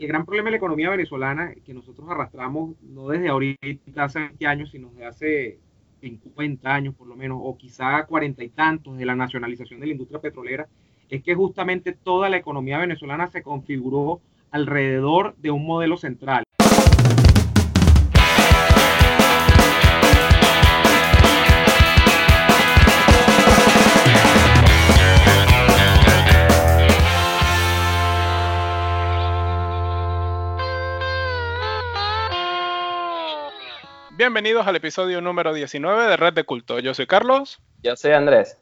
el 0.00 0.08
gran 0.08 0.24
problema 0.24 0.46
de 0.46 0.52
la 0.52 0.56
economía 0.56 0.90
venezolana 0.90 1.52
que 1.64 1.74
nosotros 1.74 2.08
arrastramos 2.08 2.74
no 2.82 3.08
desde 3.08 3.28
ahorita, 3.28 4.04
hace 4.04 4.18
20 4.20 4.46
años, 4.46 4.70
sino 4.70 4.88
desde 4.90 5.06
hace 5.06 5.58
50 6.00 6.74
años 6.74 6.94
por 6.94 7.06
lo 7.06 7.16
menos, 7.16 7.38
o 7.42 7.56
quizá 7.56 8.06
cuarenta 8.06 8.42
y 8.42 8.48
tantos 8.48 8.96
de 8.96 9.04
la 9.04 9.14
nacionalización 9.14 9.80
de 9.80 9.86
la 9.86 9.92
industria 9.92 10.20
petrolera, 10.20 10.68
es 11.10 11.22
que 11.22 11.34
justamente 11.34 11.92
toda 11.92 12.30
la 12.30 12.38
economía 12.38 12.78
venezolana 12.78 13.26
se 13.26 13.42
configuró 13.42 14.20
alrededor 14.50 15.36
de 15.36 15.50
un 15.50 15.66
modelo 15.66 15.96
central. 15.96 16.44
Bienvenidos 34.20 34.66
al 34.66 34.76
episodio 34.76 35.22
número 35.22 35.54
19 35.54 36.06
de 36.06 36.14
Red 36.18 36.34
de 36.34 36.44
Culto. 36.44 36.78
Yo 36.78 36.92
soy 36.92 37.06
Carlos. 37.06 37.58
Yo 37.82 37.96
soy 37.96 38.12
Andrés. 38.12 38.58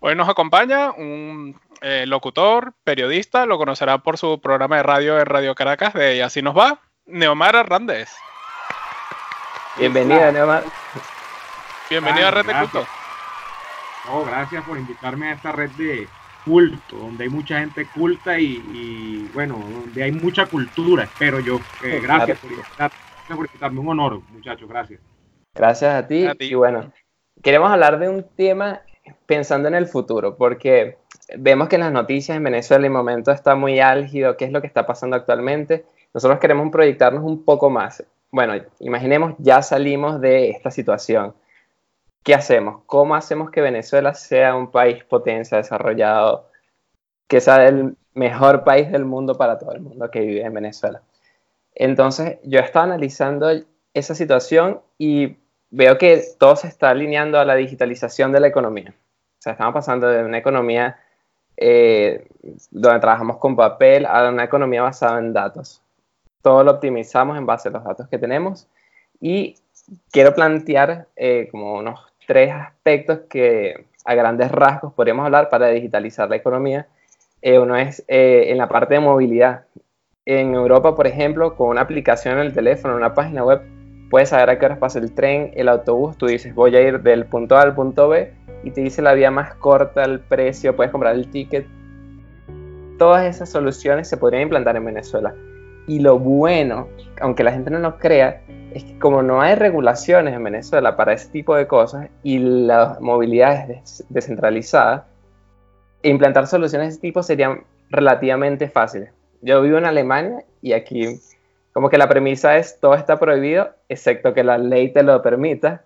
Hoy 0.00 0.14
nos 0.14 0.28
acompaña 0.28 0.90
un 0.90 1.58
eh, 1.80 2.04
locutor, 2.06 2.74
periodista, 2.84 3.46
lo 3.46 3.56
conocerá 3.56 3.96
por 3.96 4.18
su 4.18 4.42
programa 4.42 4.76
de 4.76 4.82
radio 4.82 5.18
en 5.18 5.24
Radio 5.24 5.54
Caracas 5.54 5.94
de 5.94 6.16
Y 6.16 6.20
así 6.20 6.42
nos 6.42 6.54
va, 6.54 6.82
Neomar 7.06 7.54
Hernández. 7.54 8.10
Bienvenida, 9.78 10.32
Neomar. 10.32 10.64
Bienvenida 11.88 12.28
a 12.28 12.32
Red 12.32 12.44
de 12.44 12.52
Culto. 12.52 12.86
Oh, 14.10 14.22
gracias 14.26 14.62
por 14.64 14.76
invitarme 14.76 15.28
a 15.28 15.32
esta 15.32 15.50
red 15.50 15.70
de 15.78 16.08
culto, 16.44 16.96
donde 16.96 17.24
hay 17.24 17.30
mucha 17.30 17.58
gente 17.60 17.86
culta 17.86 18.38
y, 18.38 19.30
bueno, 19.32 19.54
donde 19.54 20.02
hay 20.02 20.12
mucha 20.12 20.44
cultura, 20.44 21.04
espero 21.04 21.40
yo. 21.40 21.58
Eh, 21.82 22.00
gracias 22.02 22.38
por 22.38 22.52
invitarme 22.52 23.09
por 23.36 23.48
Un 23.78 23.88
honor, 23.88 24.20
muchachos. 24.30 24.68
Gracias. 24.68 25.00
Gracias 25.54 25.94
a 25.94 26.06
ti. 26.06 26.26
Y 26.38 26.54
bueno, 26.54 26.92
queremos 27.42 27.70
hablar 27.70 27.98
de 27.98 28.08
un 28.08 28.24
tema 28.36 28.82
pensando 29.26 29.68
en 29.68 29.74
el 29.74 29.86
futuro, 29.86 30.36
porque 30.36 30.98
vemos 31.36 31.68
que 31.68 31.76
en 31.76 31.82
las 31.82 31.92
noticias 31.92 32.36
en 32.36 32.44
Venezuela 32.44 32.86
el 32.86 32.92
momento 32.92 33.32
está 33.32 33.54
muy 33.54 33.80
álgido, 33.80 34.36
qué 34.36 34.44
es 34.44 34.52
lo 34.52 34.60
que 34.60 34.66
está 34.66 34.86
pasando 34.86 35.16
actualmente. 35.16 35.84
Nosotros 36.12 36.40
queremos 36.40 36.70
proyectarnos 36.70 37.24
un 37.24 37.44
poco 37.44 37.70
más. 37.70 38.04
Bueno, 38.32 38.54
imaginemos, 38.78 39.34
ya 39.38 39.62
salimos 39.62 40.20
de 40.20 40.50
esta 40.50 40.70
situación. 40.70 41.34
¿Qué 42.22 42.34
hacemos? 42.34 42.82
¿Cómo 42.86 43.14
hacemos 43.14 43.50
que 43.50 43.60
Venezuela 43.60 44.14
sea 44.14 44.54
un 44.54 44.70
país 44.70 45.02
potencia, 45.04 45.56
desarrollado, 45.56 46.48
que 47.26 47.40
sea 47.40 47.66
el 47.66 47.96
mejor 48.14 48.62
país 48.62 48.90
del 48.92 49.04
mundo 49.04 49.36
para 49.36 49.58
todo 49.58 49.72
el 49.72 49.80
mundo 49.80 50.10
que 50.10 50.20
vive 50.20 50.42
en 50.42 50.54
Venezuela? 50.54 51.02
Entonces, 51.74 52.38
yo 52.44 52.60
estaba 52.60 52.84
analizando 52.84 53.50
esa 53.94 54.14
situación 54.14 54.80
y 54.98 55.36
veo 55.70 55.98
que 55.98 56.22
todo 56.38 56.56
se 56.56 56.68
está 56.68 56.90
alineando 56.90 57.38
a 57.38 57.44
la 57.44 57.54
digitalización 57.54 58.32
de 58.32 58.40
la 58.40 58.48
economía. 58.48 58.94
O 59.38 59.42
sea, 59.42 59.52
estamos 59.52 59.72
pasando 59.72 60.08
de 60.08 60.24
una 60.24 60.38
economía 60.38 60.98
eh, 61.56 62.26
donde 62.70 63.00
trabajamos 63.00 63.38
con 63.38 63.56
papel 63.56 64.06
a 64.06 64.28
una 64.28 64.44
economía 64.44 64.82
basada 64.82 65.18
en 65.18 65.32
datos. 65.32 65.82
Todo 66.42 66.64
lo 66.64 66.72
optimizamos 66.72 67.36
en 67.36 67.46
base 67.46 67.68
a 67.68 67.72
los 67.72 67.84
datos 67.84 68.08
que 68.08 68.18
tenemos 68.18 68.66
y 69.20 69.56
quiero 70.10 70.34
plantear 70.34 71.06
eh, 71.16 71.48
como 71.50 71.74
unos 71.74 72.00
tres 72.26 72.52
aspectos 72.52 73.20
que 73.28 73.86
a 74.04 74.14
grandes 74.14 74.50
rasgos 74.50 74.94
podríamos 74.94 75.26
hablar 75.26 75.48
para 75.50 75.68
digitalizar 75.68 76.28
la 76.28 76.36
economía. 76.36 76.86
Eh, 77.42 77.58
uno 77.58 77.76
es 77.76 78.04
en 78.08 78.56
la 78.58 78.68
parte 78.68 78.94
de 78.94 79.00
movilidad 79.00 79.64
en 80.38 80.54
Europa, 80.54 80.94
por 80.94 81.08
ejemplo, 81.08 81.56
con 81.56 81.70
una 81.70 81.80
aplicación 81.80 82.34
en 82.34 82.46
el 82.46 82.52
teléfono, 82.52 82.94
una 82.94 83.14
página 83.14 83.42
web, 83.42 83.62
puedes 84.10 84.28
saber 84.28 84.50
a 84.50 84.58
qué 84.58 84.66
horas 84.66 84.78
pasa 84.78 85.00
el 85.00 85.12
tren, 85.12 85.50
el 85.54 85.68
autobús, 85.68 86.16
tú 86.16 86.26
dices 86.26 86.54
voy 86.54 86.76
a 86.76 86.80
ir 86.80 87.00
del 87.02 87.26
punto 87.26 87.56
A 87.56 87.62
al 87.62 87.74
punto 87.74 88.08
B 88.08 88.32
y 88.62 88.70
te 88.70 88.80
dice 88.80 89.02
la 89.02 89.14
vía 89.14 89.32
más 89.32 89.54
corta, 89.56 90.04
el 90.04 90.20
precio, 90.20 90.76
puedes 90.76 90.92
comprar 90.92 91.16
el 91.16 91.28
ticket. 91.28 91.66
Todas 92.96 93.24
esas 93.24 93.48
soluciones 93.48 94.08
se 94.08 94.18
podrían 94.18 94.44
implantar 94.44 94.76
en 94.76 94.84
Venezuela. 94.84 95.34
Y 95.88 95.98
lo 95.98 96.18
bueno, 96.20 96.86
aunque 97.20 97.42
la 97.42 97.50
gente 97.50 97.70
no 97.70 97.80
lo 97.80 97.98
crea, 97.98 98.42
es 98.72 98.84
que 98.84 98.98
como 99.00 99.22
no 99.22 99.40
hay 99.40 99.56
regulaciones 99.56 100.34
en 100.34 100.44
Venezuela 100.44 100.96
para 100.96 101.12
ese 101.12 101.28
tipo 101.30 101.56
de 101.56 101.66
cosas 101.66 102.08
y 102.22 102.38
la 102.38 102.98
movilidad 103.00 103.68
es 103.68 104.04
descentralizada, 104.10 105.08
implantar 106.02 106.46
soluciones 106.46 106.86
de 106.86 106.92
ese 106.92 107.00
tipo 107.00 107.24
serían 107.24 107.64
relativamente 107.90 108.68
fáciles 108.68 109.10
yo 109.40 109.62
vivo 109.62 109.78
en 109.78 109.86
Alemania 109.86 110.44
y 110.62 110.72
aquí 110.72 111.20
como 111.72 111.88
que 111.88 111.98
la 111.98 112.08
premisa 112.08 112.56
es 112.56 112.80
todo 112.80 112.94
está 112.94 113.18
prohibido 113.18 113.74
excepto 113.88 114.34
que 114.34 114.44
la 114.44 114.58
ley 114.58 114.92
te 114.92 115.02
lo 115.02 115.22
permita. 115.22 115.84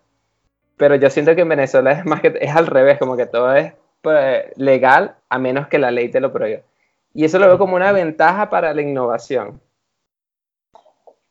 Pero 0.76 0.96
yo 0.96 1.08
siento 1.10 1.34
que 1.34 1.42
en 1.42 1.48
Venezuela 1.48 1.92
es 1.92 2.04
más 2.04 2.20
que 2.20 2.36
es 2.40 2.54
al 2.54 2.66
revés, 2.66 2.98
como 2.98 3.16
que 3.16 3.26
todo 3.26 3.54
es 3.54 3.72
pues, 4.02 4.44
legal 4.56 5.16
a 5.28 5.38
menos 5.38 5.68
que 5.68 5.78
la 5.78 5.90
ley 5.90 6.08
te 6.08 6.20
lo 6.20 6.32
prohíba. 6.32 6.60
Y 7.12 7.24
eso 7.24 7.38
lo 7.38 7.46
veo 7.46 7.58
como 7.58 7.76
una 7.76 7.92
ventaja 7.92 8.50
para 8.50 8.74
la 8.74 8.82
innovación. 8.82 9.60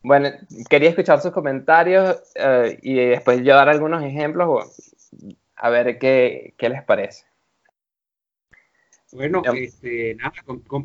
Bueno, 0.02 0.30
quería 0.68 0.90
escuchar 0.90 1.20
sus 1.20 1.32
comentarios 1.32 2.22
eh, 2.34 2.78
y 2.82 2.94
después 2.94 3.42
yo 3.42 3.54
dar 3.54 3.68
algunos 3.68 4.02
ejemplos, 4.02 5.04
a 5.56 5.70
ver 5.70 5.98
qué, 5.98 6.54
qué 6.56 6.68
les 6.68 6.82
parece. 6.82 7.24
Bueno, 9.14 9.42
este, 9.54 10.16
nada, 10.16 10.32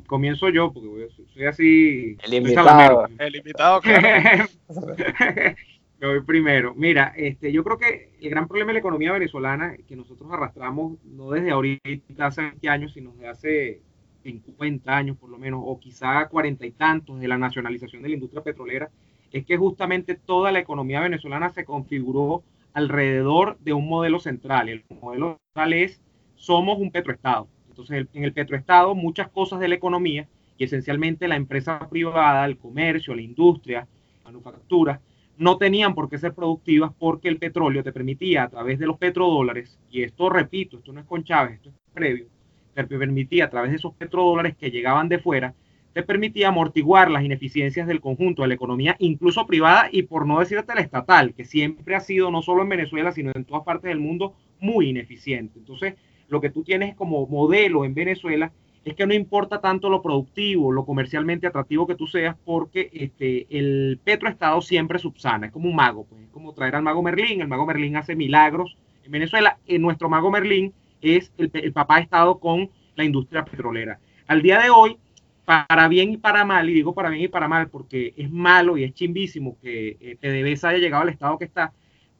comienzo 0.05 0.49
yo, 0.49 0.71
porque 0.71 1.07
soy 1.33 1.45
así. 1.45 2.17
El 2.23 2.33
invitado. 2.35 3.07
El 3.17 3.35
invitado, 3.35 3.81
claro. 3.81 4.45
Me 5.99 6.07
voy 6.07 6.21
primero. 6.21 6.75
Mira, 6.75 7.11
este, 7.17 7.51
yo 7.51 7.63
creo 7.63 7.79
que 7.79 8.11
el 8.21 8.29
gran 8.29 8.47
problema 8.47 8.69
de 8.69 8.73
la 8.73 8.79
economía 8.79 9.11
venezolana 9.11 9.75
que 9.75 9.95
nosotros 9.95 10.31
arrastramos, 10.31 11.03
no 11.03 11.31
desde 11.31 11.49
ahorita, 11.49 12.27
hace 12.27 12.41
20 12.43 12.69
años, 12.69 12.93
sino 12.93 13.11
desde 13.13 13.27
hace 13.27 13.81
50 14.21 14.95
años 14.95 15.17
por 15.17 15.31
lo 15.31 15.39
menos, 15.39 15.61
o 15.65 15.79
quizá 15.79 16.27
cuarenta 16.27 16.67
y 16.67 16.71
tantos 16.71 17.19
de 17.19 17.27
la 17.27 17.37
nacionalización 17.39 18.03
de 18.03 18.09
la 18.09 18.13
industria 18.13 18.43
petrolera, 18.43 18.91
es 19.31 19.43
que 19.43 19.57
justamente 19.57 20.13
toda 20.13 20.51
la 20.51 20.59
economía 20.59 21.01
venezolana 21.01 21.49
se 21.49 21.65
configuró 21.65 22.43
alrededor 22.73 23.57
de 23.57 23.73
un 23.73 23.89
modelo 23.89 24.19
central. 24.19 24.69
El 24.69 24.85
modelo 25.01 25.39
central 25.47 25.73
es, 25.73 25.99
somos 26.35 26.77
un 26.77 26.91
petroestado 26.91 27.47
entonces, 27.79 28.07
en 28.13 28.23
el 28.23 28.33
petroestado, 28.33 28.93
muchas 28.95 29.29
cosas 29.29 29.59
de 29.59 29.69
la 29.69 29.75
economía, 29.75 30.27
y 30.57 30.65
esencialmente 30.65 31.27
la 31.27 31.37
empresa 31.37 31.87
privada, 31.89 32.45
el 32.45 32.57
comercio, 32.57 33.15
la 33.15 33.21
industria, 33.21 33.87
manufactura, 34.25 34.99
no 35.37 35.57
tenían 35.57 35.95
por 35.95 36.09
qué 36.09 36.17
ser 36.17 36.33
productivas 36.33 36.91
porque 36.99 37.29
el 37.29 37.37
petróleo 37.37 37.81
te 37.81 37.93
permitía 37.93 38.43
a 38.43 38.49
través 38.49 38.77
de 38.77 38.85
los 38.85 38.97
petrodólares, 38.97 39.79
y 39.89 40.03
esto 40.03 40.29
repito, 40.29 40.77
esto 40.77 40.91
no 40.91 40.99
es 40.99 41.05
con 41.05 41.23
Chávez, 41.23 41.55
esto 41.55 41.69
es 41.69 41.75
previo, 41.93 42.25
te 42.73 42.83
permitía 42.85 43.45
a 43.45 43.49
través 43.49 43.71
de 43.71 43.77
esos 43.77 43.93
petrodólares 43.93 44.55
que 44.57 44.71
llegaban 44.71 45.09
de 45.09 45.19
fuera, 45.19 45.53
te 45.93 46.03
permitía 46.03 46.49
amortiguar 46.49 47.09
las 47.09 47.23
ineficiencias 47.23 47.87
del 47.87 48.01
conjunto 48.01 48.41
de 48.41 48.49
la 48.49 48.53
economía, 48.53 48.95
incluso 48.99 49.47
privada 49.47 49.89
y 49.91 50.03
por 50.03 50.25
no 50.25 50.39
decirte 50.39 50.75
la 50.75 50.81
estatal, 50.81 51.33
que 51.33 51.45
siempre 51.45 51.95
ha 51.95 51.99
sido 51.99 52.31
no 52.31 52.41
solo 52.41 52.61
en 52.61 52.69
Venezuela, 52.69 53.11
sino 53.11 53.31
en 53.33 53.45
todas 53.45 53.63
partes 53.63 53.89
del 53.89 53.99
mundo 53.99 54.35
muy 54.59 54.89
ineficiente. 54.89 55.57
Entonces, 55.57 55.95
lo 56.29 56.41
que 56.41 56.49
tú 56.49 56.63
tienes 56.63 56.95
como 56.95 57.27
modelo 57.27 57.85
en 57.85 57.93
Venezuela 57.93 58.51
es 58.85 58.95
que 58.95 59.05
no 59.05 59.13
importa 59.13 59.59
tanto 59.59 59.89
lo 59.89 60.01
productivo, 60.01 60.71
lo 60.71 60.85
comercialmente 60.85 61.47
atractivo 61.47 61.85
que 61.85 61.95
tú 61.95 62.07
seas, 62.07 62.35
porque 62.45 62.89
este, 62.93 63.45
el 63.49 63.99
petroestado 64.03 64.61
siempre 64.61 64.99
subsana, 64.99 65.47
es 65.47 65.51
como 65.51 65.69
un 65.69 65.75
mago, 65.75 66.05
pues, 66.05 66.21
es 66.23 66.29
como 66.29 66.53
traer 66.53 66.75
al 66.75 66.83
mago 66.83 67.03
Merlín, 67.03 67.41
el 67.41 67.47
mago 67.47 67.65
Merlín 67.65 67.97
hace 67.97 68.15
milagros 68.15 68.77
en 69.03 69.11
Venezuela, 69.11 69.57
en 69.67 69.81
nuestro 69.81 70.09
mago 70.09 70.31
Merlín 70.31 70.73
es 71.01 71.31
el, 71.37 71.51
el 71.53 71.73
papá 71.73 71.99
estado 71.99 72.39
con 72.39 72.69
la 72.95 73.03
industria 73.03 73.45
petrolera. 73.45 73.99
Al 74.27 74.41
día 74.41 74.59
de 74.59 74.69
hoy, 74.69 74.97
para 75.45 75.87
bien 75.87 76.11
y 76.11 76.17
para 76.17 76.45
mal, 76.45 76.69
y 76.69 76.73
digo 76.73 76.93
para 76.93 77.09
bien 77.09 77.23
y 77.23 77.27
para 77.27 77.47
mal 77.47 77.69
porque 77.69 78.13
es 78.15 78.29
malo 78.29 78.77
y 78.77 78.83
es 78.83 78.93
chimbísimo 78.93 79.57
que 79.59 79.97
eh, 79.99 80.15
PDVSA 80.21 80.69
haya 80.69 80.77
llegado 80.77 81.01
al 81.01 81.09
estado 81.09 81.39
que 81.39 81.45
está, 81.45 81.73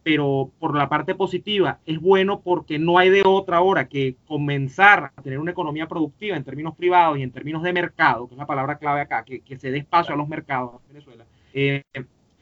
pero 0.10 0.50
por 0.58 0.76
la 0.76 0.90
parte 0.90 1.14
positiva 1.14 1.82
es 1.86 2.02
bueno 2.02 2.42
porque 2.42 2.80
no 2.80 2.98
hay 2.98 3.12
de 3.12 3.22
otra 3.24 3.62
hora 3.62 3.88
que 3.88 4.16
comenzar 4.26 5.12
a 5.16 5.22
tener 5.22 5.38
una 5.38 5.52
economía 5.52 5.88
productiva 5.88 6.36
en 6.36 6.44
términos 6.44 6.76
privados 6.76 7.20
y 7.20 7.22
en 7.22 7.30
términos 7.30 7.62
de 7.62 7.74
mercado, 7.74 8.28
que 8.28 8.34
es 8.34 8.40
la 8.40 8.48
palabra 8.48 8.80
clave 8.80 9.02
acá, 9.02 9.24
que, 9.24 9.44
se 9.60 9.70
dé 9.70 9.78
espacio 9.78 10.16
a 10.16 10.18
los 10.18 10.28
mercados 10.28 10.82
en 10.82 10.94
Venezuela. 10.96 11.26
Eh, 11.54 11.84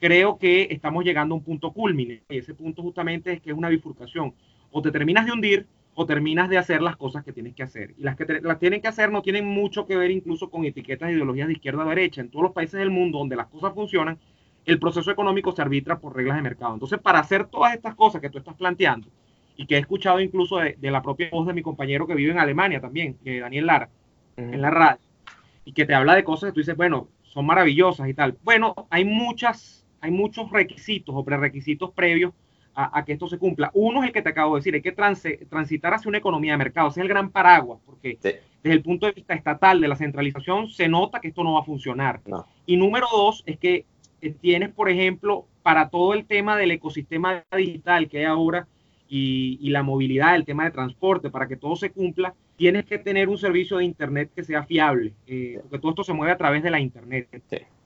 creo 0.00 0.38
que 0.38 0.68
estamos 0.70 1.04
llegando 1.04 1.34
a 1.34 1.36
un 1.36 1.44
punto 1.44 1.70
culmine 1.74 2.22
y 2.30 2.38
ese 2.38 2.54
punto 2.54 2.80
justamente 2.80 3.34
es 3.34 3.42
que 3.42 3.50
es 3.50 3.56
una 3.58 3.68
bifurcación. 3.68 4.32
O 4.70 4.80
te 4.80 4.90
terminas 4.90 5.26
de 5.26 5.32
hundir 5.32 5.66
o 5.94 6.06
terminas 6.06 6.48
de 6.48 6.56
hacer 6.56 6.80
las 6.80 6.96
cosas 6.96 7.22
que 7.22 7.34
tienes 7.34 7.54
que 7.54 7.64
hacer. 7.64 7.94
Y 7.98 8.02
las 8.02 8.16
que 8.16 8.40
las 8.40 8.58
tienen 8.58 8.80
que 8.80 8.88
hacer 8.88 9.12
no 9.12 9.20
tienen 9.20 9.44
mucho 9.44 9.84
que 9.84 9.98
ver 9.98 10.10
incluso 10.10 10.48
con 10.48 10.64
etiquetas 10.64 11.08
de 11.10 11.16
ideologías 11.16 11.48
de 11.48 11.52
izquierda 11.52 11.84
o 11.84 11.88
derecha. 11.90 12.22
En 12.22 12.30
todos 12.30 12.44
los 12.44 12.52
países 12.52 12.80
del 12.80 12.88
mundo 12.88 13.18
donde 13.18 13.36
las 13.36 13.48
cosas 13.48 13.74
funcionan, 13.74 14.18
el 14.68 14.78
proceso 14.78 15.10
económico 15.10 15.52
se 15.52 15.62
arbitra 15.62 15.98
por 15.98 16.14
reglas 16.14 16.36
de 16.36 16.42
mercado. 16.42 16.74
Entonces, 16.74 17.00
para 17.00 17.20
hacer 17.20 17.46
todas 17.46 17.74
estas 17.74 17.94
cosas 17.94 18.20
que 18.20 18.28
tú 18.28 18.36
estás 18.36 18.54
planteando 18.54 19.08
y 19.56 19.64
que 19.66 19.76
he 19.76 19.78
escuchado 19.78 20.20
incluso 20.20 20.58
de, 20.58 20.76
la 20.82 21.00
propia 21.00 21.30
voz 21.32 21.46
de 21.46 21.54
mi 21.54 21.62
compañero 21.62 22.06
que 22.06 22.14
vive 22.14 22.32
en 22.32 22.38
Alemania 22.38 22.78
también, 22.78 23.16
que 23.24 23.40
Daniel 23.40 23.66
Lara, 23.66 23.88
en 24.36 24.60
la 24.60 24.70
radio, 24.70 25.00
y 25.64 25.72
que 25.72 25.86
te 25.86 25.94
habla 25.94 26.14
de 26.14 26.22
cosas 26.22 26.50
que 26.50 26.54
tú 26.54 26.60
dices, 26.60 26.76
bueno, 26.76 27.08
son 27.22 27.46
maravillosas 27.46 28.08
y 28.10 28.14
tal. 28.14 28.36
Bueno, 28.44 28.74
hay 28.90 29.06
muchas, 29.06 29.86
hay 30.02 30.10
muchos 30.10 30.50
requisitos 30.50 31.14
o 31.16 31.24
prerequisitos 31.24 31.90
previos 31.92 32.34
a, 32.74 33.04
que 33.04 33.14
esto 33.14 33.26
se 33.26 33.38
cumpla. 33.38 33.70
Uno 33.74 34.02
es 34.02 34.08
el 34.08 34.12
que 34.12 34.22
te 34.22 34.28
acabo 34.28 34.54
de 34.54 34.60
decir, 34.60 34.74
hay 34.74 34.82
que 34.82 34.92
transitar 34.92 35.94
hacia 35.94 36.08
una 36.08 36.18
economía 36.18 36.52
de 36.52 36.58
mercado, 36.58 36.88
ese 36.88 37.00
es 37.00 37.02
el 37.02 37.08
gran 37.08 37.30
paraguas, 37.30 37.80
porque 37.84 38.18
desde 38.22 38.76
el 38.76 38.82
punto 38.82 39.06
de 39.06 39.12
vista 39.12 39.34
estatal 39.34 39.80
de 39.80 39.88
la 39.88 39.96
centralización 39.96 40.68
se 40.68 40.88
nota 40.88 41.20
que 41.20 41.28
esto 41.28 41.42
no 41.42 41.54
va 41.54 41.60
a 41.60 41.64
funcionar. 41.64 42.20
Y 42.66 42.76
número 42.76 43.06
dos 43.10 43.42
es 43.46 43.58
que 43.58 43.86
eh, 44.20 44.34
tienes, 44.40 44.70
por 44.70 44.88
ejemplo, 44.88 45.46
para 45.62 45.88
todo 45.88 46.14
el 46.14 46.26
tema 46.26 46.56
del 46.56 46.70
ecosistema 46.70 47.44
digital 47.56 48.08
que 48.08 48.18
hay 48.18 48.24
ahora 48.24 48.66
y, 49.08 49.70
la 49.70 49.82
movilidad, 49.82 50.34
el 50.34 50.44
tema 50.44 50.64
de 50.64 50.70
transporte, 50.70 51.30
para 51.30 51.48
que 51.48 51.56
todo 51.56 51.76
se 51.76 51.90
cumpla, 51.90 52.34
tienes 52.56 52.84
que 52.84 52.98
tener 52.98 53.28
un 53.28 53.38
servicio 53.38 53.78
de 53.78 53.84
Internet 53.84 54.30
que 54.34 54.44
sea 54.44 54.64
fiable, 54.64 55.14
eh, 55.26 55.60
porque 55.62 55.78
todo 55.78 55.90
esto 55.90 56.04
se 56.04 56.12
mueve 56.12 56.32
a 56.32 56.36
través 56.36 56.62
de 56.62 56.70
la 56.70 56.80
Internet. 56.80 57.28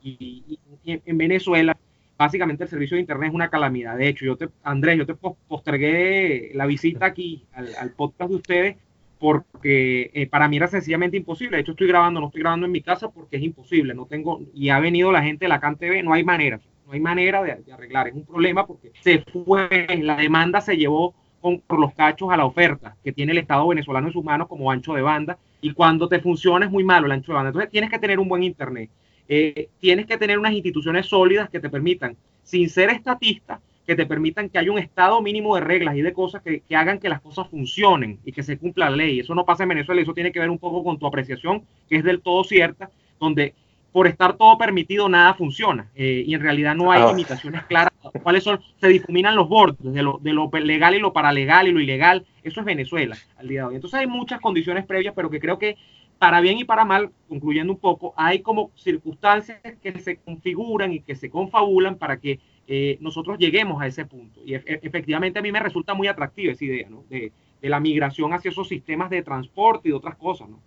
Y, 0.03 0.59
en 0.85 1.17
Venezuela 1.17 1.77
básicamente 2.17 2.63
el 2.63 2.69
servicio 2.69 2.95
de 2.95 3.01
internet 3.01 3.29
es 3.29 3.35
una 3.35 3.49
calamidad. 3.49 3.97
De 3.97 4.07
hecho, 4.07 4.25
yo 4.25 4.37
te, 4.37 4.49
Andrés, 4.63 4.97
yo 4.97 5.05
te 5.05 5.15
postergué 5.15 6.51
la 6.53 6.65
visita 6.65 7.05
aquí 7.05 7.45
al, 7.53 7.91
podcast 7.91 8.29
de 8.29 8.35
ustedes 8.35 8.77
porque 9.23 10.11
eh, 10.13 10.27
para 10.27 10.49
mí 10.49 10.57
era 10.57 10.67
sencillamente 10.67 11.15
imposible. 11.15 11.55
De 11.55 11.61
hecho, 11.61 11.71
estoy 11.71 11.87
grabando, 11.87 12.19
no 12.19 12.25
estoy 12.25 12.41
grabando 12.41 12.65
en 12.65 12.73
mi 12.73 12.81
casa 12.81 13.09
porque 13.09 13.37
es 13.37 13.41
imposible. 13.41 13.93
No 13.93 14.05
tengo, 14.05 14.41
y 14.53 14.67
ha 14.67 14.81
venido 14.81 15.13
la 15.13 15.23
gente 15.23 15.45
de 15.45 15.49
la 15.49 15.61
CAN 15.61 15.77
TV, 15.77 16.03
no 16.03 16.11
hay 16.11 16.25
manera, 16.25 16.59
no 16.85 16.91
hay 16.91 16.99
manera 16.99 17.41
de, 17.41 17.57
arreglar. 17.71 18.09
Es 18.09 18.15
un 18.15 18.25
problema 18.25 18.67
porque 18.67 18.91
se 18.99 19.19
fue, 19.19 19.87
la 20.01 20.17
demanda 20.17 20.59
se 20.59 20.75
llevó 20.75 21.15
con, 21.39 21.61
por 21.61 21.79
los 21.79 21.93
cachos 21.93 22.33
a 22.33 22.35
la 22.35 22.43
oferta 22.43 22.97
que 23.01 23.13
tiene 23.13 23.31
el 23.31 23.37
Estado 23.37 23.65
venezolano 23.65 24.07
en 24.07 24.13
sus 24.13 24.25
manos 24.25 24.49
como 24.49 24.69
ancho 24.69 24.93
de 24.93 25.01
banda. 25.01 25.37
Y 25.61 25.71
cuando 25.71 26.09
te 26.09 26.19
funciona 26.19 26.65
es 26.65 26.71
muy 26.73 26.83
malo 26.83 27.05
el 27.05 27.13
ancho 27.13 27.31
de 27.31 27.35
banda. 27.35 27.47
Entonces 27.51 27.71
tienes 27.71 27.89
que 27.89 27.99
tener 27.99 28.19
un 28.19 28.27
buen 28.27 28.43
internet. 28.43 28.89
Eh, 29.29 29.69
tienes 29.79 30.05
que 30.05 30.17
tener 30.17 30.37
unas 30.37 30.51
instituciones 30.51 31.05
sólidas 31.05 31.49
que 31.49 31.61
te 31.61 31.69
permitan, 31.69 32.17
sin 32.43 32.69
ser 32.69 32.89
estatista, 32.89 33.61
que 33.85 33.95
te 33.95 34.05
permitan 34.05 34.49
que 34.49 34.57
haya 34.57 34.71
un 34.71 34.79
estado 34.79 35.21
mínimo 35.21 35.55
de 35.55 35.61
reglas 35.61 35.95
y 35.95 36.01
de 36.01 36.13
cosas 36.13 36.41
que, 36.41 36.63
hagan 36.75 36.99
que 36.99 37.09
las 37.09 37.21
cosas 37.21 37.47
funcionen 37.49 38.19
y 38.23 38.31
que 38.31 38.43
se 38.43 38.57
cumpla 38.57 38.89
la 38.89 38.95
ley. 38.95 39.19
Eso 39.19 39.35
no 39.35 39.45
pasa 39.45 39.63
en 39.63 39.69
Venezuela, 39.69 40.01
eso 40.01 40.13
tiene 40.13 40.31
que 40.31 40.39
ver 40.39 40.49
un 40.49 40.59
poco 40.59 40.83
con 40.83 40.97
tu 40.97 41.05
apreciación, 41.05 41.63
que 41.89 41.97
es 41.97 42.03
del 42.03 42.21
todo 42.21 42.43
cierta, 42.43 42.89
donde 43.19 43.53
por 43.91 44.07
estar 44.07 44.37
todo 44.37 44.57
permitido 44.57 45.07
nada 45.07 45.35
funciona 45.35 45.87
eh, 45.95 46.23
y 46.25 46.33
en 46.33 46.41
realidad 46.41 46.75
no 46.75 46.91
hay 46.91 47.03
ah. 47.03 47.07
limitaciones 47.09 47.63
claras. 47.65 47.91
¿Cuáles 48.23 48.43
son? 48.43 48.59
Se 48.81 48.87
difuminan 48.87 49.35
los 49.35 49.47
bordes 49.47 49.93
de 49.93 50.01
lo, 50.01 50.19
de 50.21 50.33
lo 50.33 50.49
legal 50.51 50.95
y 50.95 50.99
lo 50.99 51.13
paralegal 51.13 51.67
y 51.67 51.71
lo 51.71 51.79
ilegal. 51.79 52.25
Eso 52.43 52.61
es 52.61 52.65
Venezuela 52.65 53.15
al 53.37 53.47
día 53.47 53.61
de 53.61 53.67
hoy. 53.67 53.75
Entonces 53.75 53.99
hay 53.99 54.07
muchas 54.07 54.41
condiciones 54.41 54.85
previas, 54.85 55.13
pero 55.15 55.29
que 55.29 55.39
creo 55.39 55.59
que 55.59 55.77
para 56.17 56.39
bien 56.41 56.57
y 56.57 56.63
para 56.63 56.85
mal, 56.85 57.11
concluyendo 57.27 57.73
un 57.73 57.79
poco, 57.79 58.13
hay 58.15 58.39
como 58.39 58.71
circunstancias 58.75 59.59
que 59.81 59.99
se 59.99 60.17
configuran 60.17 60.93
y 60.93 61.01
que 61.01 61.15
se 61.15 61.29
confabulan 61.29 61.97
para 61.97 62.17
que 62.17 62.39
eh, 62.67 62.97
nosotros 63.01 63.37
lleguemos 63.37 63.81
a 63.81 63.87
ese 63.87 64.05
punto. 64.05 64.41
Y 64.45 64.55
efectivamente 64.55 65.39
a 65.39 65.41
mí 65.41 65.51
me 65.51 65.59
resulta 65.59 65.93
muy 65.93 66.07
atractiva 66.07 66.53
esa 66.53 66.65
idea, 66.65 66.89
¿no? 66.89 67.03
De, 67.09 67.31
la 67.61 67.79
migración 67.79 68.33
hacia 68.33 68.51
esos 68.51 68.67
sistemas 68.67 69.09
de 69.09 69.23
transporte 69.23 69.87
y 69.87 69.91
de 69.91 69.97
otras 69.97 70.17
cosas, 70.17 70.49
¿no? 70.49 70.59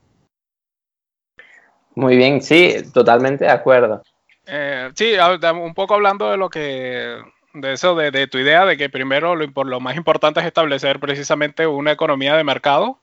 Muy 1.95 2.17
bien, 2.17 2.41
sí, 2.41 2.75
totalmente 2.95 3.45
de 3.45 3.51
acuerdo. 3.51 4.03
Eh, 4.47 4.91
sí, 4.95 5.13
un 5.55 5.75
poco 5.75 5.93
hablando 5.93 6.31
de 6.31 6.39
lo 6.39 6.49
que, 6.49 7.19
de 7.53 7.73
eso, 7.73 7.95
de, 7.95 8.27
tu 8.29 8.39
idea 8.39 8.65
de 8.65 8.79
que 8.79 8.89
primero 8.89 9.37
lo, 9.37 9.47
lo 9.65 9.81
más 9.81 9.95
importante 9.95 10.41
es 10.41 10.47
establecer 10.47 10.99
precisamente 10.99 11.67
una 11.67 11.93
economía 11.93 12.35
de 12.35 12.45
mercado 12.45 13.03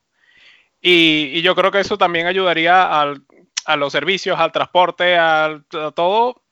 y, 0.85 1.41
yo 1.41 1.55
creo 1.55 1.71
que 1.71 1.79
eso 1.79 1.97
también 1.97 2.27
ayudaría 2.27 3.01
a 3.01 3.77
los 3.77 3.91
servicios, 3.91 4.37
al 4.37 4.51
transporte, 4.51 5.17
a, 5.17 5.61
todo, 5.95 6.42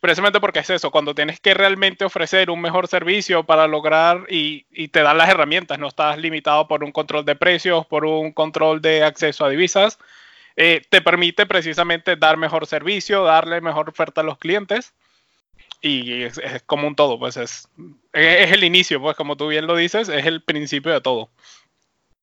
precisamente 0.00 0.40
porque 0.40 0.60
es 0.60 0.70
eso, 0.70 0.90
cuando 0.90 1.14
tienes 1.14 1.40
que 1.40 1.54
realmente 1.54 2.04
ofrecer 2.04 2.50
un 2.50 2.60
mejor 2.60 2.88
servicio 2.88 3.44
para 3.44 3.66
lograr 3.66 4.26
y, 4.28 4.64
te 4.88 5.02
dan 5.02 5.18
las 5.18 5.28
herramientas, 5.28 5.78
no 5.78 5.88
estás 5.88 6.18
limitado 6.18 6.66
por 6.66 6.82
un 6.82 6.92
control 6.92 7.24
de 7.24 7.36
precios, 7.36 7.86
por 7.86 8.04
un 8.04 8.32
control 8.32 8.80
de 8.80 9.04
acceso 9.04 9.44
a 9.44 9.50
divisas, 9.50 9.98
eh, 10.56 10.82
te 10.88 11.00
permite 11.00 11.46
precisamente 11.46 12.16
dar 12.16 12.36
mejor 12.36 12.66
servicio, 12.66 13.24
darle 13.24 13.60
mejor 13.60 13.88
oferta 13.88 14.22
a 14.22 14.24
los 14.24 14.38
clientes 14.38 14.92
y 15.80 16.24
es, 16.24 16.40
como 16.66 16.86
un 16.86 16.94
todo, 16.94 17.18
pues 17.18 17.36
es, 17.36 17.68
es, 18.12 18.52
el 18.52 18.64
inicio, 18.64 19.00
pues 19.00 19.16
como 19.16 19.36
tú 19.36 19.48
bien 19.48 19.66
lo 19.66 19.76
dices, 19.76 20.08
es 20.08 20.26
el 20.26 20.42
principio 20.42 20.92
de 20.92 21.00
todo. 21.00 21.30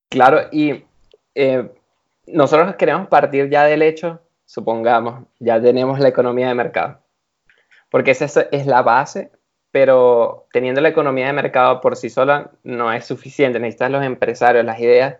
Claro, 0.10 0.48
y 0.52 0.84
eh, 1.36 1.70
nosotros 2.28 2.76
queremos 2.76 3.08
partir 3.08 3.50
ya 3.50 3.64
del 3.64 3.82
hecho, 3.82 4.22
supongamos, 4.46 5.26
ya 5.40 5.62
tenemos 5.62 6.00
la 6.00 6.10
economía 6.10 6.48
de 6.48 6.56
mercado, 6.56 7.00
porque 7.90 8.12
esa 8.12 8.26
es 8.52 8.66
la 8.66 8.82
base, 8.82 9.32
pero 9.72 10.48
teniendo 10.52 10.82
la 10.82 10.90
economía 10.90 11.28
de 11.28 11.34
mercado 11.34 11.82
por 11.82 11.96
sí 11.96 12.10
sola 12.10 12.52
no 12.64 12.92
es 12.92 13.06
suficiente, 13.06 13.60
necesitas 13.60 13.92
los 13.92 14.04
empresarios, 14.04 14.66
las 14.66 14.80
ideas, 14.80 15.18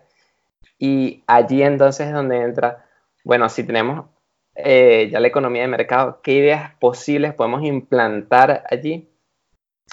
y 0.78 1.22
allí 1.26 1.62
entonces 1.62 2.08
es 2.08 2.12
donde 2.12 2.42
entra, 2.42 2.84
bueno, 3.24 3.48
si 3.48 3.64
tenemos 3.64 4.06
eh, 4.54 5.08
ya 5.12 5.20
la 5.20 5.28
economía 5.28 5.62
de 5.62 5.68
mercado, 5.68 6.20
¿qué 6.22 6.32
ideas 6.32 6.74
posibles 6.80 7.34
podemos 7.34 7.62
implantar 7.62 8.64
allí? 8.70 9.08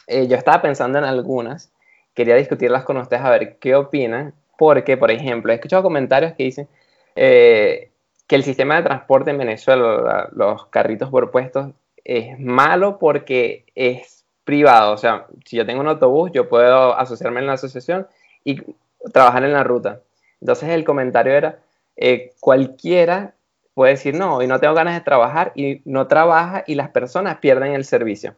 Eh, 0.07 0.27
yo 0.27 0.38
estaba 0.38 0.62
pensando 0.62 0.98
en 0.98 1.06
algunas, 1.06 1.72
quería 2.13 2.36
discutirlas 2.36 2.83
con 2.83 2.98
ustedes 2.98 3.24
a 3.24 3.30
ver 3.30 3.57
qué 3.60 3.75
opinan 3.75 4.33
porque, 4.57 4.98
por 4.98 5.12
ejemplo, 5.12 5.51
he 5.51 5.56
escuchado 5.56 5.83
comentarios 5.83 6.33
que 6.33 6.44
dicen 6.44 6.68
eh, 7.16 7.92
que 8.27 8.36
el 8.36 8.44
sistema 8.44 8.77
de 8.77 8.83
transporte 8.83 9.31
en 9.31 9.38
Venezuela, 9.38 10.30
los 10.31 10.68
carritos 10.68 11.10
por 11.10 11.30
puestos, 11.31 11.72
es 12.06 12.40
malo 12.40 12.98
porque 13.00 13.66
es 13.75 14.25
privado. 14.46 14.94
O 14.94 14.98
sea, 14.98 15.28
si 15.44 15.57
yo 15.57 15.66
tengo 15.66 15.81
un 15.81 15.88
autobús, 15.88 16.31
yo 16.34 16.48
puedo 16.48 16.98
asociarme 16.98 17.42
en 17.42 17.48
la 17.48 17.54
asociación 17.54 18.07
y 18.44 18.62
trabajar 19.12 19.44
en 19.44 19.54
la 19.54 19.63
ruta. 19.63 20.02
Entonces 20.40 20.69
el 20.69 20.86
comentario 20.86 21.34
era, 21.34 21.60
eh, 21.98 22.31
cualquiera 22.40 23.34
puede 23.74 23.94
decir, 23.94 24.16
no, 24.16 24.38
hoy 24.38 24.48
no 24.48 24.60
tengo 24.60 24.74
ganas 24.74 24.94
de 24.94 25.02
trabajar 25.02 25.52
y 25.56 25.81
no 25.86 26.07
trabaja 26.07 26.63
y 26.66 26.75
las 26.75 26.90
personas 26.90 27.40
pierden 27.40 27.74
el 27.74 27.84
servicio. 27.84 28.36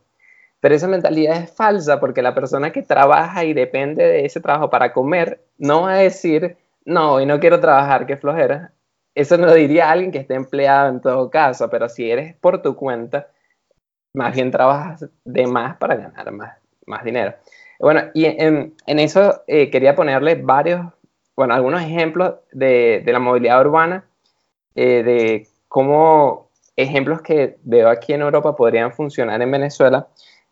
Pero 0.60 0.74
esa 0.74 0.88
mentalidad 0.88 1.38
es 1.38 1.52
falsa 1.52 2.00
porque 2.00 2.24
la 2.24 2.34
persona 2.34 2.72
que 2.72 2.82
trabaja 2.82 3.46
y 3.46 3.54
depende 3.54 4.04
de 4.04 4.26
ese 4.26 4.42
trabajo 4.42 4.70
para 4.72 4.94
comer 4.94 5.44
no 5.60 5.84
va 5.84 5.94
a 5.94 5.98
decir, 5.98 6.58
no, 6.86 7.14
hoy 7.14 7.26
no 7.28 7.40
quiero 7.40 7.60
trabajar, 7.60 8.08
qué 8.08 8.18
flojera. 8.18 8.72
Eso 9.14 9.38
no 9.38 9.46
lo 9.46 9.54
diría 9.54 9.92
alguien 9.92 10.12
que 10.12 10.20
esté 10.20 10.34
empleado 10.34 10.90
en 10.90 11.02
todo 11.02 11.30
caso, 11.30 11.70
pero 11.70 11.90
si 11.90 12.10
eres 12.10 12.36
por 12.36 12.62
tu 12.62 12.76
cuenta, 12.76 13.28
más 14.14 14.34
bien 14.34 14.52
trabajas 14.52 15.06
de 15.24 15.48
más 15.48 15.78
para 15.78 15.96
ganar 15.96 16.32
más, 16.32 16.58
más 16.86 17.04
dinero. 17.04 17.36
Bueno, 17.80 18.04
y 18.14 18.26
en, 18.26 18.74
eso 18.86 19.44
eh, 19.48 19.70
quería 19.70 19.96
ponerle 19.96 20.36
varios, 20.36 20.86
bueno, 21.36 21.54
algunos 21.54 21.82
ejemplos 21.82 22.36
de, 22.52 23.04
de 23.06 23.14
la 23.14 23.20
movilidad 23.20 23.62
urbana, 23.62 24.06
eh, 24.76 25.04
de 25.04 25.48
cómo 25.68 26.50
ejemplos 26.76 27.22
que 27.22 27.58
veo 27.64 27.90
aquí 27.90 28.14
en 28.14 28.22
Europa 28.22 28.56
podrían 28.56 28.92
funcionar 28.92 29.42
en 29.42 29.52
Venezuela 29.52 30.08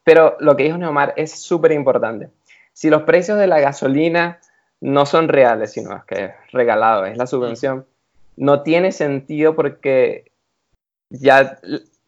pero 0.06 0.38
lo 0.40 0.56
que 0.56 0.64
dijo 0.64 0.78
Neomar 0.78 1.14
es 1.18 1.32
súper 1.32 1.72
importante. 1.72 2.30
Si 2.72 2.92
los 2.92 3.02
precios 3.02 3.40
de 3.40 3.48
la 3.48 3.60
gasolina 3.60 4.40
no 4.80 5.06
son 5.08 5.28
reales, 5.28 5.74
sino 5.74 6.06
que 6.06 6.26
es 6.26 6.32
regalado, 6.52 7.06
es 7.06 7.18
la 7.18 7.26
subvención, 7.26 7.88
no 8.38 8.62
tiene 8.62 8.92
sentido 8.92 9.56
porque 9.56 10.32
ya 11.10 11.58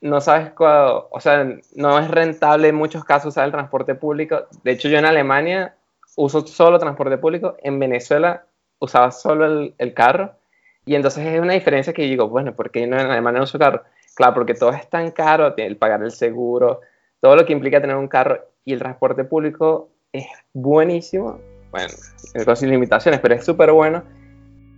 no 0.02 0.22
sabes, 0.22 0.52
cuándo, 0.52 1.10
o 1.12 1.20
sea, 1.20 1.48
no 1.76 2.00
es 2.00 2.10
rentable 2.10 2.68
en 2.68 2.76
muchos 2.76 3.04
casos 3.04 3.34
usar 3.34 3.46
el 3.46 3.52
transporte 3.52 3.96
público. 3.96 4.48
De 4.64 4.72
hecho, 4.72 4.90
yo 4.90 4.98
en 4.98 5.06
Alemania 5.06 5.76
uso 6.16 6.46
solo 6.46 6.80
transporte 6.80 7.18
público, 7.18 7.56
en 7.62 7.80
Venezuela 7.80 8.46
usaba 8.80 9.12
solo 9.12 9.72
el, 9.78 9.94
carro, 9.94 10.34
y 10.86 10.96
entonces 10.96 11.26
es 11.26 11.40
una 11.40 11.54
diferencia 11.54 11.94
que 11.94 12.04
digo, 12.04 12.30
bueno, 12.30 12.56
¿por 12.56 12.70
qué 12.70 12.86
no 12.86 13.00
en 13.00 13.08
Alemania 13.08 13.40
no 13.40 13.46
uso 13.46 13.58
carro? 13.58 13.84
Claro, 14.16 14.34
porque 14.36 14.54
todo 14.54 14.72
es 14.72 14.88
tan 14.90 15.12
caro, 15.12 15.54
el 15.58 15.78
pagar 15.78 16.02
el 16.04 16.12
seguro, 16.12 16.82
todo 17.20 17.36
lo 17.36 17.46
que 17.46 17.54
implica 17.54 17.82
tener 17.82 17.96
un 17.96 18.08
carro 18.08 18.40
y 18.66 18.74
el 18.74 18.80
transporte 18.80 19.24
público 19.24 19.90
es 20.12 20.26
buenísimo. 20.54 21.40
Bueno, 21.72 21.94
con 22.46 22.56
sus 22.56 22.68
limitaciones, 22.68 23.20
pero 23.20 23.36
es 23.36 23.46
súper 23.46 23.72
bueno 23.72 24.04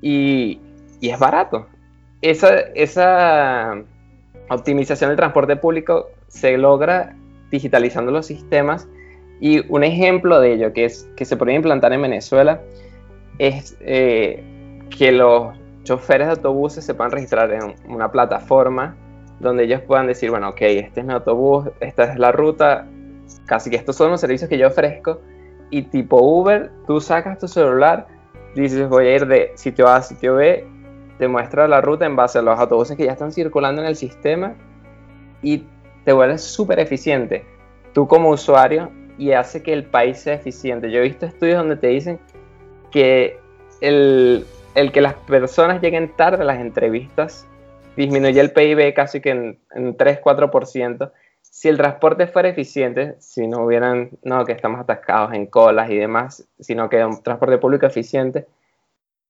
y, 0.01 0.59
y, 0.99 1.09
es 1.09 1.19
barato. 1.19 1.67
Esa, 2.21 2.59
esa 2.73 3.75
optimización 4.49 5.09
del 5.09 5.17
transporte 5.17 5.55
público 5.55 6.09
se 6.27 6.57
logra 6.57 7.15
digitalizando 7.51 8.11
los 8.11 8.25
sistemas. 8.25 8.87
Y 9.39 9.65
un 9.71 9.83
ejemplo 9.83 10.39
de 10.39 10.53
ello 10.53 10.73
que, 10.73 10.89
se 10.89 11.37
podría 11.37 11.55
implantar 11.55 11.93
en 11.93 12.01
Venezuela 12.01 12.61
es 13.37 13.77
eh, 13.79 14.43
que 14.89 15.11
los 15.11 15.55
choferes 15.83 16.27
de 16.27 16.33
autobuses 16.33 16.83
se 16.83 16.93
puedan 16.93 17.11
registrar 17.11 17.51
en 17.51 17.73
una 17.87 18.11
plataforma 18.11 18.95
donde 19.39 19.63
ellos 19.63 19.81
puedan 19.81 20.07
decir, 20.07 20.29
bueno, 20.29 20.49
ok, 20.49 20.61
este 20.61 20.99
es 20.99 21.05
mi 21.05 21.13
autobús, 21.13 21.69
esta 21.79 22.03
es 22.03 22.19
la 22.19 22.31
ruta, 22.31 22.87
casi 23.45 23.69
que 23.69 23.77
estos 23.77 23.95
son 23.95 24.11
los 24.11 24.19
servicios 24.19 24.49
que 24.49 24.57
yo 24.57 24.67
ofrezco, 24.67 25.21
y 25.69 25.83
tipo 25.83 26.21
Uber, 26.21 26.71
tú 26.85 26.99
sacas 26.99 27.39
tu 27.39 27.47
celular, 27.47 28.07
dices, 28.55 28.87
voy 28.89 29.07
a 29.07 29.15
ir 29.15 29.27
de 29.27 29.51
sitio 29.55 29.87
A 29.87 29.97
a 29.97 30.01
sitio 30.01 30.35
B, 30.35 30.67
te 31.19 31.27
muestra 31.27 31.67
la 31.67 31.81
ruta 31.81 32.05
en 32.05 32.15
base 32.15 32.39
a 32.39 32.41
los 32.41 32.57
autobuses 32.57 32.97
que 32.97 33.05
ya 33.05 33.11
están 33.11 33.31
circulando 33.31 33.81
en 33.81 33.87
el 33.87 33.95
sistema, 33.95 34.55
y 35.41 35.63
te 36.05 36.13
vuelves 36.13 36.41
súper 36.41 36.79
eficiente 36.79 37.45
tú 37.93 38.07
como 38.07 38.29
usuario 38.29 38.89
y 39.17 39.31
hace 39.33 39.61
que 39.61 39.73
el 39.73 39.83
país 39.83 40.19
sea 40.19 40.33
eficiente. 40.33 40.91
Yo 40.91 40.99
he 40.99 41.03
visto 41.03 41.25
estudios 41.25 41.57
donde 41.57 41.75
te 41.75 41.87
dicen 41.87 42.19
que 42.91 43.37
el, 43.81 44.45
el 44.75 44.91
que 44.91 45.01
las 45.01 45.13
personas 45.13 45.81
lleguen 45.81 46.15
tarde 46.15 46.43
a 46.43 46.45
las 46.45 46.59
entrevistas 46.59 47.45
disminuye 47.95 48.39
el 48.39 48.51
PIB 48.51 48.93
casi 48.93 49.19
que 49.19 49.31
en, 49.31 49.59
en 49.71 49.97
3-4%. 49.97 51.11
Si 51.41 51.67
el 51.67 51.77
transporte 51.77 52.27
fuera 52.27 52.47
eficiente, 52.47 53.15
si 53.19 53.47
no 53.47 53.65
hubieran, 53.65 54.11
no, 54.23 54.45
que 54.45 54.53
estamos 54.53 54.79
atascados 54.79 55.33
en 55.33 55.47
colas 55.47 55.89
y 55.89 55.97
demás, 55.97 56.47
sino 56.59 56.89
que 56.89 57.03
un 57.03 57.21
transporte 57.21 57.57
público 57.57 57.87
eficiente, 57.87 58.45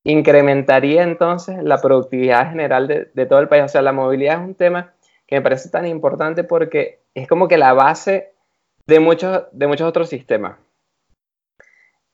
incrementaría 0.04 1.02
entonces 1.02 1.62
la 1.62 1.80
productividad 1.80 2.50
general 2.50 2.88
de, 2.88 3.26
todo 3.26 3.40
el 3.40 3.48
país. 3.48 3.64
O 3.64 3.68
sea, 3.68 3.82
la 3.82 3.92
movilidad 3.92 4.40
es 4.40 4.48
un 4.48 4.54
tema 4.54 4.94
que 5.26 5.36
me 5.36 5.42
parece 5.42 5.68
tan 5.68 5.86
importante 5.86 6.44
porque 6.44 7.02
es 7.14 7.28
como 7.28 7.48
que 7.48 7.58
la 7.58 7.72
base 7.72 8.32
de 8.86 9.00
muchos, 9.00 9.44
de 9.52 9.66
muchos 9.66 9.88
otros 9.88 10.08
sistemas. 10.08 10.56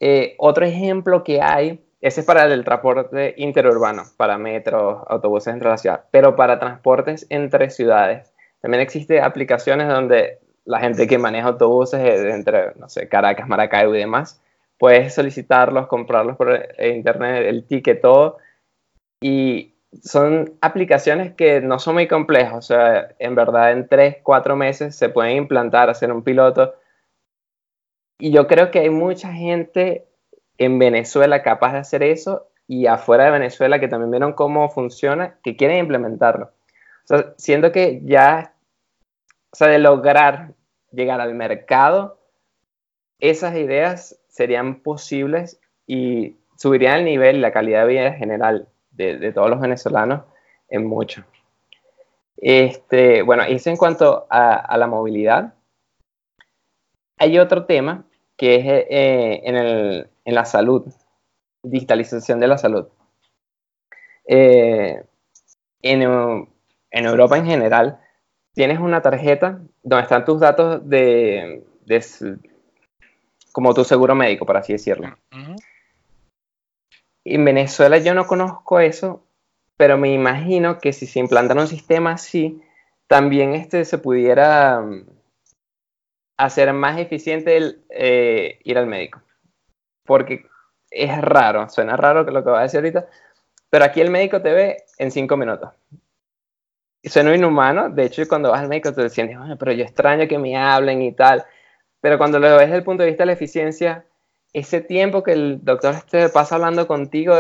Eh, 0.00 0.34
otro 0.38 0.66
ejemplo 0.66 1.24
que 1.24 1.40
hay, 1.40 1.82
ese 2.00 2.20
es 2.20 2.26
para 2.26 2.44
el 2.44 2.64
transporte 2.64 3.34
interurbano, 3.38 4.02
para 4.16 4.36
metros, 4.36 5.02
autobuses 5.08 5.54
entre 5.54 5.70
la 5.70 5.78
ciudad, 5.78 6.04
pero 6.10 6.36
para 6.36 6.58
transportes 6.58 7.26
entre 7.30 7.70
ciudades. 7.70 8.32
También 8.60 8.82
existen 8.82 9.24
aplicaciones 9.24 9.88
donde 9.88 10.40
la 10.64 10.80
gente 10.80 11.06
que 11.06 11.16
maneja 11.16 11.48
autobuses 11.48 12.00
entre, 12.00 12.74
no 12.74 12.88
sé, 12.88 13.08
Caracas, 13.08 13.48
Maracaibo 13.48 13.94
y 13.94 14.00
demás, 14.00 14.42
puedes 14.78 15.14
solicitarlos, 15.14 15.87
comprarlos 15.87 16.37
por 16.37 16.66
internet, 16.78 17.47
el 17.47 17.66
ticket, 17.66 18.00
todo. 18.00 18.38
Y 19.21 19.75
son 20.02 20.56
aplicaciones 20.61 21.35
que 21.35 21.61
no 21.61 21.78
son 21.78 21.95
muy 21.95 22.09
complejas, 22.09 22.54
o 22.54 22.62
sea, 22.62 23.14
en 23.18 23.35
verdad 23.35 23.73
en 23.73 23.88
tres, 23.88 24.16
cuatro 24.23 24.56
meses 24.56 24.95
se 24.95 25.09
pueden 25.09 25.37
implantar, 25.37 25.88
hacer 25.88 26.12
un 26.12 26.23
piloto. 26.23 26.75
Y 28.18 28.33
yo 28.33 28.47
creo 28.47 28.71
que 28.71 28.80
hay 28.80 28.90
mucha 28.90 29.33
gente 29.33 30.06
en 30.59 30.78
Venezuela 30.78 31.42
capaz 31.42 31.73
de 31.73 31.78
hacer 31.78 32.02
eso 32.02 32.49
y 32.66 32.87
afuera 32.87 33.25
de 33.25 33.30
Venezuela 33.30 33.78
que 33.78 33.88
también 33.88 34.11
vieron 34.11 34.33
cómo 34.33 34.68
funciona, 34.71 35.38
que 35.42 35.56
quieren 35.56 35.78
implementarlo. 35.78 36.47
O 37.04 37.06
sea, 37.06 37.35
siento 37.37 37.73
que 37.73 38.00
ya, 38.04 38.54
o 39.52 39.56
sea, 39.56 39.68
de 39.68 39.78
lograr 39.78 40.54
llegar 40.90 41.21
al 41.21 41.35
mercado, 41.35 42.18
esas 43.21 43.54
ideas 43.56 44.18
serían 44.36 44.82
posibles 44.82 45.58
y 45.86 46.36
subirían 46.58 46.98
el 46.98 47.04
nivel, 47.06 47.40
la 47.40 47.52
calidad 47.52 47.86
de 47.86 47.92
vida 47.92 48.06
en 48.08 48.16
general 48.16 48.68
de, 48.90 49.32
todos 49.32 49.48
los 49.48 49.60
venezolanos 49.60 50.24
en 50.68 50.86
mucho. 50.86 51.24
Este, 52.36 53.22
bueno, 53.22 53.44
eso 53.44 53.70
en 53.70 53.78
cuanto 53.78 54.26
a, 54.28 54.76
la 54.76 54.86
movilidad. 54.86 55.54
Hay 57.18 57.38
otro 57.38 57.64
tema 57.64 58.04
que 58.36 58.56
es 58.56 58.64
eh, 58.90 59.40
en, 59.44 60.34
la 60.34 60.44
salud, 60.44 60.84
digitalización 61.62 62.38
de 62.38 62.46
la 62.46 62.58
salud. 62.58 62.88
Eh, 64.28 65.02
en, 65.80 66.02
Europa 66.90 67.38
en 67.38 67.46
general, 67.46 68.00
tienes 68.52 68.80
una 68.80 69.00
tarjeta 69.00 69.62
donde 69.82 70.02
están 70.02 70.26
tus 70.26 70.40
datos 70.40 70.86
de, 70.86 71.64
como 73.56 73.72
tu 73.72 73.84
seguro 73.84 74.14
médico, 74.14 74.44
por 74.44 74.58
así 74.58 74.75
decirlo. 74.75 75.16
En 77.25 77.42
Venezuela 77.42 77.96
yo 77.96 78.12
no 78.12 78.26
conozco 78.26 78.80
eso, 78.80 79.25
pero 79.78 79.96
me 79.96 80.12
imagino 80.12 80.78
que 80.78 80.92
si 80.92 81.06
se 81.06 81.20
implantara 81.20 81.62
un 81.62 81.66
sistema 81.66 82.12
así, 82.12 82.62
también 83.06 83.54
este 83.54 83.86
se 83.86 83.96
pudiera 83.96 84.82
mm, 84.82 85.06
hacer 86.36 86.70
más 86.75 86.98
eficiente 86.98 87.56
el, 87.56 87.82
eh, 87.88 88.58
ir 88.62 88.76
al 88.76 88.88
médico. 88.88 89.22
Porque 90.04 90.44
es 90.90 91.18
raro, 91.18 91.66
suena 91.70 91.96
raro 91.96 92.26
que 92.26 92.32
lo 92.32 92.44
que 92.44 92.50
va 92.50 92.58
a 92.58 92.64
decir 92.64 92.80
ahorita, 92.80 93.08
pero 93.70 93.86
aquí 93.86 94.02
el 94.02 94.10
médico 94.10 94.42
te 94.42 94.52
ve 94.52 94.84
en 94.98 95.10
cinco 95.10 95.38
minutos. 95.38 95.70
Suena 97.02 97.34
inhumano, 97.34 97.88
de 97.88 98.04
hecho 98.04 98.28
cuando 98.28 98.50
vas 98.50 98.60
al 98.60 98.68
médico 98.68 98.92
te 98.92 99.00
decían, 99.00 99.56
pero 99.58 99.72
yo 99.72 99.82
extraño 99.82 100.28
que 100.28 100.36
me 100.36 100.58
hablen 100.58 101.00
y 101.00 101.12
tal, 101.12 101.46
pero 102.06 102.18
cuando 102.18 102.38
lo 102.38 102.46
ves 102.50 102.66
desde 102.66 102.76
el 102.76 102.84
punto 102.84 103.02
de 103.02 103.08
vista 103.08 103.25
de 103.25 103.26
la 103.26 103.32
eficiencia, 103.32 104.04
ese 104.52 104.80
tiempo 104.80 105.25
que 105.25 105.32
el 105.32 105.64
doctor 105.64 105.92
este 105.96 106.28
pasa 106.28 106.54
hablando 106.54 106.86
contigo 106.86 107.34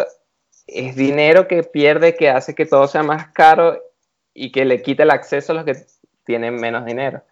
es 0.66 0.96
dinero 0.96 1.46
que 1.46 1.62
pierde, 1.62 2.16
que 2.16 2.30
hace 2.30 2.56
que 2.56 2.66
todo 2.66 2.88
sea 2.88 3.04
más 3.04 3.28
caro 3.28 3.80
y 4.34 4.50
que 4.50 4.64
le 4.64 4.82
quite 4.82 5.04
el 5.04 5.12
acceso 5.12 5.52
a 5.52 5.54
los 5.54 5.64
que 5.66 5.76
tienen 6.24 6.56
menos 6.56 6.84
dinero. 6.84 7.22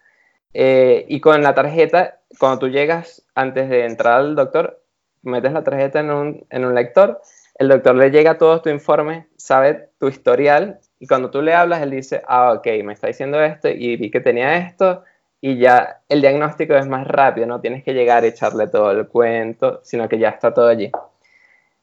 Eh, 0.53 1.03
y 1.09 1.19
con 1.19 1.43
la 1.43 1.53
tarjeta, 1.53 2.21
cuando 2.39 2.59
tú 2.59 2.69
llegas 2.69 3.25
antes 3.35 3.67
de 3.67 3.83
entrar 3.83 4.13
al 4.13 4.37
doctor, 4.37 4.81
metes 5.21 5.51
la 5.51 5.65
tarjeta 5.65 5.99
en 5.99 6.11
un, 6.11 6.73
lector, 6.73 7.19
el 7.55 7.67
doctor 7.67 7.95
le 7.95 8.11
llega 8.11 8.37
todo 8.37 8.61
tu 8.61 8.69
informe, 8.69 9.27
sabe 9.35 9.89
tu 9.99 10.07
historial 10.07 10.79
y 10.99 11.07
cuando 11.07 11.31
tú 11.31 11.41
le 11.41 11.53
hablas, 11.53 11.81
él 11.81 11.91
dice, 11.91 12.21
ah, 12.29 12.53
ok, 12.53 12.65
me 12.85 12.93
está 12.93 13.07
diciendo 13.07 13.43
esto 13.43 13.67
y 13.67 13.97
vi 13.97 14.09
que 14.09 14.21
tenía 14.21 14.55
esto, 14.55 15.03
y 15.45 15.57
ya 15.57 16.01
el 16.09 16.21
diagnóstico 16.21 16.73
es 16.73 16.87
más 16.87 17.05
rápido, 17.05 17.45
no 17.45 17.61
tienes 17.61 17.83
que 17.83 17.93
llegar 17.93 18.23
a 18.23 18.27
echarle 18.27 18.67
todo 18.67 18.89
el 18.89 19.07
cuento, 19.07 19.79
sino 19.83 20.09
que 20.09 20.17
ya 20.17 20.29
está 20.29 20.51
todo 20.51 20.67
allí. 20.67 20.89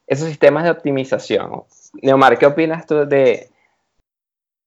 Esos 0.05 0.27
sistemas 0.27 0.65
de 0.65 0.71
optimización. 0.71 1.63
Neomar, 2.01 2.37
¿qué 2.37 2.45
opinas 2.45 2.85
tú 2.85 3.05
de...? 3.05 3.47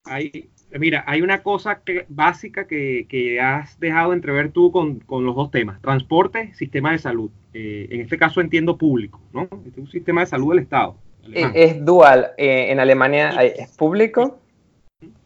Hay, 0.06 0.48
mira, 0.70 1.04
hay 1.06 1.20
una 1.20 1.42
cosa 1.42 1.82
básica 2.08 2.66
que, 2.66 3.38
has 3.38 3.78
dejado 3.78 4.14
entrever 4.14 4.50
tú 4.50 4.72
con, 4.72 5.04
los 5.06 5.36
dos 5.36 5.50
temas, 5.50 5.78
transporte, 5.82 6.54
sistema 6.54 6.92
de 6.92 6.98
salud. 6.98 7.30
Eh, 7.52 7.88
en 7.90 8.00
este 8.00 8.16
caso 8.16 8.40
entiendo 8.40 8.78
público, 8.78 9.20
¿no? 9.34 9.42
Este 9.42 9.68
es 9.68 9.76
un 9.76 9.90
sistema 9.90 10.22
de 10.22 10.28
salud 10.28 10.54
del 10.54 10.62
Estado. 10.62 10.96
Es, 11.34 11.84
dual. 11.84 12.30
Eh, 12.38 12.70
en 12.70 12.80
Alemania 12.80 13.28
es 13.42 13.76
público 13.76 14.38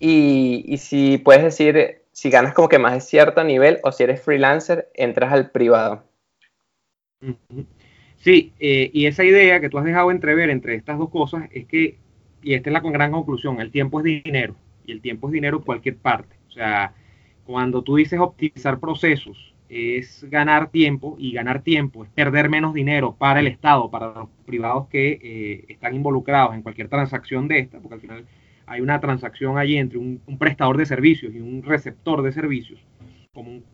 y, 0.00 0.64
y 0.66 0.78
si 0.78 1.18
puedes 1.18 1.44
decir 1.44 1.99
si 2.12 2.30
ganas 2.30 2.54
como 2.54 2.68
que 2.68 2.78
más 2.78 2.94
de 2.94 3.00
cierto 3.00 3.44
nivel 3.44 3.78
o 3.82 3.92
si 3.92 4.02
eres 4.02 4.22
freelancer, 4.22 4.90
entras 4.94 5.32
al 5.32 5.50
privado. 5.50 6.04
Sí, 8.16 8.52
eh, 8.60 8.90
y 8.92 9.06
esa 9.06 9.24
idea 9.24 9.60
que 9.60 9.70
tú 9.70 9.78
has 9.78 9.84
dejado 9.84 10.10
entrever 10.10 10.50
entre 10.50 10.74
estas 10.74 10.98
dos 10.98 11.10
cosas 11.10 11.48
es 11.52 11.66
que, 11.66 11.98
y 12.42 12.54
esta 12.54 12.70
es 12.70 12.74
la 12.74 12.80
gran 12.80 13.12
conclusión, 13.12 13.60
el 13.60 13.70
tiempo 13.70 14.00
es 14.00 14.04
dinero, 14.04 14.54
y 14.84 14.92
el 14.92 15.00
tiempo 15.00 15.28
es 15.28 15.32
dinero 15.32 15.58
en 15.58 15.62
cualquier 15.64 15.96
parte. 15.96 16.36
O 16.48 16.52
sea, 16.52 16.92
cuando 17.46 17.82
tú 17.82 17.96
dices 17.96 18.20
optimizar 18.20 18.78
procesos, 18.78 19.54
es 19.70 20.24
ganar 20.28 20.70
tiempo, 20.70 21.16
y 21.18 21.32
ganar 21.32 21.62
tiempo 21.62 22.04
es 22.04 22.10
perder 22.10 22.48
menos 22.50 22.74
dinero 22.74 23.14
para 23.16 23.40
el 23.40 23.46
Estado, 23.46 23.90
para 23.90 24.12
los 24.12 24.28
privados 24.44 24.88
que 24.88 25.18
eh, 25.22 25.64
están 25.68 25.94
involucrados 25.94 26.54
en 26.54 26.62
cualquier 26.62 26.88
transacción 26.88 27.48
de 27.48 27.60
esta, 27.60 27.78
porque 27.78 27.94
al 27.94 28.00
final 28.00 28.26
hay 28.70 28.80
una 28.80 29.00
transacción 29.00 29.58
allí 29.58 29.76
entre 29.76 29.98
un, 29.98 30.20
prestador 30.38 30.76
de 30.76 30.86
servicios 30.86 31.34
y 31.34 31.40
un 31.40 31.60
receptor 31.60 32.22
de 32.22 32.30
servicios, 32.30 32.78
como 33.34 33.50
un 33.50 33.64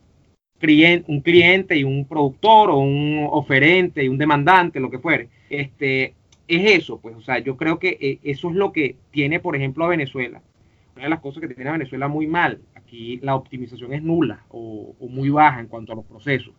cliente, 0.59 1.13
un 1.13 1.21
cliente 1.21 1.77
y 1.77 1.85
un 1.85 2.07
productor 2.07 2.71
o 2.71 2.79
un 2.79 3.29
oferente 3.31 4.03
y 4.03 4.09
un 4.09 4.17
demandante, 4.17 4.81
lo 4.81 4.89
que 4.89 4.99
fuere. 4.99 5.29
Este, 5.51 6.15
es 6.49 6.79
eso, 6.79 6.99
pues, 6.99 7.15
o 7.15 7.21
sea, 7.21 7.41
yo 7.41 7.59
creo 7.59 7.79
que 7.79 7.99
eh, 8.01 8.21
eso 8.23 8.49
es 8.49 8.57
lo 8.57 8.73
que 8.73 8.97
tiene, 9.11 9.39
por 9.39 9.55
ejemplo, 9.55 9.85
a 9.85 9.89
Venezuela. 9.89 10.41
Una 10.95 11.05
de 11.05 11.11
las 11.11 11.21
cosas 11.21 11.43
que 11.43 11.49
tiene 11.49 11.69
a 11.69 11.75
Venezuela 11.75 12.09
muy 12.09 12.27
mal, 12.27 12.63
aquí 12.75 13.21
la 13.23 13.35
optimización 13.35 13.93
es 13.93 14.03
nula 14.03 14.47
o 14.49 14.95
muy 15.11 15.29
baja 15.29 15.61
en 15.61 15.67
cuanto 15.67 15.93
a 15.93 15.97
los 15.97 16.07
procesos. 16.07 16.55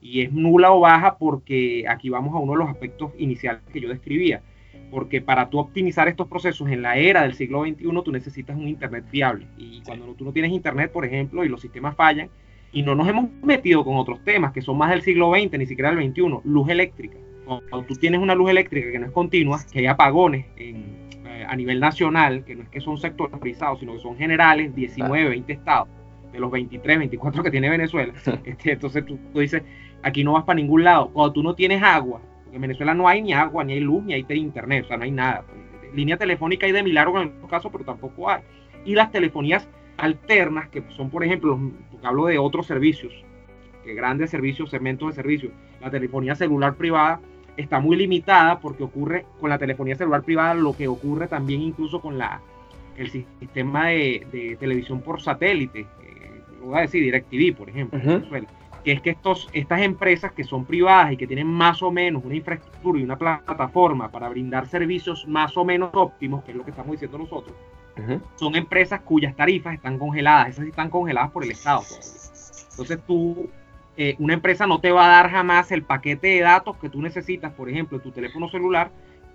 Y 0.00 0.22
es 0.22 0.32
nula 0.32 0.72
o 0.72 0.80
baja 0.80 1.16
porque 1.16 1.84
aquí 1.88 2.08
vamos 2.08 2.34
a 2.34 2.38
uno 2.38 2.54
de 2.54 2.58
los 2.58 2.70
aspectos 2.70 3.12
iniciales 3.18 3.62
que 3.72 3.80
yo 3.80 3.88
describía 3.88 4.42
porque 4.90 5.20
para 5.20 5.50
tú 5.50 5.58
optimizar 5.58 6.08
estos 6.08 6.28
procesos 6.28 6.68
en 6.70 6.82
la 6.82 6.96
era 6.96 7.22
del 7.22 7.34
siglo 7.34 7.64
XXI, 7.64 8.02
tú 8.04 8.12
necesitas 8.12 8.56
un 8.56 8.68
Internet 8.68 9.04
fiable. 9.08 9.46
Y 9.56 9.82
cuando 9.82 10.06
tú 10.14 10.24
no 10.24 10.32
tienes 10.32 10.52
Internet, 10.52 10.92
por 10.92 11.04
ejemplo, 11.04 11.44
y 11.44 11.48
los 11.48 11.60
sistemas 11.60 11.94
fallan, 11.94 12.30
y 12.72 12.82
no 12.82 12.94
nos 12.94 13.08
hemos 13.08 13.30
metido 13.42 13.84
con 13.84 13.96
otros 13.96 14.22
temas 14.24 14.52
que 14.52 14.62
son 14.62 14.78
más 14.78 14.90
del 14.90 15.02
siglo 15.02 15.32
XX, 15.32 15.58
ni 15.58 15.66
siquiera 15.66 15.94
del 15.94 16.10
XXI, 16.10 16.40
luz 16.44 16.68
eléctrica. 16.68 17.16
Cuando 17.44 17.84
tú 17.86 17.94
tienes 17.94 18.20
una 18.20 18.34
luz 18.34 18.50
eléctrica 18.50 18.90
que 18.90 18.98
no 18.98 19.06
es 19.06 19.12
continua, 19.12 19.58
que 19.72 19.78
hay 19.78 19.86
apagones 19.86 20.44
eh, 20.56 21.46
a 21.48 21.56
nivel 21.56 21.80
nacional, 21.80 22.44
que 22.44 22.54
no 22.54 22.62
es 22.62 22.68
que 22.68 22.80
son 22.80 22.98
sectorizados, 22.98 23.80
sino 23.80 23.94
que 23.94 24.00
son 24.00 24.16
generales, 24.18 24.74
19, 24.74 25.30
20 25.30 25.52
estados, 25.54 25.88
de 26.30 26.40
los 26.40 26.50
23, 26.50 26.98
24 26.98 27.42
que 27.42 27.50
tiene 27.50 27.70
Venezuela. 27.70 28.12
Este, 28.44 28.72
entonces 28.72 29.04
tú, 29.06 29.18
tú 29.32 29.40
dices, 29.40 29.62
aquí 30.02 30.24
no 30.24 30.32
vas 30.32 30.44
para 30.44 30.56
ningún 30.56 30.84
lado. 30.84 31.10
Cuando 31.10 31.32
tú 31.32 31.42
no 31.42 31.54
tienes 31.54 31.82
agua, 31.82 32.20
en 32.58 32.62
Venezuela 32.62 32.92
no 32.92 33.06
hay 33.06 33.22
ni 33.22 33.32
agua, 33.32 33.62
ni 33.62 33.74
hay 33.74 33.80
luz, 33.80 34.02
ni 34.04 34.14
hay 34.14 34.26
internet, 34.30 34.84
o 34.84 34.88
sea, 34.88 34.96
no 34.96 35.04
hay 35.04 35.12
nada. 35.12 35.44
Línea 35.94 36.16
telefónica 36.16 36.66
hay 36.66 36.72
de 36.72 36.82
milagro 36.82 37.12
en 37.12 37.28
algunos 37.28 37.48
casos, 37.48 37.70
pero 37.70 37.84
tampoco 37.84 38.28
hay. 38.28 38.42
Y 38.84 38.96
las 38.96 39.12
telefonías 39.12 39.68
alternas, 39.96 40.68
que 40.68 40.82
son, 40.96 41.08
por 41.08 41.24
ejemplo, 41.24 41.58
porque 41.90 42.06
hablo 42.06 42.26
de 42.26 42.38
otros 42.38 42.66
servicios, 42.66 43.12
que 43.84 43.94
grandes 43.94 44.30
servicios, 44.30 44.70
segmentos 44.70 45.08
de 45.08 45.14
servicios, 45.14 45.52
la 45.80 45.88
telefonía 45.90 46.34
celular 46.34 46.74
privada 46.74 47.20
está 47.56 47.78
muy 47.78 47.96
limitada 47.96 48.58
porque 48.58 48.82
ocurre 48.82 49.24
con 49.40 49.50
la 49.50 49.58
telefonía 49.58 49.94
celular 49.94 50.22
privada 50.22 50.54
lo 50.54 50.76
que 50.76 50.88
ocurre 50.88 51.28
también 51.28 51.62
incluso 51.62 52.00
con 52.00 52.18
la, 52.18 52.40
el 52.96 53.08
sistema 53.10 53.86
de, 53.86 54.56
televisión 54.58 55.00
por 55.00 55.20
satélite, 55.20 55.80
eh, 55.80 56.42
lo 56.58 56.66
voy 56.66 56.78
a 56.78 56.80
decir, 56.82 57.02
DirecTV, 57.04 57.56
por 57.56 57.68
ejemplo, 57.68 58.00
que 58.88 58.94
es 58.94 59.02
que 59.02 59.10
estos, 59.10 59.50
estas 59.52 59.82
empresas 59.82 60.32
que 60.32 60.44
son 60.44 60.64
privadas 60.64 61.12
y 61.12 61.18
que 61.18 61.26
tienen 61.26 61.46
más 61.46 61.82
o 61.82 61.90
menos 61.90 62.24
una 62.24 62.34
infraestructura 62.34 62.98
y 62.98 63.02
una 63.02 63.18
plataforma 63.18 64.10
para 64.10 64.30
brindar 64.30 64.66
servicios 64.66 65.28
más 65.28 65.54
o 65.58 65.64
menos 65.66 65.90
óptimos, 65.92 66.42
que 66.42 66.52
es 66.52 66.56
lo 66.56 66.64
que 66.64 66.70
estamos 66.70 66.92
diciendo 66.92 67.18
nosotros, 67.18 67.54
son 68.36 68.56
empresas 68.56 69.02
cuyas 69.02 69.36
tarifas 69.36 69.74
están 69.74 69.98
congeladas, 69.98 70.48
esas 70.48 70.64
están 70.64 70.88
congeladas 70.88 71.30
por 71.32 71.44
el 71.44 71.50
Estado. 71.50 71.82
Entonces 72.70 72.98
tú, 73.06 73.50
eh, 73.98 74.16
una 74.20 74.32
empresa 74.32 74.66
no 74.66 74.80
te 74.80 74.90
va 74.90 75.04
a 75.04 75.22
dar 75.22 75.30
jamás 75.32 75.70
el 75.70 75.82
paquete 75.82 76.28
de 76.28 76.40
datos 76.40 76.78
que 76.78 76.88
tú 76.88 77.02
necesitas, 77.02 77.52
por 77.52 77.68
ejemplo, 77.68 78.00
tu 78.00 78.10
teléfono 78.10 78.48
celular, 78.48 78.90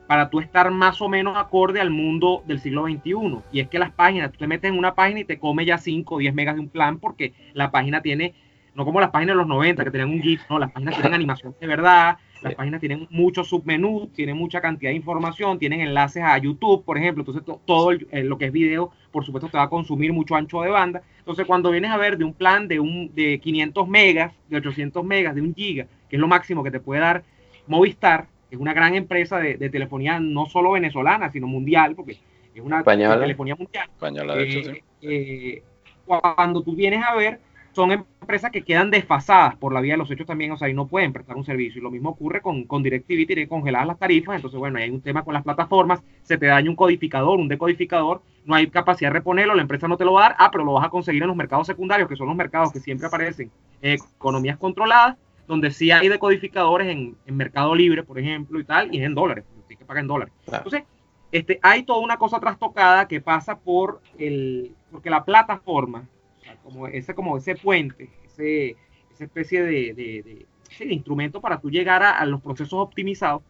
para 0.07 0.31
tú 0.31 0.39
estar 0.39 0.71
más 0.71 0.99
o 0.99 1.09
menos 1.09 1.37
acorde 1.37 1.79
al 1.79 1.91
mundo 1.91 2.41
del 2.47 2.59
siglo 2.59 2.85
XXI. 2.85 3.37
Y 3.51 3.59
es 3.59 3.69
que 3.69 3.77
las 3.77 3.91
páginas, 3.91 4.31
tú 4.31 4.39
te 4.39 4.47
metes 4.47 4.71
en 4.71 4.79
una 4.79 4.95
página 4.95 5.19
y 5.19 5.25
te 5.25 5.37
come 5.37 5.63
ya 5.63 5.77
5 5.77 6.15
o 6.15 6.17
10 6.17 6.33
megas 6.33 6.55
de 6.55 6.61
un 6.61 6.69
plan 6.69 6.97
porque 6.97 7.33
la 7.53 7.69
página 7.69 8.01
tiene, 8.01 8.33
no 8.75 8.85
como 8.85 8.99
las 8.99 9.11
páginas 9.11 9.35
de 9.35 9.37
los 9.37 9.47
90 9.47 9.83
que 9.83 9.91
tenían 9.91 10.09
un 10.09 10.21
GIF, 10.21 10.41
no, 10.49 10.59
las 10.59 10.71
páginas 10.71 10.95
tienen 10.95 11.13
animación 11.15 11.55
de 11.59 11.67
verdad, 11.67 12.17
las 12.43 12.55
páginas 12.55 12.79
tienen 12.81 13.07
muchos 13.09 13.47
submenús, 13.47 14.11
tienen 14.11 14.35
mucha 14.35 14.59
cantidad 14.59 14.91
de 14.91 14.97
información, 14.97 15.57
tienen 15.57 15.79
enlaces 15.79 16.23
a 16.23 16.37
YouTube, 16.37 16.83
por 16.83 16.97
ejemplo, 16.97 17.21
entonces 17.21 17.43
todo 17.65 17.91
lo 17.93 18.37
que 18.37 18.45
es 18.45 18.51
video, 18.51 18.91
por 19.11 19.25
supuesto, 19.25 19.47
te 19.47 19.57
va 19.57 19.63
a 19.63 19.69
consumir 19.69 20.11
mucho 20.11 20.35
ancho 20.35 20.61
de 20.61 20.69
banda. 20.69 21.01
Entonces, 21.19 21.45
cuando 21.45 21.71
vienes 21.71 21.91
a 21.91 21.97
ver 21.97 22.17
de 22.17 22.25
un 22.25 22.33
plan 22.33 22.67
de, 22.67 22.81
un, 22.81 23.13
de 23.15 23.39
500 23.39 23.87
megas, 23.87 24.33
de 24.49 24.57
800 24.57 25.05
megas, 25.05 25.35
de 25.35 25.41
un 25.41 25.55
giga, 25.55 25.87
que 26.09 26.17
es 26.17 26.19
lo 26.19 26.27
máximo 26.27 26.63
que 26.63 26.71
te 26.71 26.81
puede 26.81 26.99
dar 26.99 27.23
Movistar, 27.65 28.27
es 28.51 28.59
una 28.59 28.73
gran 28.73 28.93
empresa 28.93 29.39
de, 29.39 29.69
telefonía 29.69 30.19
no 30.19 30.47
solo 30.47 30.71
venezolana, 30.71 31.31
sino 31.31 31.47
mundial, 31.47 31.95
porque 31.95 32.17
es 32.53 32.61
una 32.61 32.83
telefonía 32.83 33.55
mundial. 33.55 33.87
Española, 33.89 34.35
de 34.35 34.43
hecho, 34.43 34.71
eh, 34.71 34.83
eh, 35.01 35.63
cuando 36.05 36.61
tú 36.61 36.75
vienes 36.75 37.01
a 37.05 37.15
ver, 37.15 37.39
son 37.73 37.91
empresas 37.91 38.51
que 38.51 38.63
quedan 38.63 38.91
desfasadas 38.91 39.55
por 39.55 39.73
la 39.73 39.81
vía 39.81 39.93
de 39.93 39.97
los 39.97 40.09
hechos 40.09 40.27
también, 40.27 40.51
o 40.51 40.57
sea, 40.57 40.69
y 40.69 40.73
no 40.73 40.87
pueden 40.87 41.11
prestar 41.11 41.35
un 41.35 41.43
servicio. 41.43 41.79
Y 41.79 41.83
lo 41.83 41.91
mismo 41.91 42.09
ocurre 42.09 42.41
con, 42.41 42.63
con 42.65 42.83
DirecTV, 42.83 43.27
tiene 43.27 43.47
congeladas 43.47 43.87
las 43.87 43.99
tarifas, 43.99 44.35
entonces, 44.35 44.59
bueno, 44.59 44.79
hay 44.79 44.89
un 44.89 45.01
tema 45.01 45.23
con 45.23 45.33
las 45.33 45.43
plataformas, 45.43 46.01
se 46.23 46.37
te 46.37 46.45
daña 46.45 46.69
un 46.69 46.75
codificador, 46.75 47.39
un 47.39 47.47
decodificador, 47.47 48.21
no 48.45 48.55
hay 48.55 48.67
capacidad 48.67 49.09
de 49.09 49.13
reponerlo, 49.13 49.55
la 49.55 49.61
empresa 49.61 49.87
no 49.87 49.97
te 49.97 50.05
lo 50.05 50.13
va 50.13 50.25
a 50.25 50.29
dar, 50.29 50.35
ah, 50.39 50.49
pero 50.51 50.63
lo 50.63 50.73
vas 50.73 50.85
a 50.85 50.89
conseguir 50.89 51.23
en 51.23 51.27
los 51.27 51.37
mercados 51.37 51.67
secundarios, 51.67 52.07
que 52.07 52.15
son 52.15 52.27
los 52.27 52.35
mercados 52.35 52.71
que 52.71 52.79
siempre 52.79 53.07
aparecen 53.07 53.51
en 53.81 53.93
economías 53.93 54.57
controladas, 54.57 55.17
donde 55.47 55.71
sí 55.71 55.91
hay 55.91 56.07
decodificadores 56.07 56.87
en, 56.87 57.17
en 57.25 57.35
Mercado 57.35 57.75
Libre, 57.75 58.03
por 58.03 58.17
ejemplo, 58.19 58.59
y 58.59 58.63
tal, 58.63 58.93
y 58.93 58.99
es 58.99 59.05
en 59.05 59.15
dólares, 59.15 59.43
tienes 59.67 59.79
que 59.79 59.85
pagar 59.85 60.01
en 60.01 60.07
dólares. 60.07 60.33
Entonces, 60.45 60.83
este, 61.33 61.59
hay 61.63 61.83
toda 61.83 61.99
una 61.99 62.17
cosa 62.17 62.39
trastocada 62.39 63.07
que 63.07 63.19
pasa 63.19 63.57
por 63.57 64.01
el, 64.19 64.75
porque 64.91 65.09
la 65.09 65.25
plataforma, 65.25 66.07
como 66.63 66.87
ese, 66.87 67.13
como 67.13 67.37
ese 67.37 67.55
puente, 67.55 68.09
ese, 68.25 68.75
esa 69.11 69.23
especie 69.23 69.63
de, 69.63 69.93
de, 69.93 70.45
instrumento 70.91 71.39
para 71.39 71.59
tú 71.59 71.69
llegar 71.69 72.01
a, 72.03 72.25
los 72.25 72.41
procesos 72.41 72.73
optimizados, 72.73 73.43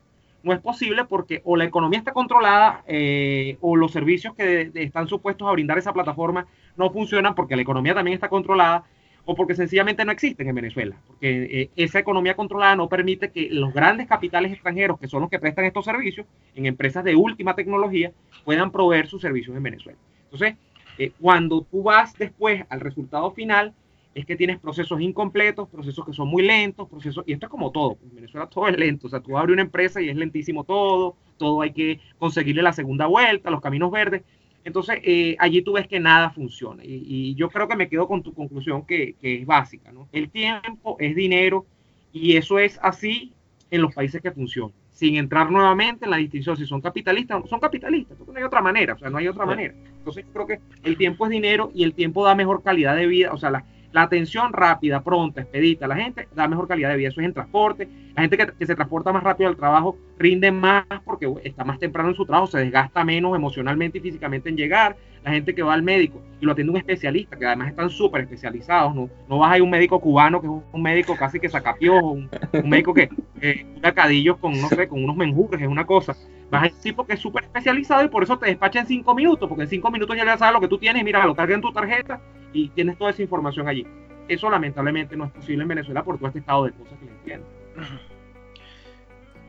no 0.44 0.52
es 0.52 0.60
posible 0.60 1.06
porque 1.06 1.42
o 1.46 1.56
la 1.56 1.64
economía 1.64 2.00
está 2.00 2.12
controlada 2.12 2.84
eh, 2.86 3.58
o 3.62 3.78
los 3.78 3.92
servicios 3.92 4.36
que 4.36 4.72
están 4.76 5.08
supuestos 5.08 5.48
a 5.48 5.52
brindar 5.54 5.78
esa 5.78 5.94
plataforma 5.94 6.48
no 6.76 6.92
funcionan 6.92 7.34
porque 7.34 7.56
la 7.56 7.62
economía 7.62 7.94
también 7.94 8.16
está 8.16 8.28
controlada 8.28 8.84
o 9.26 9.36
porque 9.36 9.56
sencillamente 9.56 10.04
no 10.04 10.12
existen 10.12 10.50
en 10.50 10.56
Venezuela, 10.56 10.98
porque 11.08 11.44
eh, 11.62 11.70
esa 11.76 12.00
economía 12.00 12.36
controlada 12.36 12.76
no 12.76 12.90
permite 12.90 13.32
que 13.32 13.48
los 13.50 13.74
grandes 13.74 14.08
capitales 14.08 14.52
extranjeros, 14.52 15.00
que 15.00 15.08
son 15.08 15.22
los 15.22 15.30
que 15.30 15.40
prestan 15.40 15.66
estos 15.66 15.86
servicios, 15.86 16.28
en 16.56 16.66
empresas 16.66 17.04
de 17.04 17.16
última 17.16 17.56
tecnología, 17.56 18.12
puedan 18.44 18.72
proveer 18.72 19.08
sus 19.08 19.22
servicios 19.22 19.56
en 19.56 19.64
Venezuela. 19.64 19.98
Entonces, 20.26 20.56
eh, 20.98 21.12
cuando 21.20 21.62
tú 21.62 21.84
vas 21.84 22.18
después 22.18 22.64
al 22.70 22.80
resultado 22.80 23.32
final, 23.32 23.74
es 24.16 24.26
que 24.26 24.36
tienes 24.36 24.60
procesos 24.60 25.02
incompletos, 25.02 25.68
procesos 25.70 26.06
que 26.06 26.14
son 26.14 26.28
muy 26.28 26.44
lentos, 26.44 26.88
procesos, 26.88 27.24
y 27.28 27.34
esto 27.34 27.48
es 27.48 27.50
como 27.50 27.72
todo, 27.72 27.98
en 28.04 28.16
Venezuela 28.16 28.48
todo 28.48 28.68
es 28.68 28.78
lento, 28.78 29.08
o 29.08 29.10
sea, 29.10 29.20
tú 29.20 29.38
abres 29.38 29.54
una 29.54 29.64
empresa 29.64 30.02
y 30.02 30.10
es 30.10 30.16
lentísimo 30.16 30.64
todo, 30.64 31.16
todo 31.38 31.62
hay 31.62 31.72
que 31.72 32.00
conseguirle 32.20 32.62
la 32.62 32.74
segunda 32.74 33.08
vuelta, 33.08 33.50
los 33.50 33.62
caminos 33.62 33.90
verdes, 33.90 34.22
entonces, 34.66 35.00
eh, 35.04 35.36
allí 35.40 35.62
tú 35.62 35.74
ves 35.74 35.88
que 35.88 36.00
nada 36.00 36.30
funciona. 36.30 36.84
Y, 36.86 37.36
yo 37.36 37.50
creo 37.50 37.68
que 37.68 37.76
me 37.76 37.90
quedo 37.90 38.08
con 38.08 38.24
tu 38.24 38.34
conclusión 38.34 38.86
que, 38.86 39.16
es 39.22 39.46
básica. 39.46 39.92
¿no? 39.92 40.08
El 40.12 40.30
tiempo 40.30 40.96
es 41.00 41.16
dinero 41.16 41.66
y 42.12 42.38
eso 42.38 42.60
es 42.60 42.80
así 42.82 43.34
en 43.72 43.82
los 43.82 43.94
países 43.94 44.22
que 44.22 44.32
funcionan. 44.32 44.76
Sin 45.04 45.18
entrar 45.18 45.52
nuevamente 45.52 46.06
en 46.06 46.12
la 46.12 46.16
distinción 46.16 46.56
si 46.56 46.66
son 46.66 46.80
capitalistas 46.80 47.36
o 47.36 47.40
no 47.42 47.48
son 47.48 47.60
capitalistas, 47.60 48.18
porque 48.18 48.32
no 48.32 48.38
hay 48.38 48.46
otra 48.46 48.62
manera, 48.62 48.94
o 48.94 48.98
sea, 48.98 49.10
no 49.10 49.18
hay 49.18 49.28
otra 49.28 49.46
manera. 49.46 49.74
Entonces, 49.98 50.26
creo 50.32 50.48
que 50.48 50.62
el 50.86 50.96
tiempo 50.96 51.26
es 51.26 51.32
dinero 51.32 51.72
y 51.76 51.84
el 51.84 51.94
tiempo 51.94 52.26
da 52.26 52.36
mejor 52.36 52.64
calidad 52.64 52.96
de 52.96 53.06
vida, 53.06 53.34
o 53.34 53.38
sea, 53.38 53.52
la, 53.52 53.66
la 53.92 54.04
atención 54.04 54.54
rápida, 54.54 55.04
pronta, 55.04 55.42
expedita, 55.42 55.88
la 55.88 55.98
gente 55.98 56.30
da 56.34 56.48
mejor 56.48 56.70
calidad 56.70 56.92
de 56.92 56.96
vida. 56.96 57.10
Eso 57.10 57.20
es 57.20 57.28
en 57.28 57.34
transporte. 57.34 57.90
La 58.16 58.22
gente 58.22 58.38
que, 58.38 58.66
se 58.66 58.76
transporta 58.76 59.12
más 59.12 59.24
rápido 59.24 59.50
al 59.50 59.58
trabajo 59.58 59.98
rinde 60.18 60.54
más 60.54 60.86
porque 61.04 61.30
está 61.44 61.66
más 61.66 61.80
temprano 61.80 62.08
en 62.08 62.16
su 62.16 62.26
trabajo, 62.26 62.48
se 62.48 62.60
desgasta 62.60 63.04
menos 63.04 63.36
emocionalmente 63.36 63.98
y 63.98 64.02
físicamente 64.02 64.48
en 64.48 64.56
llegar. 64.56 64.96
La 65.24 65.32
gente 65.32 65.56
que 65.56 65.64
va 65.64 65.74
al 65.74 65.84
médico 65.84 66.22
y 66.42 66.46
lo 66.46 66.52
atiende 66.52 66.72
un 66.72 66.78
especialista, 66.78 67.38
que 67.38 67.46
además 67.46 67.70
están 67.70 67.90
súper 67.90 68.22
especializados. 68.22 68.94
No, 68.94 69.10
no 69.30 69.40
vas 69.40 69.54
a 69.54 69.58
ir 69.58 69.64
un 69.64 69.70
médico 69.70 70.00
cubano 70.00 70.42
que 70.42 70.48
es 70.48 70.54
un 70.72 70.82
médico 70.82 71.16
casi 71.16 71.40
que 71.40 71.48
sacapió, 71.48 71.96
un, 71.96 72.30
un 72.52 72.70
médico 72.70 72.94
que 72.94 73.10
eh, 73.40 73.66
cadillos 73.96 74.38
con, 74.38 74.60
no 74.60 74.68
sé, 74.68 74.88
con 74.88 75.04
unos 75.04 75.16
menjures, 75.16 75.62
es 75.62 75.68
una 75.68 75.86
cosa. 75.86 76.16
Vas 76.50 76.64
a 76.64 76.68
ir 76.68 76.74
tipo 76.82 77.06
que 77.06 77.14
es 77.14 77.20
súper 77.20 77.46
especializado 77.46 78.04
y 78.04 78.10
por 78.10 78.24
eso 78.24 78.38
te 78.38 78.48
despacha 78.48 78.82
en 78.82 78.88
cinco 78.88 79.16
minutos, 79.16 79.48
porque 79.48 79.64
en 79.64 79.70
cinco 79.70 79.90
minutos 79.90 80.18
ya 80.18 80.26
le 80.26 80.38
sabes 80.38 80.54
lo 80.54 80.60
que 80.60 80.68
tú 80.68 80.78
tienes 80.78 81.02
y 81.02 81.06
mira, 81.06 81.26
lo 81.26 81.34
carga 81.34 81.56
en 81.56 81.62
tu 81.62 81.72
tarjeta 81.72 82.20
y 82.52 82.68
tienes 82.70 82.98
toda 82.98 83.12
esa 83.12 83.22
información 83.22 83.68
allí. 83.68 83.88
Eso 84.28 84.50
lamentablemente 84.50 85.16
no 85.16 85.26
es 85.26 85.32
posible 85.32 85.64
en 85.64 85.70
Venezuela 85.70 86.04
por 86.04 86.18
todo 86.18 86.28
este 86.28 86.40
estado 86.40 86.66
de 86.66 86.72
cosas 86.74 87.00
que 87.00 87.06
le 87.06 87.12
entiendo. 87.12 87.48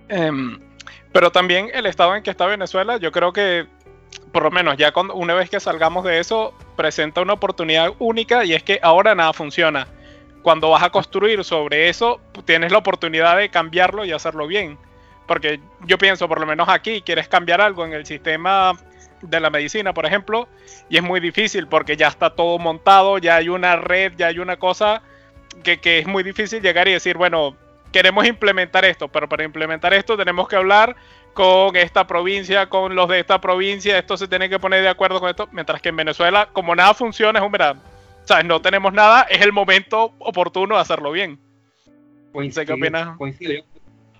Em, 0.08 0.58
pero 1.12 1.30
también 1.30 1.68
el 1.72 1.86
estado 1.86 2.14
en 2.14 2.22
que 2.22 2.30
está 2.30 2.46
Venezuela, 2.46 2.98
yo 2.98 3.10
creo 3.10 3.32
que 3.32 3.66
por 4.32 4.42
lo 4.42 4.50
menos 4.50 4.76
ya 4.76 4.92
cuando, 4.92 5.14
una 5.14 5.34
vez 5.34 5.50
que 5.50 5.60
salgamos 5.60 6.04
de 6.04 6.18
eso, 6.18 6.54
presenta 6.76 7.20
una 7.20 7.34
oportunidad 7.34 7.92
única 7.98 8.44
y 8.44 8.54
es 8.54 8.62
que 8.62 8.80
ahora 8.82 9.14
nada 9.14 9.32
funciona. 9.32 9.86
Cuando 10.42 10.70
vas 10.70 10.82
a 10.82 10.90
construir 10.90 11.42
sobre 11.44 11.88
eso, 11.88 12.20
tienes 12.44 12.70
la 12.70 12.78
oportunidad 12.78 13.36
de 13.36 13.48
cambiarlo 13.48 14.04
y 14.04 14.12
hacerlo 14.12 14.46
bien. 14.46 14.78
Porque 15.26 15.60
yo 15.86 15.96
pienso, 15.96 16.28
por 16.28 16.38
lo 16.38 16.46
menos 16.46 16.68
aquí, 16.68 17.00
quieres 17.00 17.28
cambiar 17.28 17.60
algo 17.60 17.84
en 17.86 17.94
el 17.94 18.04
sistema 18.04 18.74
de 19.22 19.40
la 19.40 19.50
medicina, 19.50 19.94
por 19.94 20.04
ejemplo, 20.04 20.48
y 20.88 20.98
es 20.98 21.02
muy 21.02 21.20
difícil 21.20 21.66
porque 21.66 21.96
ya 21.96 22.08
está 22.08 22.30
todo 22.30 22.58
montado, 22.58 23.18
ya 23.18 23.36
hay 23.36 23.48
una 23.48 23.76
red, 23.76 24.12
ya 24.16 24.26
hay 24.26 24.38
una 24.38 24.58
cosa 24.58 25.02
que, 25.62 25.98
es 25.98 26.06
muy 26.06 26.22
difícil 26.22 26.60
llegar 26.62 26.88
y 26.88 26.92
decir, 26.92 27.16
bueno, 27.16 27.56
queremos 27.92 28.26
implementar 28.26 28.84
esto, 28.84 29.08
pero 29.08 29.28
para 29.28 29.44
implementar 29.44 29.94
esto 29.94 30.16
tenemos 30.16 30.48
que 30.48 30.56
hablar 30.56 30.96
con 31.34 31.76
esta 31.76 32.06
provincia, 32.06 32.68
con 32.68 32.94
los 32.94 33.08
de 33.08 33.20
esta 33.20 33.40
provincia, 33.40 33.98
esto 33.98 34.16
se 34.16 34.28
tiene 34.28 34.48
que 34.48 34.58
poner 34.58 34.82
de 34.82 34.88
acuerdo 34.88 35.20
con 35.20 35.28
esto, 35.28 35.48
mientras 35.52 35.82
que 35.82 35.90
en 35.90 35.96
Venezuela, 35.96 36.48
como 36.52 36.74
nada 36.74 36.94
funciona, 36.94 37.38
es 37.40 37.44
un 37.44 37.52
verano. 37.52 37.82
¿Sabes? 38.24 38.46
No 38.46 38.62
tenemos 38.62 38.92
nada, 38.92 39.22
es 39.22 39.42
el 39.42 39.52
momento 39.52 40.14
oportuno 40.18 40.76
de 40.76 40.80
hacerlo 40.80 41.12
bien. 41.12 41.38
Coincido, 42.32 42.64
¿Qué 42.64 42.72
opinas? 42.72 43.16
Coincido. 43.18 43.64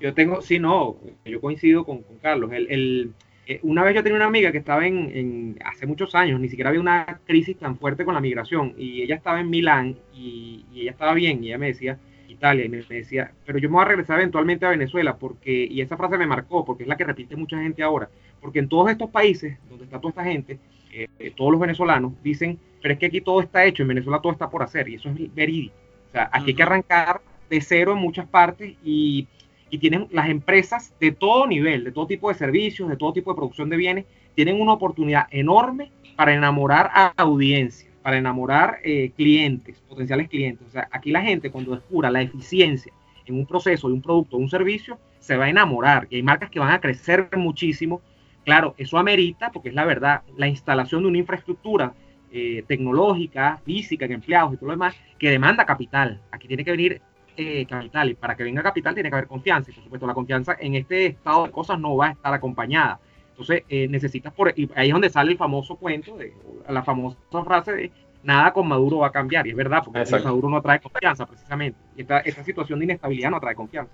Yo 0.01 0.13
tengo, 0.13 0.43
sí, 0.43 0.59
no, 0.59 0.97
yo 1.25 1.41
coincido 1.41 1.85
con, 1.85 2.03
Carlos. 2.21 2.51
el, 2.53 3.15
eh, 3.47 3.61
una 3.63 3.85
vez 3.85 3.95
yo 3.95 4.03
tenía 4.03 4.17
una 4.17 4.27
amiga 4.27 4.53
que 4.53 4.59
estaba 4.59 4.87
en, 4.87 5.59
hace 5.65 5.87
muchos 5.87 6.15
años, 6.15 6.41
ni 6.41 6.49
siquiera 6.49 6.71
había 6.71 6.81
una 6.81 7.21
crisis 7.27 7.59
tan 7.59 7.77
fuerte 7.77 8.05
con 8.05 8.15
la 8.15 8.21
migración, 8.21 8.75
y 8.79 9.03
ella 9.03 9.17
estaba 9.17 9.41
en 9.41 9.51
Milán 9.51 9.99
y, 10.15 10.65
ella 10.75 10.93
estaba 10.93 11.15
bien, 11.15 11.45
y 11.45 11.49
ella 11.49 11.59
me 11.59 11.67
decía, 11.67 11.99
Italia, 12.35 12.65
y 12.65 12.69
me, 12.69 12.83
decía, 12.83 13.33
pero 13.45 13.59
yo 13.59 13.69
me 13.69 13.75
voy 13.75 13.83
a 13.83 13.89
regresar 13.89 14.19
eventualmente 14.19 14.67
a 14.67 14.71
Venezuela, 14.71 15.17
porque, 15.17 15.67
y 15.71 15.81
esa 15.81 15.97
frase 15.97 16.19
me 16.19 16.27
marcó, 16.27 16.65
porque 16.65 16.85
es 16.85 16.89
la 16.89 16.97
que 16.97 17.05
repite 17.05 17.37
mucha 17.37 17.61
gente 17.61 17.83
ahora, 17.83 18.09
porque 18.41 18.59
en 18.59 18.69
todos 18.69 18.91
estos 18.91 19.11
países 19.11 19.59
donde 19.69 19.85
está 19.85 20.01
toda 20.01 20.11
esta 20.11 20.25
gente, 20.25 20.59
eh, 20.93 21.09
todos 21.37 21.51
los 21.51 21.61
venezolanos 21.61 22.13
dicen, 22.23 22.59
pero 22.81 22.95
es 22.95 23.01
que 23.01 23.07
aquí 23.07 23.21
todo 23.21 23.41
está 23.41 23.65
hecho, 23.65 23.83
en 23.83 23.89
Venezuela 23.89 24.21
todo 24.21 24.33
está 24.33 24.49
por 24.51 24.63
hacer, 24.63 24.89
y 24.89 24.97
eso 24.97 25.09
es 25.09 25.35
verídico. 25.35 25.75
O 26.09 26.13
sea, 26.13 26.29
aquí 26.33 26.51
hay 26.51 26.55
que 26.55 26.63
arrancar 26.63 27.21
de 27.51 27.61
cero 27.61 27.93
en 27.93 27.99
muchas 27.99 28.27
partes 28.27 28.75
y 28.85 29.27
y 29.75 29.79
tienen 29.79 30.07
las 30.13 30.29
empresas 30.29 30.95
de 31.01 31.11
todo 31.11 31.49
nivel, 31.49 31.83
de 31.83 31.91
todo 31.91 32.07
tipo 32.07 32.29
de 32.29 32.37
servicios, 32.37 32.89
de 32.89 32.97
todo 32.97 33.13
tipo 33.13 33.33
de 33.33 33.37
producción 33.37 33.69
de 33.69 33.77
bienes, 33.77 34.05
tienen 34.37 34.61
una 34.61 34.73
oportunidad 34.73 35.27
enorme 35.33 35.91
para 36.15 36.33
enamorar 36.33 36.91
a 36.95 37.13
audiencia, 37.17 37.91
para 38.05 38.19
enamorar 38.19 38.81
eh, 38.85 39.13
clientes, 39.17 39.81
potenciales 39.89 40.29
clientes. 40.29 40.69
O 40.69 40.71
sea, 40.71 40.87
aquí 40.91 41.11
la 41.11 41.23
gente 41.23 41.51
cuando 41.51 41.75
descubra 41.75 42.11
la 42.11 42.21
eficiencia 42.21 42.93
en 43.25 43.35
un 43.35 43.47
proceso, 43.47 43.89
de 43.89 43.95
un 43.95 44.03
producto, 44.03 44.37
de 44.37 44.43
un 44.43 44.51
servicio, 44.51 44.99
se 45.21 45.39
va 45.39 45.47
a 45.47 45.49
enamorar. 45.49 46.07
Y 46.11 46.17
hay 46.17 46.23
marcas 46.23 46.51
que 46.51 46.61
van 46.61 46.71
a 46.71 46.83
crecer 46.83 47.31
muchísimo. 47.35 48.03
Claro, 48.45 48.75
eso 48.77 48.99
amerita, 48.99 49.51
porque 49.51 49.71
es 49.71 49.75
la 49.75 49.87
verdad, 49.87 50.21
la 50.37 50.49
instalación 50.49 51.01
de 51.01 51.09
una 51.09 51.17
infraestructura 51.17 51.95
eh, 52.31 52.63
tecnológica, 52.69 53.59
física, 53.65 54.05
en 54.05 54.13
empleados 54.13 54.53
y 54.53 54.57
todo 54.57 54.67
lo 54.67 54.73
demás, 54.75 54.95
que 55.19 55.31
demanda 55.31 55.65
capital. 55.65 56.21
Aquí 56.31 56.47
tiene 56.47 56.63
que 56.63 56.73
venir 56.73 57.01
eh, 57.39 57.65
capital. 57.65 58.11
Y 58.11 58.15
para 58.17 58.37
que 58.37 58.45
venga 58.45 58.63
capital 58.63 58.93
tiene 58.93 59.09
que 59.09 59.17
haber 59.17 59.29
confianza. 59.29 59.71
Y 59.71 59.75
por 59.75 59.85
supuesto, 59.85 60.07
la 60.07 60.13
confianza 60.13 60.55
en 60.61 60.75
este 60.75 61.07
estado 61.07 61.47
de 61.47 61.53
cosas 61.53 61.81
no 61.81 61.97
va 61.97 62.09
a 62.09 62.11
estar 62.11 62.35
acompañada. 62.35 63.01
Entonces, 63.35 63.65
eh, 63.69 63.89
necesitas 63.89 64.33
por. 64.33 64.53
Y 64.57 64.71
ahí 64.77 64.89
es 64.89 64.93
donde 64.93 65.11
sale 65.11 65.33
el 65.33 65.39
famoso 65.39 65.75
cuento, 65.75 66.17
de, 66.17 66.33
la 66.69 66.85
famosa 66.85 67.17
frase 67.45 67.73
de 67.73 67.93
nada 68.23 68.53
con 68.53 68.69
Maduro 68.69 68.99
va 68.99 69.09
a 69.09 69.13
cambiar. 69.13 69.45
Y 69.47 69.51
es 69.51 69.57
verdad, 69.57 69.83
porque 69.85 70.05
Maduro 70.23 70.49
no 70.49 70.63
trae 70.63 70.79
confianza, 70.81 71.27
precisamente. 71.27 71.77
Y 71.97 72.03
esta, 72.03 72.21
esta 72.21 72.45
situación 72.45 72.79
de 72.79 72.85
inestabilidad 72.85 73.31
no 73.31 73.41
trae 73.41 73.57
confianza. 73.57 73.93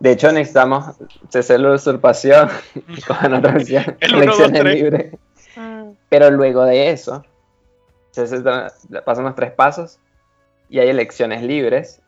De 0.00 0.10
hecho, 0.10 0.32
necesitamos 0.32 0.96
hacer 1.32 1.60
la 1.60 1.74
usurpación 1.74 2.48
con 3.06 3.34
otra 3.34 3.56
elecciones 4.00 4.64
libres. 4.64 5.16
Ah. 5.56 5.84
Pero 6.08 6.30
luego 6.32 6.64
de 6.64 6.90
eso, 6.90 7.24
pasan 9.04 9.24
los 9.24 9.36
tres 9.36 9.52
pasos 9.52 10.00
y 10.68 10.80
hay 10.80 10.88
elecciones 10.88 11.44
libres. 11.44 12.00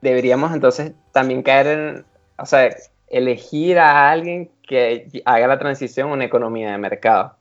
Deberíamos 0.00 0.54
entonces 0.54 0.92
también 1.10 1.42
caer 1.42 1.66
en, 1.66 2.04
o 2.38 2.46
sea, 2.46 2.70
elegir 3.08 3.78
a 3.80 4.08
alguien 4.08 4.50
que 4.70 5.08
haga 5.24 5.48
la 5.48 5.58
transición 5.58 6.10
a 6.10 6.12
una 6.12 6.24
economía 6.26 6.70
de 6.70 6.78
mercado. 6.78 7.34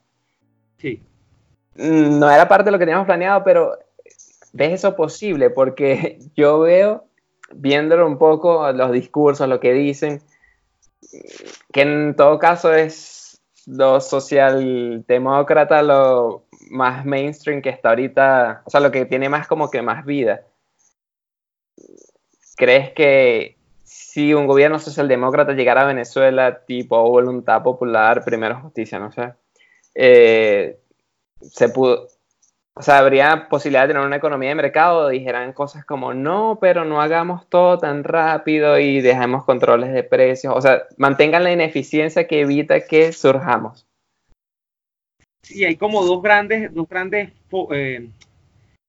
Sí. 0.79 1.03
No 1.75 2.27
era 2.31 2.47
parte 2.47 2.65
de 2.65 2.71
lo 2.71 2.79
que 2.79 2.85
teníamos 2.85 3.05
planeado, 3.05 3.43
pero 3.43 3.77
¿ves 4.51 4.73
eso 4.73 4.95
posible? 4.95 5.51
Porque 5.51 6.17
yo 6.35 6.59
veo 6.61 7.05
viéndolo 7.51 8.07
un 8.07 8.17
poco, 8.17 8.71
los 8.71 8.91
discursos, 8.91 9.47
lo 9.47 9.59
que 9.59 9.73
dicen, 9.73 10.23
que 11.71 11.81
en 11.81 12.15
todo 12.15 12.39
caso 12.39 12.73
es 12.73 13.39
lo 13.67 14.01
socialdemócrata, 14.01 15.83
lo 15.83 16.45
más 16.71 17.05
mainstream 17.05 17.61
que 17.61 17.69
está 17.69 17.89
ahorita, 17.89 18.63
o 18.65 18.71
sea, 18.71 18.79
lo 18.79 18.89
que 18.89 19.05
tiene 19.05 19.29
más 19.29 19.47
como 19.47 19.69
que 19.69 19.83
más 19.83 20.03
vida. 20.03 20.41
¿Crees 22.57 22.91
que 22.93 23.58
si 23.89 24.35
un 24.35 24.45
gobierno 24.45 24.77
socialdemócrata 24.77 25.53
llegara 25.53 25.81
a 25.81 25.87
Venezuela, 25.87 26.63
tipo 26.63 27.09
voluntad 27.09 27.63
popular, 27.63 28.23
primero 28.23 28.61
justicia, 28.61 28.99
no 28.99 29.11
sé, 29.11 29.33
eh, 29.95 30.79
se 31.41 31.69
pudo, 31.69 32.07
o 32.75 32.83
sea, 32.83 32.99
habría 32.99 33.47
posibilidad 33.49 33.87
de 33.87 33.93
tener 33.93 34.05
una 34.05 34.17
economía 34.17 34.49
de 34.49 34.55
mercado, 34.55 35.09
dijeran 35.09 35.53
cosas 35.53 35.85
como, 35.85 36.13
no, 36.13 36.59
pero 36.61 36.85
no 36.85 37.01
hagamos 37.01 37.49
todo 37.49 37.79
tan 37.79 38.03
rápido 38.03 38.77
y 38.77 39.01
dejemos 39.01 39.43
controles 39.43 39.91
de 39.91 40.03
precios, 40.03 40.53
o 40.55 40.61
sea, 40.61 40.83
mantengan 40.97 41.43
la 41.43 41.51
ineficiencia 41.51 42.27
que 42.27 42.41
evita 42.41 42.85
que 42.85 43.11
surjamos. 43.11 43.87
Sí, 45.41 45.65
hay 45.65 45.77
como 45.77 46.05
dos 46.05 46.21
grandes, 46.21 46.71
dos 46.75 46.87
grandes 46.87 47.31
eh, 47.71 48.07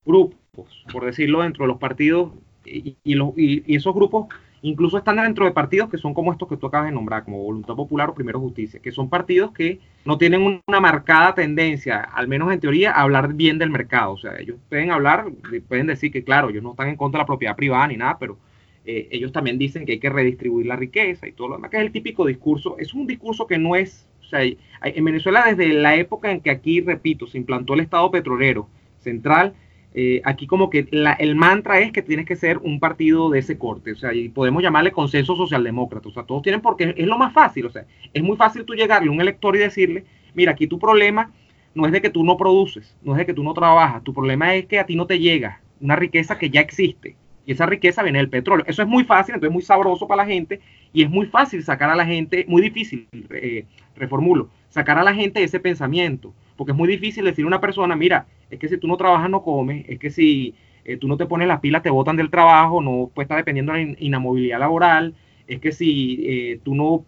grupos, 0.04 0.84
por 0.92 1.06
decirlo, 1.06 1.40
dentro 1.40 1.64
de 1.64 1.68
los 1.68 1.78
partidos 1.78 2.32
y, 2.66 2.98
y 3.02 3.74
esos 3.74 3.94
grupos 3.94 4.28
Incluso 4.62 4.98
están 4.98 5.16
dentro 5.16 5.46
de 5.46 5.52
partidos 5.52 5.88
que 5.88 5.96
son 5.96 6.12
como 6.12 6.32
estos 6.32 6.48
que 6.48 6.56
tú 6.56 6.66
acabas 6.66 6.88
de 6.88 6.94
nombrar, 6.94 7.24
como 7.24 7.42
Voluntad 7.42 7.74
Popular 7.74 8.10
o 8.10 8.14
Primero 8.14 8.40
Justicia, 8.40 8.80
que 8.82 8.92
son 8.92 9.08
partidos 9.08 9.52
que 9.52 9.80
no 10.04 10.18
tienen 10.18 10.60
una 10.66 10.80
marcada 10.80 11.34
tendencia, 11.34 12.00
al 12.00 12.28
menos 12.28 12.52
en 12.52 12.60
teoría, 12.60 12.92
a 12.92 13.02
hablar 13.02 13.32
bien 13.32 13.58
del 13.58 13.70
mercado. 13.70 14.12
O 14.12 14.18
sea, 14.18 14.38
ellos 14.38 14.56
pueden 14.68 14.90
hablar, 14.90 15.26
pueden 15.66 15.86
decir 15.86 16.12
que, 16.12 16.24
claro, 16.24 16.50
ellos 16.50 16.62
no 16.62 16.72
están 16.72 16.88
en 16.88 16.96
contra 16.96 17.18
de 17.18 17.22
la 17.22 17.26
propiedad 17.26 17.56
privada 17.56 17.86
ni 17.86 17.96
nada, 17.96 18.18
pero 18.18 18.36
eh, 18.84 19.08
ellos 19.10 19.32
también 19.32 19.56
dicen 19.56 19.86
que 19.86 19.92
hay 19.92 19.98
que 19.98 20.10
redistribuir 20.10 20.66
la 20.66 20.76
riqueza 20.76 21.26
y 21.26 21.32
todo 21.32 21.48
lo 21.48 21.54
demás, 21.56 21.70
que 21.70 21.78
es 21.78 21.82
el 21.82 21.92
típico 21.92 22.26
discurso. 22.26 22.76
Es 22.78 22.92
un 22.92 23.06
discurso 23.06 23.46
que 23.46 23.56
no 23.56 23.76
es, 23.76 24.06
o 24.20 24.24
sea, 24.24 24.40
en 24.42 25.04
Venezuela 25.04 25.44
desde 25.46 25.72
la 25.72 25.96
época 25.96 26.30
en 26.30 26.40
que 26.40 26.50
aquí, 26.50 26.82
repito, 26.82 27.26
se 27.26 27.38
implantó 27.38 27.74
el 27.74 27.80
Estado 27.80 28.10
petrolero 28.10 28.68
central, 28.98 29.54
eh, 29.92 30.22
aquí 30.24 30.46
como 30.46 30.70
que 30.70 30.88
el 30.90 31.34
mantra 31.34 31.80
es 31.80 31.90
que 31.90 32.02
tienes 32.02 32.24
que 32.24 32.36
ser 32.36 32.58
un 32.58 32.78
partido 32.78 33.28
de 33.30 33.40
ese 33.40 33.58
corte, 33.58 33.92
o 33.92 33.96
sea, 33.96 34.14
y 34.14 34.28
podemos 34.28 34.62
llamarle 34.62 34.92
consenso 34.92 35.34
socialdemócrata, 35.34 36.08
o 36.08 36.12
sea, 36.12 36.22
todos 36.22 36.42
tienen 36.42 36.60
porque 36.60 36.94
es 36.96 37.06
lo 37.06 37.18
más 37.18 37.32
fácil, 37.32 37.66
o 37.66 37.70
sea, 37.70 37.84
es 38.12 38.22
muy 38.22 38.36
fácil 38.36 38.64
tú 38.64 38.74
llegarle 38.74 39.08
a 39.08 39.12
un 39.12 39.20
elector 39.20 39.56
y 39.56 39.58
decirle, 39.58 40.04
mira, 40.34 40.52
aquí 40.52 40.68
tu 40.68 40.78
problema 40.78 41.32
no 41.74 41.86
es 41.86 41.92
de 41.92 42.00
que 42.00 42.10
tú 42.10 42.22
no 42.22 42.36
produces, 42.36 42.96
no 43.02 43.12
es 43.12 43.18
de 43.18 43.26
que 43.26 43.34
tú 43.34 43.42
no 43.42 43.52
trabajas, 43.52 44.04
tu 44.04 44.14
problema 44.14 44.54
es 44.54 44.66
que 44.66 44.78
a 44.78 44.86
ti 44.86 44.94
no 44.94 45.06
te 45.06 45.18
llega 45.18 45.60
una 45.80 45.96
riqueza 45.96 46.38
que 46.38 46.50
ya 46.50 46.60
existe, 46.60 47.16
y 47.46 47.52
esa 47.52 47.66
riqueza 47.66 48.02
viene 48.02 48.18
del 48.18 48.28
petróleo. 48.28 48.64
Eso 48.68 48.82
es 48.82 48.88
muy 48.88 49.02
fácil, 49.02 49.34
entonces 49.34 49.50
es 49.50 49.54
muy 49.54 49.62
sabroso 49.62 50.06
para 50.06 50.22
la 50.22 50.30
gente, 50.30 50.60
y 50.92 51.02
es 51.02 51.10
muy 51.10 51.26
fácil 51.26 51.62
sacar 51.64 51.90
a 51.90 51.96
la 51.96 52.06
gente, 52.06 52.44
muy 52.46 52.62
difícil, 52.62 53.08
eh, 53.30 53.64
reformulo, 53.96 54.50
sacar 54.68 54.98
a 54.98 55.02
la 55.02 55.14
gente 55.14 55.42
ese 55.42 55.58
pensamiento, 55.58 56.34
porque 56.60 56.72
es 56.72 56.76
muy 56.76 56.88
difícil 56.88 57.24
decir 57.24 57.42
a 57.46 57.48
una 57.48 57.58
persona, 57.58 57.96
mira, 57.96 58.26
es 58.50 58.58
que 58.58 58.68
si 58.68 58.76
tú 58.76 58.86
no 58.86 58.98
trabajas 58.98 59.30
no 59.30 59.42
comes, 59.42 59.86
es 59.88 59.98
que 59.98 60.10
si 60.10 60.54
eh, 60.84 60.98
tú 60.98 61.08
no 61.08 61.16
te 61.16 61.24
pones 61.24 61.48
las 61.48 61.60
pilas 61.60 61.82
te 61.82 61.88
botan 61.88 62.16
del 62.16 62.28
trabajo, 62.28 62.82
no 62.82 63.10
puedes 63.14 63.24
estar 63.24 63.38
dependiendo 63.38 63.72
de 63.72 63.86
la 63.86 63.96
inamovilidad 63.98 64.58
laboral, 64.58 65.14
es 65.46 65.58
que 65.58 65.72
si 65.72 66.22
eh, 66.22 66.60
tú 66.62 66.74
no 66.74 67.06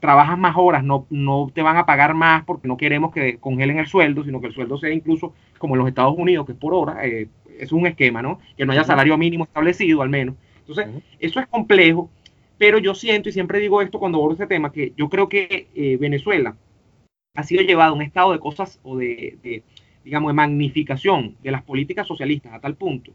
trabajas 0.00 0.36
más 0.36 0.56
horas, 0.58 0.82
no, 0.82 1.06
no 1.08 1.52
te 1.54 1.62
van 1.62 1.76
a 1.76 1.86
pagar 1.86 2.14
más 2.14 2.42
porque 2.42 2.66
no 2.66 2.76
queremos 2.76 3.12
que 3.12 3.36
congelen 3.38 3.78
el 3.78 3.86
sueldo, 3.86 4.24
sino 4.24 4.40
que 4.40 4.48
el 4.48 4.54
sueldo 4.54 4.76
sea 4.76 4.90
incluso 4.90 5.34
como 5.58 5.76
en 5.76 5.78
los 5.78 5.88
Estados 5.88 6.18
Unidos, 6.18 6.44
que 6.44 6.50
es 6.50 6.58
por 6.58 6.74
hora, 6.74 7.06
eh, 7.06 7.28
es 7.60 7.70
un 7.70 7.86
esquema, 7.86 8.22
¿no? 8.22 8.40
Que 8.56 8.66
no 8.66 8.72
haya 8.72 8.82
salario 8.82 9.16
mínimo 9.16 9.44
establecido 9.44 10.02
al 10.02 10.08
menos. 10.08 10.34
Entonces, 10.66 10.88
eso 11.20 11.38
es 11.38 11.46
complejo, 11.46 12.10
pero 12.58 12.78
yo 12.78 12.96
siento, 12.96 13.28
y 13.28 13.32
siempre 13.32 13.60
digo 13.60 13.82
esto 13.82 14.00
cuando 14.00 14.18
abordo 14.18 14.32
este 14.32 14.48
tema, 14.48 14.72
que 14.72 14.94
yo 14.96 15.08
creo 15.08 15.28
que 15.28 15.68
Venezuela 16.00 16.56
ha 17.34 17.42
sido 17.42 17.62
llevado 17.62 17.92
a 17.92 17.96
un 17.96 18.02
estado 18.02 18.32
de 18.32 18.38
cosas 18.38 18.80
o 18.82 18.96
de 18.96 19.62
digamos, 20.04 20.30
de 20.30 20.34
magnificación 20.34 21.36
de 21.42 21.50
las 21.50 21.62
políticas 21.62 22.06
socialistas 22.06 22.52
a 22.52 22.60
tal 22.60 22.74
punto, 22.74 23.12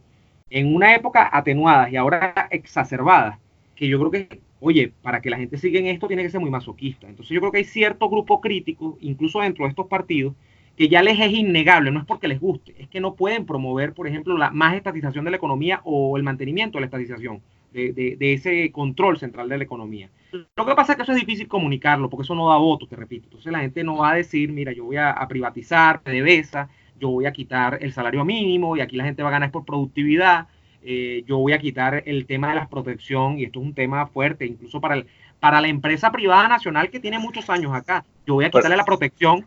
en 0.50 0.74
una 0.74 0.94
época 0.94 1.30
atenuada 1.32 1.90
y 1.90 1.96
ahora 1.96 2.48
exacerbada, 2.52 3.40
que 3.76 3.88
yo 3.88 4.00
creo 4.00 4.12
que, 4.12 4.40
oye, 4.60 4.94
para 5.02 5.22
que 5.22 5.30
la 5.30 5.38
gente 5.38 5.58
siga 5.58 5.80
en 5.80 5.88
esto 5.88 6.08
tiene 6.08 6.24
que 6.24 6.30
ser 6.30 6.40
muy 6.40 6.52
masoquista. 6.52 7.08
Entonces 7.08 7.34
yo 7.34 7.42
creo 7.42 7.52
que 7.52 7.58
hay 7.60 7.64
cierto 7.64 8.10
grupo 8.10 8.40
crítico, 8.40 8.98
incluso 9.02 9.42
dentro 9.42 9.66
de 9.66 9.70
estos 9.70 9.88
partidos, 9.88 10.36
que 10.78 10.90
ya 10.90 11.02
les 11.02 11.20
es 11.20 11.32
innegable, 11.32 11.92
no 11.92 12.00
es 12.00 12.06
porque 12.06 12.28
les 12.28 12.40
guste, 12.40 12.76
es 12.78 12.88
que 12.90 13.00
no 13.00 13.16
pueden 13.16 13.46
promover, 13.46 13.94
por 13.94 14.08
ejemplo, 14.08 14.38
la 14.38 14.52
más 14.52 14.76
estatización 14.76 15.26
de 15.26 15.32
la 15.32 15.38
economía 15.38 15.82
o 15.84 16.18
el 16.18 16.24
mantenimiento 16.24 16.78
de 16.78 16.82
la 16.82 16.88
estatización, 16.88 17.42
de, 17.76 18.16
de 18.18 18.34
ese 18.34 18.72
control 18.72 19.18
central 19.20 19.50
de 19.50 19.58
la 19.58 19.64
economía. 19.64 20.10
Lo 20.56 20.66
que 20.66 20.76
pasa 20.76 20.94
es 20.94 20.96
que 20.98 21.04
eso 21.04 21.12
es 21.12 21.20
difícil 21.20 21.48
comunicarlo, 21.48 22.10
porque 22.10 22.24
eso 22.24 22.36
no 22.36 22.50
da 22.50 22.58
votos, 22.58 22.90
te 22.90 22.96
repito. 22.96 23.26
Entonces 23.26 23.52
la 23.52 23.60
gente 23.60 23.84
no 23.84 23.98
va 23.98 24.12
a 24.12 24.16
decir, 24.16 24.52
mira, 24.52 24.72
yo 24.72 24.86
voy 24.86 24.98
a, 24.98 25.16
privatizar 25.28 26.02
PDVSA, 26.02 26.70
yo 27.00 27.10
voy 27.10 27.26
a 27.26 27.32
quitar 27.32 27.78
el 27.82 27.94
salario 27.94 28.24
mínimo 28.26 28.76
y 28.76 28.82
aquí 28.82 28.96
la 28.96 29.04
gente 29.04 29.24
va 29.24 29.30
a 29.30 29.34
ganar 29.34 29.52
por 29.52 29.66
productividad. 29.66 30.48
Eh, 30.82 31.24
yo 31.26 31.38
voy 31.38 31.54
a 31.54 31.60
quitar 31.60 32.04
el 32.06 32.26
tema 32.26 32.50
de 32.50 32.56
la 32.56 32.68
protección 32.68 33.40
y 33.40 33.46
esto 33.46 33.60
es 33.60 33.66
un 33.66 33.74
tema 33.74 34.06
fuerte, 34.08 34.46
incluso 34.46 34.80
para, 34.80 34.96
el, 34.96 35.08
para 35.40 35.62
la 35.62 35.68
empresa 35.68 36.12
privada 36.12 36.48
nacional 36.48 36.90
que 36.90 37.00
tiene 37.00 37.20
muchos 37.20 37.50
años 37.50 37.74
acá. 37.74 38.06
Yo 38.26 38.36
voy 38.36 38.46
a 38.46 38.50
quitarle 38.50 38.78
la 38.78 38.86
protección. 38.86 39.46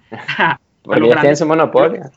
Porque 0.82 1.08
ya 1.08 1.20
tienen 1.20 1.36
su 1.36 1.46
monopolio. 1.46 2.10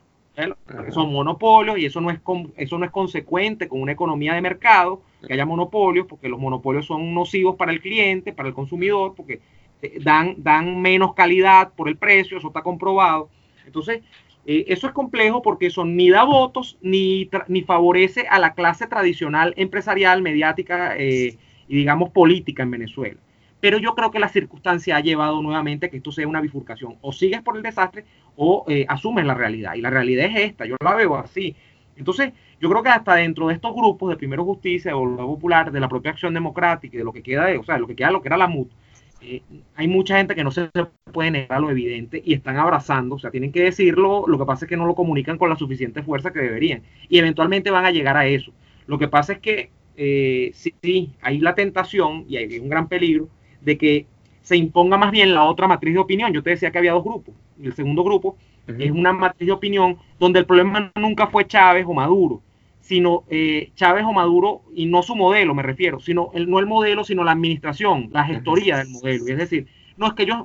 Son 0.92 1.12
monopolios 1.12 1.78
y 1.78 1.86
eso 1.86 2.02
no, 2.02 2.10
es 2.10 2.20
eso 2.56 2.78
no 2.78 2.86
es 2.86 2.92
consecuente 2.92 3.68
con 3.68 3.82
una 3.82 3.92
economía 3.92 4.34
de 4.34 4.42
mercado 4.42 5.02
que 5.26 5.34
haya 5.34 5.46
monopolios, 5.46 6.08
porque 6.08 6.30
los 6.30 6.40
monopolios 6.40 6.86
son 6.86 7.14
nocivos 7.14 7.56
para 7.56 7.72
el 7.72 7.82
cliente, 7.82 8.34
para 8.34 8.50
el 8.50 8.56
consumidor, 8.56 9.14
porque 9.16 9.40
eh, 9.82 10.00
dan, 10.02 10.36
dan 10.38 10.82
menos 10.82 11.14
calidad 11.14 11.74
por 11.74 11.90
el 11.90 11.98
precio, 11.98 12.38
eso 12.38 12.48
está 12.48 12.62
comprobado. 12.62 13.30
Entonces, 13.66 14.02
eh, 14.46 14.66
eso 14.68 14.88
es 14.88 14.94
complejo 14.94 15.42
porque 15.42 15.68
eso 15.68 15.86
ni 15.86 16.10
da 16.10 16.24
votos 16.24 16.78
ni, 16.82 17.30
ni 17.48 17.62
favorece 17.62 18.28
a 18.28 18.40
la 18.40 18.54
clase 18.54 18.88
tradicional 18.88 19.54
empresarial, 19.58 20.22
mediática 20.22 20.98
eh, 20.98 21.38
y 21.68 21.76
digamos 21.76 22.10
política 22.10 22.64
en 22.64 22.72
Venezuela. 22.72 23.20
Pero 23.62 23.78
yo 23.78 23.96
creo 23.96 24.12
que 24.12 24.20
la 24.20 24.28
circunstancia 24.28 24.98
ha 24.98 25.00
llevado 25.00 25.42
nuevamente 25.42 25.86
a 25.86 25.90
que 25.90 25.98
esto 25.98 26.12
sea 26.12 26.28
una 26.28 26.42
bifurcación. 26.42 26.98
O 27.02 27.14
sigues 27.14 27.42
por 27.42 27.56
el 27.56 27.64
desastre 27.64 28.06
o 28.36 28.66
asumes 28.88 29.26
la 29.26 29.36
realidad. 29.36 29.76
Y 29.76 29.82
la 29.82 29.90
realidad 29.90 30.26
es 30.26 30.50
esta, 30.50 30.66
yo 30.66 30.76
la 30.84 30.96
veo 30.96 31.16
así. 31.16 31.56
Entonces, 31.96 32.34
yo 32.60 32.70
creo 32.70 32.84
que 32.84 32.90
hasta 32.90 33.16
dentro 33.16 33.48
de 33.48 33.54
estos 33.54 33.74
grupos 33.76 34.10
de 34.10 34.18
Primero 34.18 34.44
Justicia, 34.44 34.92
de 34.92 34.96
Voluntad 34.96 35.26
Popular, 35.26 35.72
de 35.72 35.80
la 35.80 35.88
propia 35.88 36.12
Acción 36.12 36.34
Democrática 36.34 36.96
y 36.96 36.98
de 36.98 37.04
lo 37.04 37.14
que 37.14 37.24
queda, 37.24 37.46
de, 37.46 37.58
o 37.58 37.64
sea, 37.64 37.78
lo 37.78 37.88
que 37.88 37.96
queda 37.96 38.12
lo 38.12 38.22
que 38.22 38.28
era 38.28 38.38
la 38.38 38.48
MUT, 38.48 38.72
eh, 39.22 39.44
hay 39.76 39.88
mucha 39.88 40.18
gente 40.18 40.34
que 40.34 40.44
no 40.44 40.50
se 40.50 40.70
puede 41.12 41.30
negar 41.30 41.62
lo 41.62 41.70
evidente 41.70 42.22
y 42.26 42.34
están 42.34 42.58
abrazando, 42.58 43.16
o 43.16 43.20
sea, 43.20 43.30
tienen 43.30 43.52
que 43.52 43.62
decirlo, 43.64 44.26
lo 44.28 44.40
que 44.40 44.46
pasa 44.46 44.66
es 44.66 44.70
que 44.70 44.78
no 44.78 44.88
lo 44.88 44.96
comunican 44.96 45.38
con 45.38 45.50
la 45.50 45.56
suficiente 45.56 46.02
fuerza 46.02 46.34
que 46.34 46.40
deberían 46.40 46.82
y 47.08 47.20
eventualmente 47.20 47.70
van 47.70 47.86
a 47.86 47.92
llegar 47.92 48.18
a 48.18 48.26
eso. 48.26 48.52
Lo 48.88 48.98
que 48.98 49.08
pasa 49.08 49.34
es 49.34 49.40
que 49.40 49.70
eh, 49.96 50.52
sí, 50.56 50.74
sí, 50.82 51.14
hay 51.22 51.40
la 51.40 51.54
tentación 51.54 52.26
y 52.28 52.38
hay 52.38 52.58
un 52.58 52.70
gran 52.70 52.88
peligro 52.88 53.30
de 53.62 53.78
que 53.78 54.06
se 54.42 54.58
imponga 54.58 54.98
más 54.98 55.12
bien 55.12 55.34
la 55.34 55.44
otra 55.44 55.68
matriz 55.68 55.94
de 55.94 56.00
opinión. 56.00 56.34
Yo 56.34 56.44
te 56.44 56.52
decía 56.52 56.72
que 56.72 56.78
había 56.78 56.94
dos 56.94 57.04
grupos. 57.04 57.34
El 57.62 57.74
segundo 57.74 58.04
grupo 58.04 58.38
es 58.68 58.92
una 58.92 59.14
matriz 59.14 59.48
de 59.48 59.54
opinión 59.54 59.98
donde 60.20 60.40
el 60.40 60.46
problema 60.46 60.92
nunca 60.96 61.28
fue 61.28 61.46
Chávez 61.46 61.86
o 61.88 61.94
Maduro, 61.94 62.42
sino 62.80 63.24
eh, 63.30 63.72
Chávez 63.76 64.04
o 64.06 64.14
Maduro, 64.14 64.62
y 64.74 64.86
no 64.86 65.04
su 65.04 65.16
modelo, 65.16 65.54
me 65.54 65.64
refiero, 65.64 66.00
sino 66.00 66.32
el, 66.34 66.50
no 66.50 66.60
el 66.60 66.66
modelo, 66.66 67.04
sino 67.04 67.24
la 67.24 67.32
administración, 67.32 68.10
la 68.12 68.24
gestoría 68.24 68.78
del 68.78 68.90
modelo. 68.90 69.26
es 69.28 69.38
decir, 69.38 69.68
no 69.98 70.08
es 70.08 70.14
que 70.14 70.24
ellos, 70.24 70.38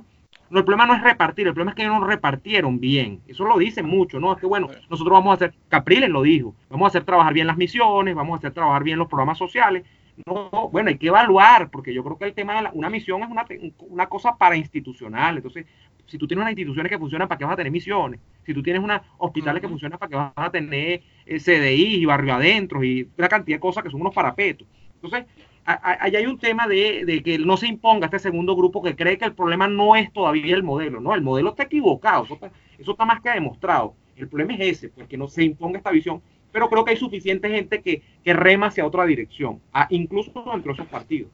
no, 0.51 0.59
el 0.59 0.65
problema 0.65 0.87
no 0.87 0.95
es 0.95 1.03
repartir, 1.03 1.47
el 1.47 1.55
problema 1.55 1.73
es 1.73 1.77
que 1.77 1.83
ellos 1.83 1.99
no 1.99 2.07
repartieron 2.07 2.79
bien. 2.79 3.21
Eso 3.27 3.45
lo 3.45 3.59
dicen 3.59 3.87
mucho, 3.87 4.21
¿no? 4.21 4.33
Es 4.33 4.39
que 4.39 4.47
bueno, 4.47 4.69
nosotros 4.91 5.13
vamos 5.13 5.31
a 5.31 5.35
hacer, 5.35 5.55
Capriles 5.69 6.11
lo 6.11 6.23
dijo, 6.23 6.55
vamos 6.69 6.87
a 6.87 6.89
hacer 6.89 7.05
trabajar 7.05 7.33
bien 7.33 7.47
las 7.47 7.57
misiones, 7.57 8.15
vamos 8.15 8.35
a 8.35 8.39
hacer 8.39 8.53
trabajar 8.53 8.83
bien 8.85 8.99
los 8.99 9.09
programas 9.09 9.39
sociales, 9.39 9.85
No, 10.25 10.71
bueno, 10.71 10.89
hay 10.89 10.97
que 10.97 11.09
evaluar, 11.09 11.71
porque 11.71 11.93
yo 11.93 12.03
creo 12.03 12.17
que 12.17 12.25
el 12.25 12.35
tema 12.35 12.63
de 12.63 12.69
una 12.73 12.89
misión 12.89 13.23
es 13.23 13.29
una, 13.29 13.45
una 13.81 14.07
cosa 14.09 14.37
para 14.37 14.57
institucional. 14.57 15.37
Entonces, 15.37 15.67
si 16.07 16.17
tú 16.19 16.27
tienes 16.27 16.43
unas 16.43 16.53
instituciones 16.53 16.91
que 16.91 16.99
funcionan, 16.99 17.29
¿para 17.29 17.39
qué 17.39 17.45
vas 17.45 17.55
a 17.55 17.57
tener 17.57 17.73
misiones? 17.73 18.21
Si 18.45 18.55
tú 18.55 18.63
tienes 18.63 18.83
unos 18.83 19.01
hospitales 19.19 19.61
que 19.61 19.69
funcionan, 19.69 19.99
¿para 19.99 20.09
qué 20.09 20.17
vas 20.17 20.33
a 20.37 20.51
tener 20.51 21.03
eh, 21.27 21.39
CDI 21.39 21.97
y 21.97 22.05
barrio 22.05 22.35
adentro 22.35 22.83
y 22.83 23.09
una 23.19 23.29
cantidad 23.29 23.57
de 23.57 23.61
cosas 23.61 23.83
que 23.83 23.91
son 23.91 24.01
unos 24.01 24.15
parapetos? 24.15 24.67
Entonces, 24.95 25.27
ahí 25.67 26.15
hay 26.15 26.27
un 26.27 26.39
tema 26.39 26.67
de, 26.69 27.23
que 27.25 27.39
no 27.39 27.57
se 27.57 27.67
imponga 27.67 28.07
este 28.07 28.21
segundo 28.21 28.55
grupo 28.55 28.83
que 28.83 28.95
cree 28.95 29.19
que 29.19 29.25
el 29.25 29.35
problema 29.35 29.67
no 29.67 29.97
es 29.97 30.13
todavía 30.13 30.55
el 30.55 30.63
modelo, 30.63 31.01
¿no? 31.01 31.15
El 31.15 31.23
modelo 31.23 31.51
está 31.51 31.65
equivocado, 31.65 32.25
eso 32.25 32.35
está, 32.35 32.53
eso 32.79 32.93
está 32.93 33.05
más 33.05 33.21
que 33.21 33.31
demostrado. 33.31 33.95
El 34.15 34.29
problema 34.29 34.55
es 34.55 34.61
ese, 34.79 34.89
pues 34.89 35.09
que 35.09 35.19
no 35.19 35.29
se 35.29 35.45
imponga 35.45 35.79
esta 35.79 35.91
visión, 35.91 36.23
pero 36.57 36.71
creo 36.71 36.87
que 36.87 36.93
hay 36.93 36.97
suficiente 36.97 37.51
gente 37.51 37.83
que, 37.83 38.01
que 38.25 38.33
rema 38.33 38.69
hacia 38.69 38.87
otra 38.87 39.05
dirección, 39.05 39.61
incluso 39.91 40.33
entre 40.55 40.73
esos 40.73 40.87
partidos. 40.87 41.31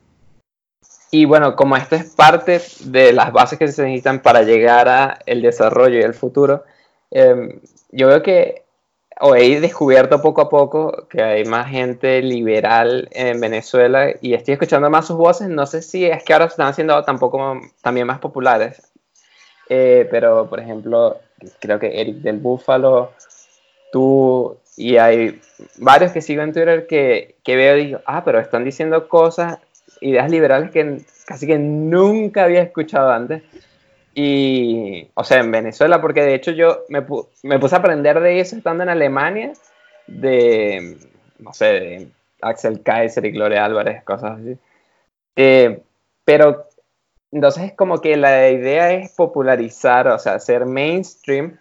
Y 1.12 1.26
bueno, 1.26 1.54
como 1.54 1.76
esto 1.76 1.94
es 1.94 2.12
parte 2.12 2.60
de 2.86 3.12
las 3.12 3.32
bases 3.32 3.56
que 3.56 3.68
se 3.68 3.84
necesitan 3.84 4.20
para 4.20 4.42
llegar 4.42 4.88
a 4.88 5.20
el 5.24 5.40
desarrollo 5.40 5.96
y 5.96 6.02
el 6.02 6.14
futuro, 6.14 6.64
em, 7.12 7.60
yo 7.92 8.08
veo 8.08 8.20
que 8.20 8.64
o 9.20 9.36
he 9.36 9.60
descubierto 9.60 10.20
poco 10.20 10.40
a 10.40 10.48
poco 10.48 11.06
que 11.08 11.22
hay 11.22 11.44
más 11.44 11.70
gente 11.70 12.20
liberal 12.20 13.08
en 13.12 13.40
Venezuela 13.40 14.12
y 14.20 14.34
estoy 14.34 14.54
escuchando 14.54 14.90
más 14.90 15.06
sus 15.06 15.16
voces. 15.16 15.48
No 15.48 15.66
sé 15.66 15.82
si 15.82 16.04
es 16.04 16.24
que 16.24 16.32
ahora 16.32 16.48
se 16.48 16.54
están 16.54 16.66
haciendo 16.66 17.00
tampoco 17.04 17.60
también 17.80 18.08
más 18.08 18.18
populares, 18.18 18.90
eh, 19.68 20.08
pero 20.10 20.48
por 20.48 20.58
ejemplo, 20.58 21.20
creo 21.60 21.78
que 21.78 22.00
Eric 22.00 22.16
del 22.16 22.38
Búfalo, 22.38 23.12
tú 23.92 24.31
y 24.76 24.96
hay 24.96 25.40
varios 25.76 26.12
que 26.12 26.22
sigo 26.22 26.42
en 26.42 26.52
Twitter 26.52 26.86
que, 26.86 27.36
que 27.44 27.56
veo 27.56 27.76
y 27.76 27.86
digo, 27.86 28.00
ah, 28.06 28.24
pero 28.24 28.40
están 28.40 28.64
diciendo 28.64 29.08
cosas 29.08 29.58
ideas 30.00 30.30
liberales 30.30 30.70
que 30.70 31.02
casi 31.26 31.46
que 31.46 31.58
nunca 31.58 32.44
había 32.44 32.62
escuchado 32.62 33.10
antes. 33.10 33.42
Y, 34.14 35.08
o 35.14 35.24
sea, 35.24 35.40
en 35.40 35.50
Venezuela, 35.50 36.00
porque 36.00 36.22
de 36.22 36.34
hecho 36.34 36.50
yo 36.50 36.84
me, 36.88 37.02
puse 37.02 37.74
a 37.74 37.78
aprender 37.78 38.20
de 38.20 38.40
eso 38.40 38.56
estando 38.56 38.82
en 38.82 38.90
Alemania, 38.90 39.52
de, 40.06 40.98
no 41.38 41.52
sé, 41.54 41.64
de 41.64 42.08
Axel 42.42 42.82
Kaiser 42.82 43.24
y 43.24 43.30
Gloria 43.30 43.64
Álvarez, 43.64 44.02
cosas 44.04 44.38
así. 44.38 44.58
Eh, 45.36 45.82
pero 46.24 46.66
entonces 47.30 47.64
es 47.64 47.72
como 47.72 48.02
que 48.02 48.16
la 48.16 48.50
idea 48.50 48.92
es 48.92 49.12
popularizar, 49.12 50.08
o 50.08 50.18
sea, 50.18 50.34
hacer 50.34 50.66
mainstream 50.66 51.56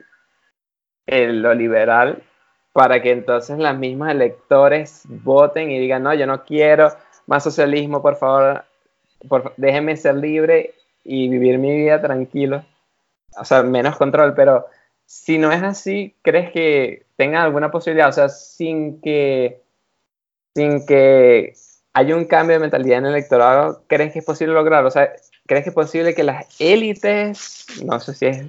lo 1.08 1.54
liberal 1.54 2.24
para 2.74 3.02
que 3.02 3.12
entonces 3.12 3.58
las 3.58 3.78
mismas 3.78 4.12
electores 4.12 5.04
voten 5.06 5.72
y 5.72 5.80
digan, 5.80 6.04
no, 6.04 6.14
yo 6.14 6.26
no 6.26 6.44
quiero 6.44 6.90
más 7.28 7.44
socialismo, 7.44 8.02
por 8.02 8.16
favor, 8.18 8.64
por, 9.28 9.54
déjenme 9.58 9.98
ser 9.98 10.16
libre 10.16 10.74
y 11.04 11.30
vivir 11.30 11.58
mi 11.58 11.76
vida 11.76 12.02
tranquilo. 12.02 12.64
O 13.38 13.46
sea, 13.46 13.64
menos 13.64 13.98
control, 13.98 14.34
pero 14.36 14.68
si 15.06 15.38
no 15.38 15.52
es 15.52 15.62
así, 15.64 16.16
¿crees 16.22 16.52
que 16.52 17.06
tenga 17.18 17.44
alguna 17.44 17.72
posibilidad? 17.72 18.10
O 18.10 18.14
sea, 18.14 18.30
sin 18.30 19.02
que, 19.02 19.62
sin 20.56 20.86
que 20.86 21.54
haya 21.94 22.16
un 22.16 22.26
cambio 22.26 22.56
de 22.56 22.62
mentalidad 22.62 23.00
en 23.00 23.06
el 23.08 23.14
electorado, 23.14 23.84
¿crees 23.88 24.14
que 24.14 24.20
es 24.20 24.26
posible 24.26 24.54
lograrlo? 24.54 24.88
O 24.88 24.92
sea, 24.92 25.12
¿crees 25.46 25.64
que 25.64 25.70
es 25.70 25.76
posible 25.76 26.16
que 26.16 26.24
las 26.24 26.46
élites, 26.60 27.66
no 27.84 28.00
sé 28.00 28.14
si 28.14 28.26
es 28.26 28.46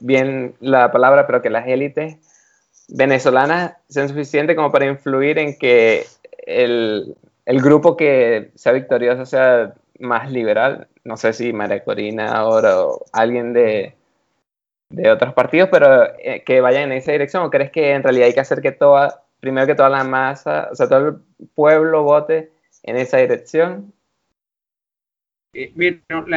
bien 0.00 0.54
la 0.60 0.92
palabra, 0.92 1.26
pero 1.26 1.42
que 1.42 1.50
las 1.50 1.66
élites 1.66 2.18
venezolanas 2.88 3.74
sean 3.88 4.08
suficientes 4.08 4.56
como 4.56 4.70
para 4.72 4.86
influir 4.86 5.38
en 5.38 5.58
que 5.58 6.06
el, 6.46 7.16
el 7.44 7.62
grupo 7.62 7.96
que 7.96 8.50
sea 8.54 8.72
victorioso 8.72 9.26
sea 9.26 9.74
más 9.98 10.30
liberal. 10.30 10.88
No 11.04 11.16
sé 11.16 11.32
si 11.32 11.52
María 11.52 11.84
Corina 11.84 12.32
ahora 12.32 12.82
o 12.82 13.04
alguien 13.12 13.52
de, 13.52 13.94
de 14.88 15.10
otros 15.10 15.34
partidos, 15.34 15.68
pero 15.70 16.04
eh, 16.18 16.42
que 16.44 16.60
vayan 16.60 16.84
en 16.84 16.98
esa 16.98 17.12
dirección. 17.12 17.44
¿O 17.44 17.50
crees 17.50 17.70
que 17.70 17.92
en 17.92 18.02
realidad 18.02 18.26
hay 18.26 18.34
que 18.34 18.40
hacer 18.40 18.60
que 18.60 18.72
toda, 18.72 19.22
primero 19.40 19.66
que 19.66 19.74
toda 19.74 19.88
la 19.88 20.04
masa, 20.04 20.68
o 20.70 20.74
sea, 20.74 20.88
todo 20.88 21.08
el 21.08 21.16
pueblo 21.54 22.02
vote 22.02 22.50
en 22.82 22.96
esa 22.96 23.18
dirección? 23.18 23.92
Eh, 25.58 25.72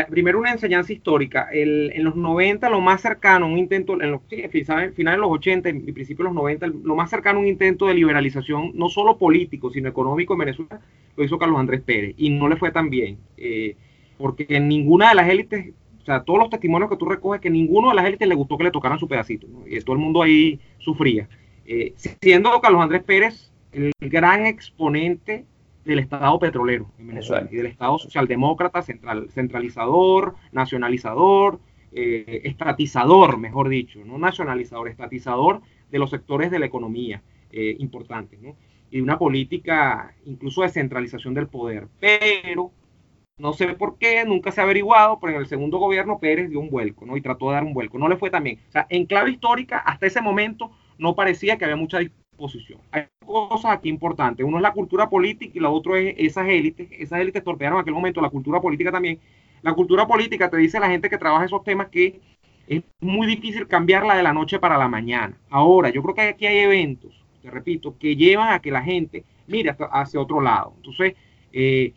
primero 0.10 0.40
una 0.40 0.54
enseñanza 0.54 0.94
histórica. 0.94 1.50
en 1.52 2.04
los 2.06 2.16
90, 2.16 2.70
lo 2.70 2.80
más 2.80 3.02
cercano, 3.02 3.48
un 3.48 3.58
intento, 3.58 4.02
en 4.02 4.12
los 4.12 4.22
sí, 4.30 4.48
finales 4.48 4.96
de 4.96 5.18
los 5.18 5.30
80 5.30 5.70
y 5.70 5.92
principios 5.92 6.20
de 6.20 6.24
los 6.24 6.34
90, 6.34 6.68
lo 6.68 6.96
más 6.96 7.10
cercano 7.10 7.42
un 7.42 7.48
intento 7.48 7.88
de 7.88 7.96
liberalización, 7.96 8.72
no 8.76 8.88
solo 8.88 9.18
político, 9.18 9.72
sino 9.72 9.90
económico 9.90 10.34
en 10.34 10.40
Venezuela, 10.40 10.80
lo 11.18 11.24
hizo 11.26 11.38
Carlos 11.38 11.60
Andrés 11.60 11.82
Pérez. 11.82 12.16
Y 12.18 12.30
no 12.30 12.48
le 12.48 12.56
fue 12.56 12.72
tan 12.72 12.90
bien, 12.90 13.18
eh, 13.36 13.76
porque 14.18 14.46
en 14.48 14.70
ninguna 14.70 15.10
de 15.10 15.16
las 15.16 15.30
élites, 15.30 15.74
o 16.02 16.06
sea, 16.06 16.24
todos 16.24 16.40
los 16.40 16.50
testimonios 16.50 16.90
que 16.90 16.96
tú 16.96 17.06
recoges, 17.06 17.42
que 17.42 17.50
ninguno 17.50 17.90
de 17.90 17.96
las 17.96 18.06
élites 18.06 18.28
le 18.28 18.36
gustó 18.36 18.58
que 18.58 18.64
le 18.64 18.72
tocaran 18.72 19.00
su 19.00 19.10
pedacito, 19.10 19.48
y 19.68 19.82
todo 19.82 19.98
el 19.98 20.02
mundo 20.02 20.22
ahí 20.22 20.62
sufría. 20.78 21.28
Eh, 21.66 21.94
siendo 22.22 22.62
Carlos 22.62 22.82
Andrés 22.82 23.04
Pérez 23.04 23.52
el 23.74 23.92
gran 24.00 24.46
exponente 24.46 25.46
del 25.86 26.00
Estado 26.00 26.38
petrolero 26.40 26.92
en 27.00 27.08
Venezuela 27.08 27.48
y 27.52 27.56
del 27.56 27.68
Estado 27.68 27.98
socialdemócrata 27.98 28.82
central, 28.82 29.30
centralizador, 29.30 30.36
nacionalizador, 30.52 31.60
eh, 31.92 32.42
estatizador, 32.44 33.38
mejor 33.38 33.70
dicho, 33.70 34.00
no 34.06 34.18
nacionalizador, 34.18 34.90
estatizador 34.90 35.62
de 35.90 36.00
los 36.00 36.10
sectores 36.10 36.52
de 36.52 36.60
la 36.60 36.68
economía 36.68 37.24
eh, 37.52 37.76
importantes, 37.80 38.40
¿no? 38.42 38.56
Y 38.92 39.02
una 39.02 39.18
política 39.18 40.14
incluso 40.26 40.62
de 40.62 40.70
centralización 40.70 41.34
del 41.34 41.48
poder. 41.48 41.88
Pero 42.00 42.72
no 43.40 43.54
sé 43.54 43.68
por 43.70 43.98
qué, 43.98 44.24
nunca 44.26 44.52
se 44.52 44.62
ha 44.62 44.66
averiguado, 44.66 45.20
pero 45.20 45.34
en 45.34 45.40
el 45.40 45.48
segundo 45.48 45.78
gobierno 45.78 46.20
Pérez 46.20 46.50
dio 46.50 46.60
un 46.60 46.70
vuelco, 46.70 47.06
¿no? 47.06 47.16
Y 47.16 47.22
trató 47.22 47.48
de 47.48 47.54
dar 47.54 47.64
un 47.64 47.74
vuelco. 47.74 47.98
No 47.98 48.10
le 48.10 48.18
fue 48.18 48.30
tan 48.30 48.44
bien. 48.44 48.60
O 48.68 48.72
sea, 48.72 48.86
en 48.90 49.06
clave 49.06 49.32
histórica, 49.32 49.80
hasta 49.80 50.06
ese 50.06 50.22
momento 50.22 50.72
no 50.98 51.16
parecía 51.16 51.58
que 51.58 51.64
había 51.66 51.78
mucha 51.78 52.00
Hay 52.92 53.04
cosas 53.26 53.72
aquí 53.72 53.90
importantes. 53.90 54.46
Uno 54.46 54.58
es 54.58 54.64
la 54.64 54.74
cultura 54.74 55.10
política 55.10 55.52
y 55.56 55.60
lo 55.60 55.72
otro 55.72 55.96
es 55.96 56.16
esas 56.18 56.48
élites. 56.48 56.88
Esas 56.92 57.20
élites 57.20 57.44
torpearon 57.44 57.78
en 57.78 57.82
aquel 57.82 57.94
momento 57.94 58.22
la 58.22 58.30
cultura 58.30 58.60
política 58.62 58.92
también. 58.92 59.20
La 59.62 59.74
cultura 59.74 60.08
política 60.08 60.50
te 60.50 60.58
dice 60.58 60.80
la 60.80 60.90
gente 60.90 61.10
que 61.10 61.18
trabaja 61.18 61.46
esos 61.46 61.64
temas 61.64 61.90
que 61.90 62.20
es 62.68 62.84
muy 63.02 63.28
difícil 63.28 63.68
cambiarla 63.68 64.16
de 64.16 64.24
la 64.24 64.32
noche 64.32 64.60
para 64.60 64.78
la 64.78 64.88
mañana. 64.88 65.36
Ahora, 65.50 65.90
yo 65.90 66.02
creo 66.04 66.16
que 66.16 66.22
aquí 66.22 66.46
hay 66.46 66.60
eventos, 66.60 67.26
te 67.42 67.50
repito, 67.50 67.98
que 67.98 68.16
llevan 68.16 68.54
a 68.54 68.60
que 68.60 68.72
la 68.72 68.84
gente 68.84 69.26
mire 69.48 69.76
hacia 69.92 70.22
otro 70.22 70.40
lado. 70.40 70.74
Entonces, 70.78 71.16
eh, 71.52 71.94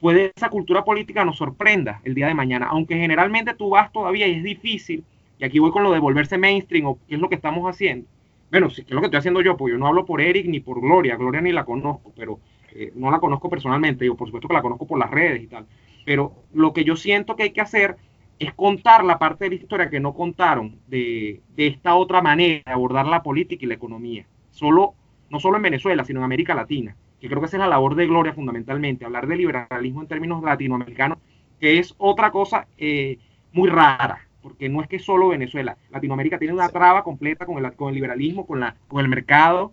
puede 0.00 0.32
esa 0.36 0.50
cultura 0.50 0.84
política 0.84 1.24
nos 1.24 1.38
sorprenda 1.38 2.02
el 2.04 2.14
día 2.14 2.26
de 2.26 2.34
mañana, 2.34 2.66
aunque 2.66 2.96
generalmente 2.96 3.54
tú 3.54 3.70
vas 3.70 3.90
todavía 3.90 4.28
y 4.28 4.32
es 4.32 4.42
difícil, 4.42 5.02
y 5.38 5.44
aquí 5.44 5.58
voy 5.58 5.70
con 5.70 5.82
lo 5.82 5.92
de 5.92 5.98
volverse 5.98 6.36
mainstream 6.36 6.86
o 6.86 6.98
qué 7.08 7.14
es 7.14 7.20
lo 7.20 7.30
que 7.30 7.36
estamos 7.36 7.66
haciendo, 7.68 8.06
bueno, 8.50 8.70
sí, 8.70 8.84
que 8.84 8.90
es 8.90 8.94
lo 8.94 9.00
que 9.00 9.06
estoy 9.06 9.18
haciendo 9.18 9.40
yo, 9.40 9.56
pues 9.56 9.72
yo 9.72 9.78
no 9.78 9.86
hablo 9.86 10.04
por 10.04 10.20
Eric 10.20 10.46
ni 10.46 10.60
por 10.60 10.80
Gloria, 10.80 11.16
Gloria 11.16 11.40
ni 11.40 11.52
la 11.52 11.64
conozco, 11.64 12.12
pero 12.16 12.38
eh, 12.72 12.92
no 12.94 13.10
la 13.10 13.18
conozco 13.18 13.48
personalmente, 13.48 14.06
yo 14.06 14.16
por 14.16 14.28
supuesto 14.28 14.48
que 14.48 14.54
la 14.54 14.62
conozco 14.62 14.86
por 14.86 14.98
las 14.98 15.10
redes 15.10 15.42
y 15.42 15.46
tal, 15.46 15.66
pero 16.04 16.34
lo 16.52 16.72
que 16.72 16.84
yo 16.84 16.96
siento 16.96 17.36
que 17.36 17.44
hay 17.44 17.52
que 17.52 17.60
hacer 17.60 17.96
es 18.38 18.52
contar 18.54 19.04
la 19.04 19.18
parte 19.18 19.44
de 19.44 19.50
la 19.50 19.56
historia 19.56 19.90
que 19.90 20.00
no 20.00 20.14
contaron 20.14 20.78
de, 20.88 21.40
esta 21.56 21.94
otra 21.94 22.20
manera 22.20 22.62
de 22.66 22.72
abordar 22.72 23.06
la 23.06 23.22
política 23.22 23.64
y 23.64 23.68
la 23.68 23.74
economía, 23.74 24.26
solo, 24.50 24.94
no 25.30 25.40
solo 25.40 25.56
en 25.56 25.62
Venezuela, 25.62 26.04
sino 26.04 26.20
en 26.20 26.24
América 26.24 26.54
Latina, 26.54 26.96
que 27.20 27.28
creo 27.28 27.40
que 27.40 27.46
esa 27.46 27.56
es 27.56 27.60
la 27.60 27.68
labor 27.68 27.94
de 27.94 28.06
Gloria 28.06 28.32
fundamentalmente, 28.32 29.04
hablar 29.04 29.26
de 29.26 29.36
liberalismo 29.36 30.02
en 30.02 30.08
términos 30.08 30.42
latinoamericanos, 30.42 31.18
que 31.60 31.78
es 31.78 31.94
otra 31.98 32.30
cosa 32.30 32.66
eh, 32.76 33.18
muy 33.52 33.68
rara, 33.68 34.26
porque 34.44 34.68
no 34.68 34.82
es 34.82 34.88
que 34.88 34.98
solo 34.98 35.28
Venezuela, 35.28 35.78
Latinoamérica 35.90 36.38
tiene 36.38 36.52
una 36.52 36.68
traba 36.68 37.02
completa 37.02 37.46
con 37.46 37.64
el, 37.64 37.72
con 37.72 37.88
el 37.88 37.94
liberalismo, 37.94 38.46
con, 38.46 38.60
la, 38.60 38.76
con 38.88 39.00
el 39.00 39.08
mercado, 39.08 39.72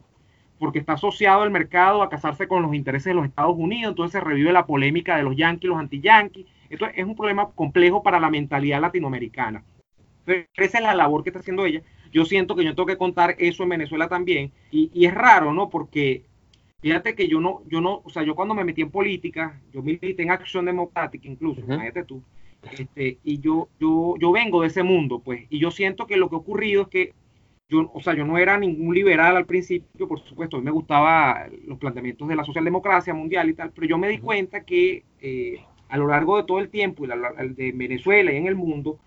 porque 0.60 0.80
está 0.80 0.94
asociado 0.94 1.44
el 1.44 1.52
mercado 1.52 2.02
a 2.02 2.10
casarse 2.10 2.48
con 2.48 2.62
los 2.62 2.74
intereses 2.74 3.08
de 3.08 3.16
los 3.16 3.26
Estados 3.26 3.58
Unidos, 3.58 3.92
entonces 3.92 4.14
se 4.14 4.26
revive 4.26 4.54
la 4.54 4.66
polémica 4.66 5.18
de 5.18 5.24
los 5.24 5.36
yanquis, 5.36 5.70
los 5.70 5.78
anti-yanquis. 5.78 6.46
Esto 6.70 6.86
es 6.86 7.04
un 7.04 7.18
problema 7.18 7.50
complejo 7.54 8.02
para 8.02 8.18
la 8.18 8.30
mentalidad 8.30 8.80
latinoamericana. 8.80 9.62
Pero 10.24 10.48
esa 10.56 10.78
es 10.78 10.84
la 10.86 10.96
labor 10.96 11.22
que 11.24 11.32
está 11.32 11.42
haciendo 11.42 11.66
ella. 11.66 11.82
Yo 12.14 12.24
siento 12.24 12.56
que 12.56 12.64
yo 12.64 12.74
tengo 12.74 12.86
que 12.86 12.98
contar 12.98 13.36
eso 13.40 13.64
en 13.64 13.70
Venezuela 13.70 14.08
también. 14.08 14.54
Y, 14.72 14.90
y 14.94 15.06
es 15.06 15.14
raro, 15.14 15.52
¿no? 15.52 15.70
Porque 15.70 16.24
fíjate 16.82 17.14
que 17.14 17.28
yo 17.28 17.42
no, 17.42 17.62
yo 17.68 17.82
no, 17.82 18.02
o 18.06 18.10
sea, 18.10 18.24
yo 18.24 18.36
cuando 18.36 18.56
me 18.56 18.64
metí 18.64 18.82
en 18.82 18.90
política, 18.90 19.60
yo 19.74 19.82
milité 19.82 20.24
en 20.24 20.32
acción 20.32 20.64
democrática 20.64 21.28
incluso, 21.28 21.62
fíjate 21.62 22.06
tú, 22.06 22.24
este, 22.72 23.18
y 23.24 23.40
yo, 23.40 23.70
yo, 23.80 24.16
yo 24.20 24.32
vengo 24.32 24.62
de 24.62 24.68
ese 24.68 24.84
mundo, 24.84 25.20
pues, 25.20 25.46
y 25.50 25.60
yo 25.60 25.72
siento 25.72 26.06
que 26.06 26.18
lo 26.18 26.30
que 26.30 26.36
ha 26.36 26.40
ocurrido 26.40 26.84
es 26.84 26.88
que 26.90 27.14
yo, 27.70 27.90
o 27.94 28.02
sea, 28.02 28.14
yo 28.14 28.26
no 28.26 28.38
era 28.38 28.58
ningún 28.58 28.94
liberal 28.94 29.38
al 29.38 29.46
principio, 29.46 30.08
por 30.08 30.20
supuesto, 30.20 30.58
a 30.58 30.60
mí 30.60 30.66
me 30.66 30.72
gustaban 30.72 31.52
los 31.66 31.78
planteamientos 31.80 32.28
de 32.28 32.36
la 32.36 32.44
socialdemocracia 32.44 33.14
mundial 33.14 33.50
y 33.50 33.54
tal, 33.54 33.72
pero 33.72 33.88
yo 33.88 33.98
me 33.98 34.10
di 34.10 34.18
cuenta 34.20 34.64
que 34.66 35.04
eh, 35.22 35.64
a 35.88 35.98
lo 35.98 36.08
largo 36.08 36.38
de 36.38 36.44
todo 36.44 36.60
el 36.60 36.70
tiempo, 36.70 37.06
y 37.06 37.08
de 37.08 37.72
Venezuela 37.72 38.32
y 38.32 38.38
en 38.38 38.48
el 38.48 38.56
mundo, 38.56 39.00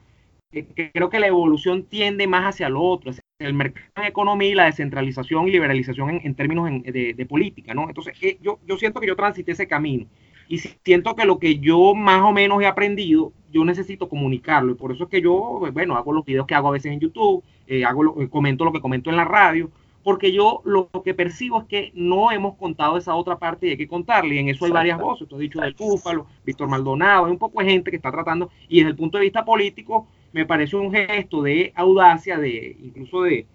eh, 0.53 0.67
creo 0.93 1.11
que 1.11 1.21
la 1.21 1.27
evolución 1.27 1.85
tiende 1.85 2.27
más 2.27 2.55
hacia 2.55 2.69
lo 2.69 2.81
otro, 2.81 3.11
hacia 3.11 3.23
el 3.39 3.55
mercado 3.55 4.03
de 4.03 4.09
economía 4.09 4.49
y 4.49 4.55
la 4.55 4.65
descentralización 4.65 5.49
y 5.49 5.53
liberalización 5.53 6.21
en, 6.23 6.35
términos 6.35 6.71
de, 6.85 7.27
política, 7.29 7.75
¿no? 7.75 7.89
Entonces, 7.89 8.15
eh, 8.23 8.39
yo, 8.41 8.59
yo 8.67 8.79
siento 8.79 9.01
que 9.01 9.07
yo 9.07 9.17
transité 9.17 9.53
ese 9.53 9.69
camino 9.69 10.07
Y 10.49 10.59
siento 10.59 11.15
que 11.15 11.25
lo 11.25 11.39
que 11.39 11.59
yo 11.59 11.95
más 11.95 12.23
o 12.23 12.33
menos 12.33 12.63
he 12.63 12.67
aprendido, 12.67 13.33
yo 13.53 13.65
necesito 13.65 14.09
comunicarlo. 14.09 14.73
Y 14.73 14.75
por 14.75 14.93
eso 14.93 15.05
es 15.05 15.11
que 15.11 15.23
yo, 15.23 15.61
bueno, 15.73 15.97
hago 15.97 16.13
los 16.13 16.25
videos 16.25 16.47
que 16.47 16.55
hago 16.55 16.69
a 16.69 16.73
veces 16.73 16.93
en 16.93 17.01
YouTube, 17.01 17.43
eh, 17.67 17.85
hago 17.85 18.21
eh, 18.21 18.29
comento 18.29 18.65
lo 18.65 18.73
que 18.73 18.81
comento 18.81 19.11
en 19.11 19.17
la 19.17 19.25
radio, 19.25 19.71
porque 20.03 20.33
yo 20.33 20.61
lo, 20.65 20.91
que 21.03 21.15
percibo 21.15 21.63
es 21.63 21.67
que 21.67 21.91
no 21.95 22.31
hemos 22.31 22.57
contado 22.57 22.99
esa 22.99 23.15
otra 23.15 23.39
parte 23.39 23.67
y 23.67 23.71
hay 23.71 23.77
que 23.79 23.89
contarle. 23.89 24.35
Y 24.35 24.39
en 24.39 24.49
eso 24.51 24.67
hay 24.67 24.71
varias 24.71 25.01
voces. 25.01 25.27
Tú 25.27 25.37
has 25.37 25.41
dicho 25.41 25.61
del 25.61 25.75
Búfalo, 25.75 26.27
Víctor 26.45 26.69
Maldonado, 26.69 27.25
hay 27.25 27.33
un 27.33 27.39
poco 27.39 27.61
de 27.61 27.71
gente 27.71 27.91
que 27.91 27.97
está 27.97 28.13
tratando. 28.13 28.51
Y 28.69 28.79
desde 28.79 28.91
el 28.91 28.97
punto 28.97 29.17
de 29.17 29.25
vista 29.25 29.45
político, 29.45 30.07
me 30.33 30.45
parece 30.45 30.77
un 30.77 30.93
gesto 30.93 31.43
de 31.43 31.73
audacia, 31.75 32.39
de 32.39 32.77
incluso 32.83 33.23
de, 33.23 33.47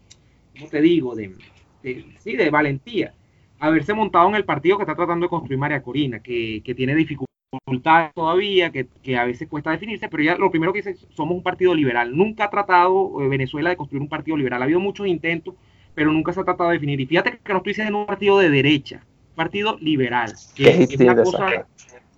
¿cómo 0.57 0.69
te 0.69 0.81
digo? 0.81 1.13
De, 1.13 1.35
sí, 2.17 2.35
de 2.35 2.49
valentía. 2.49 3.13
Haberse 3.59 3.93
montado 3.93 4.29
en 4.29 4.35
el 4.35 4.45
partido 4.45 4.77
que 4.77 4.83
está 4.83 4.95
tratando 4.95 5.25
de 5.25 5.29
construir 5.29 5.59
María 5.59 5.81
Corina, 5.81 6.19
que, 6.19 6.61
que 6.63 6.75
tiene 6.75 6.95
dificultades 6.95 8.13
todavía, 8.13 8.71
que, 8.71 8.87
que, 9.03 9.17
a 9.17 9.25
veces 9.25 9.47
cuesta 9.47 9.71
definirse, 9.71 10.07
pero 10.07 10.23
ya 10.23 10.35
lo 10.35 10.49
primero 10.49 10.71
que 10.71 10.81
dice, 10.81 10.95
somos 11.09 11.35
un 11.35 11.43
partido 11.43 11.73
liberal. 11.73 12.15
Nunca 12.15 12.45
ha 12.45 12.49
tratado 12.49 13.21
eh, 13.21 13.27
Venezuela 13.27 13.69
de 13.69 13.77
construir 13.77 14.01
un 14.01 14.09
partido 14.09 14.37
liberal. 14.37 14.61
Ha 14.61 14.65
habido 14.65 14.79
muchos 14.79 15.07
intentos 15.07 15.55
pero 15.99 16.13
nunca 16.13 16.31
se 16.31 16.39
ha 16.39 16.45
tratado 16.45 16.69
de 16.69 16.75
definir. 16.75 17.01
Y 17.01 17.05
fíjate 17.05 17.39
que 17.43 17.51
no 17.51 17.57
estoy 17.57 17.71
diciendo 17.71 17.97
un 17.97 18.05
partido 18.05 18.39
de 18.39 18.49
derecha, 18.49 19.03
partido 19.35 19.77
liberal. 19.81 20.33
Que 20.55 20.83
es, 20.83 20.97
una 20.97 21.15
cosa, 21.15 21.67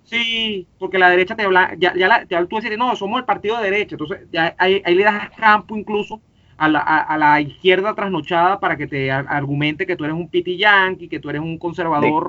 sí, 0.03 0.67
porque 0.77 0.99
la 0.99 1.09
derecha 1.09 1.35
te 1.35 1.41
habla, 1.41 1.73
ya, 1.79 1.95
ya 1.95 2.07
la, 2.07 2.25
te, 2.27 2.35
tú 2.45 2.57
decir, 2.57 2.77
no, 2.77 2.95
somos 2.95 3.19
el 3.19 3.25
partido 3.25 3.57
de 3.57 3.71
derecha, 3.71 3.95
entonces 3.95 4.27
ya, 4.31 4.55
ahí, 4.59 4.83
le 4.85 5.03
das 5.03 5.31
campo 5.31 5.75
incluso 5.75 6.21
a 6.57 6.67
la, 6.67 6.79
a, 6.79 7.17
la, 7.17 7.41
izquierda 7.41 7.95
trasnochada 7.95 8.59
para 8.59 8.77
que 8.77 8.87
te 8.87 9.11
argumente 9.11 9.85
que 9.85 9.95
tú 9.95 10.03
eres 10.03 10.15
un 10.15 10.29
piti 10.29 10.57
yankee, 10.57 11.07
que 11.07 11.19
tú 11.19 11.29
eres 11.29 11.41
un 11.41 11.57
conservador 11.57 12.27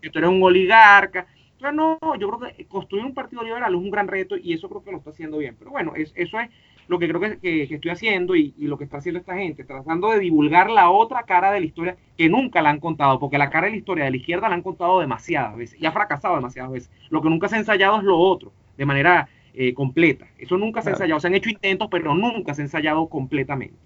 que 0.00 0.10
tú 0.10 0.18
eres 0.18 0.30
un 0.30 0.42
oligarca. 0.42 1.26
Entonces, 1.52 1.76
no, 1.76 1.98
yo 2.16 2.30
creo 2.30 2.54
que 2.54 2.66
construir 2.66 3.06
un 3.06 3.14
partido 3.14 3.42
liberal 3.42 3.72
es 3.72 3.80
un 3.80 3.90
gran 3.90 4.06
reto 4.06 4.36
y 4.36 4.52
eso 4.52 4.68
creo 4.68 4.84
que 4.84 4.92
lo 4.92 4.98
está 4.98 5.10
haciendo 5.10 5.38
bien. 5.38 5.56
Pero 5.58 5.70
bueno, 5.70 5.94
es, 5.96 6.12
eso 6.14 6.38
es 6.38 6.50
lo 6.88 6.98
que 6.98 7.08
creo 7.08 7.20
que, 7.20 7.38
estoy 7.42 7.90
haciendo 7.90 8.36
y, 8.36 8.54
lo 8.58 8.76
que 8.76 8.84
está 8.84 8.98
haciendo 8.98 9.20
esta 9.20 9.34
gente, 9.34 9.64
tratando 9.64 10.10
de 10.10 10.18
divulgar 10.18 10.70
la 10.70 10.90
otra 10.90 11.22
cara 11.22 11.52
de 11.52 11.60
la 11.60 11.66
historia 11.66 11.96
que 12.18 12.28
nunca 12.28 12.60
la 12.60 12.70
han 12.70 12.80
contado, 12.80 13.18
porque 13.18 13.38
la 13.38 13.48
cara 13.48 13.66
de 13.66 13.72
la 13.72 13.78
historia 13.78 14.04
de 14.04 14.10
la 14.10 14.16
izquierda 14.18 14.48
la 14.48 14.54
han 14.54 14.62
contado 14.62 15.00
demasiadas 15.00 15.56
veces 15.56 15.80
y 15.80 15.86
ha 15.86 15.92
fracasado 15.92 16.36
demasiadas 16.36 16.72
veces. 16.72 16.90
Lo 17.08 17.22
que 17.22 17.30
nunca 17.30 17.48
se 17.48 17.56
ha 17.56 17.60
ensayado 17.60 17.98
es 17.98 18.04
lo 18.04 18.18
otro, 18.18 18.52
de 18.76 18.84
manera 18.84 19.28
eh, 19.54 19.72
completa. 19.74 20.26
Eso 20.38 20.56
nunca 20.56 20.82
se 20.82 20.90
ha 20.90 20.92
ensayado. 20.92 21.20
Se 21.20 21.26
han 21.28 21.34
hecho 21.34 21.50
intentos, 21.50 21.88
pero 21.90 22.14
nunca 22.14 22.54
se 22.54 22.62
ha 22.62 22.64
ensayado 22.64 23.08
completamente. 23.08 23.76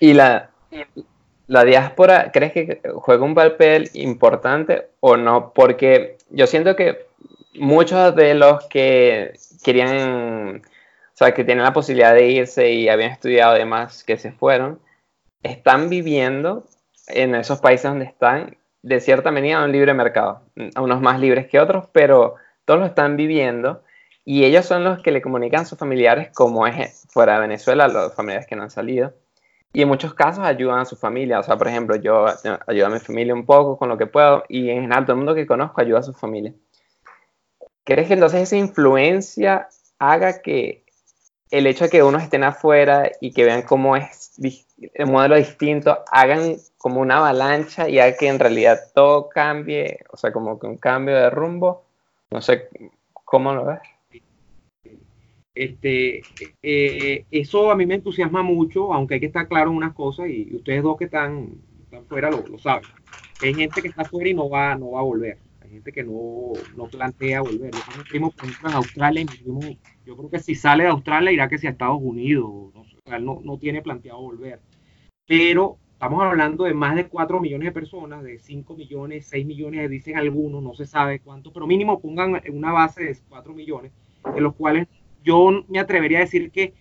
¿Y 0.00 0.12
la, 0.12 0.50
la 1.46 1.64
diáspora, 1.64 2.30
crees 2.32 2.52
que 2.52 2.80
juega 2.94 3.24
un 3.24 3.34
papel 3.34 3.90
importante 3.94 4.88
o 5.00 5.16
no? 5.16 5.52
Porque 5.54 6.18
yo 6.30 6.46
siento 6.46 6.76
que 6.76 7.06
muchos 7.54 8.14
de 8.16 8.34
los 8.34 8.64
que 8.66 9.32
querían 9.62 10.62
o 11.14 11.16
sea, 11.16 11.32
que 11.32 11.44
tienen 11.44 11.62
la 11.62 11.72
posibilidad 11.72 12.12
de 12.12 12.26
irse 12.26 12.72
y 12.72 12.88
habían 12.88 13.12
estudiado 13.12 13.52
además 13.52 14.02
que 14.02 14.16
se 14.16 14.32
fueron, 14.32 14.80
están 15.44 15.88
viviendo 15.88 16.64
en 17.06 17.36
esos 17.36 17.60
países 17.60 17.88
donde 17.88 18.06
están, 18.06 18.56
de 18.82 18.98
cierta 18.98 19.30
manera, 19.30 19.62
un 19.62 19.70
libre 19.70 19.94
mercado. 19.94 20.42
Unos 20.76 21.00
más 21.00 21.20
libres 21.20 21.46
que 21.46 21.60
otros, 21.60 21.86
pero 21.92 22.34
todos 22.64 22.80
lo 22.80 22.86
están 22.86 23.16
viviendo 23.16 23.83
y 24.24 24.44
ellos 24.44 24.64
son 24.64 24.84
los 24.84 25.02
que 25.02 25.10
le 25.12 25.20
comunican 25.20 25.62
a 25.62 25.64
sus 25.66 25.78
familiares 25.78 26.30
como 26.32 26.66
es 26.66 27.06
fuera 27.10 27.34
de 27.34 27.40
Venezuela, 27.40 27.88
los 27.88 28.14
familiares 28.14 28.46
que 28.46 28.56
no 28.56 28.62
han 28.62 28.70
salido. 28.70 29.12
Y 29.72 29.82
en 29.82 29.88
muchos 29.88 30.14
casos 30.14 30.44
ayudan 30.44 30.78
a 30.78 30.84
su 30.84 30.96
familia. 30.96 31.40
O 31.40 31.42
sea, 31.42 31.56
por 31.56 31.68
ejemplo, 31.68 31.96
yo 31.96 32.26
ayudo 32.66 32.86
a 32.86 32.90
mi 32.90 33.00
familia 33.00 33.34
un 33.34 33.44
poco 33.44 33.76
con 33.76 33.88
lo 33.88 33.98
que 33.98 34.06
puedo 34.06 34.44
y 34.48 34.70
en 34.70 34.82
general 34.82 35.04
todo 35.04 35.12
el 35.12 35.18
mundo 35.18 35.34
que 35.34 35.46
conozco 35.46 35.80
ayuda 35.80 35.98
a 35.98 36.04
su 36.04 36.12
familia. 36.14 36.54
¿Crees 37.84 38.08
que 38.08 38.14
entonces 38.14 38.42
esa 38.42 38.56
influencia 38.56 39.68
haga 39.98 40.40
que 40.40 40.84
el 41.50 41.66
hecho 41.66 41.84
de 41.84 41.90
que 41.90 42.02
unos 42.02 42.22
estén 42.22 42.44
afuera 42.44 43.10
y 43.20 43.32
que 43.32 43.44
vean 43.44 43.62
cómo 43.62 43.96
es 43.96 44.32
el 44.94 45.06
modelo 45.06 45.36
distinto, 45.36 46.02
hagan 46.10 46.56
como 46.78 47.00
una 47.00 47.18
avalancha 47.18 47.88
y 47.88 47.98
haga 47.98 48.16
que 48.16 48.28
en 48.28 48.38
realidad 48.38 48.80
todo 48.94 49.28
cambie, 49.28 50.00
o 50.10 50.16
sea, 50.16 50.32
como 50.32 50.58
que 50.58 50.66
un 50.66 50.78
cambio 50.78 51.14
de 51.14 51.30
rumbo. 51.30 51.84
No 52.30 52.40
sé 52.40 52.68
cómo 53.12 53.54
lo 53.54 53.66
ves. 53.66 53.80
Este, 55.54 56.22
eh, 56.62 57.24
eso 57.30 57.70
a 57.70 57.76
mí 57.76 57.86
me 57.86 57.94
entusiasma 57.94 58.42
mucho, 58.42 58.92
aunque 58.92 59.14
hay 59.14 59.20
que 59.20 59.26
estar 59.26 59.46
claro 59.46 59.70
en 59.70 59.76
unas 59.76 59.94
cosas 59.94 60.28
y 60.28 60.54
ustedes 60.54 60.82
dos 60.82 60.96
que 60.96 61.04
están, 61.04 61.58
fuera 62.08 62.30
lo, 62.30 62.58
saben. 62.58 62.88
Hay 63.40 63.54
gente 63.54 63.82
que 63.82 63.88
está 63.88 64.02
afuera 64.02 64.28
y 64.28 64.34
no 64.34 64.48
va, 64.48 64.74
no 64.74 64.92
va 64.92 65.00
a 65.00 65.04
volver 65.04 65.38
gente 65.74 65.92
que 65.92 66.04
no, 66.04 66.52
no 66.76 66.86
plantea 66.86 67.42
volver. 67.42 67.72
Yo 67.72 68.04
primo, 68.08 68.30
por 68.30 68.44
ejemplo, 68.44 68.70
en 68.70 68.76
Australia, 68.76 69.26
yo 70.06 70.16
creo 70.16 70.30
que 70.30 70.38
si 70.38 70.54
sale 70.54 70.84
de 70.84 70.90
Australia 70.90 71.32
irá 71.32 71.48
que 71.48 71.58
sea 71.58 71.70
Estados 71.70 72.00
Unidos, 72.00 72.72
no, 73.20 73.40
no 73.42 73.58
tiene 73.58 73.82
planteado 73.82 74.20
volver. 74.20 74.60
Pero 75.26 75.78
estamos 75.92 76.22
hablando 76.22 76.64
de 76.64 76.74
más 76.74 76.96
de 76.96 77.08
4 77.08 77.40
millones 77.40 77.66
de 77.66 77.72
personas, 77.72 78.22
de 78.22 78.38
5 78.38 78.76
millones, 78.76 79.26
6 79.28 79.46
millones, 79.46 79.90
dicen 79.90 80.16
algunos, 80.16 80.62
no 80.62 80.74
se 80.74 80.86
sabe 80.86 81.20
cuánto, 81.20 81.52
pero 81.52 81.66
mínimo 81.66 82.00
pongan 82.00 82.40
una 82.52 82.72
base 82.72 83.04
de 83.04 83.18
4 83.28 83.54
millones, 83.54 83.92
de 84.34 84.40
los 84.40 84.54
cuales 84.54 84.86
yo 85.24 85.64
me 85.68 85.80
atrevería 85.80 86.18
a 86.18 86.22
decir 86.22 86.50
que 86.52 86.74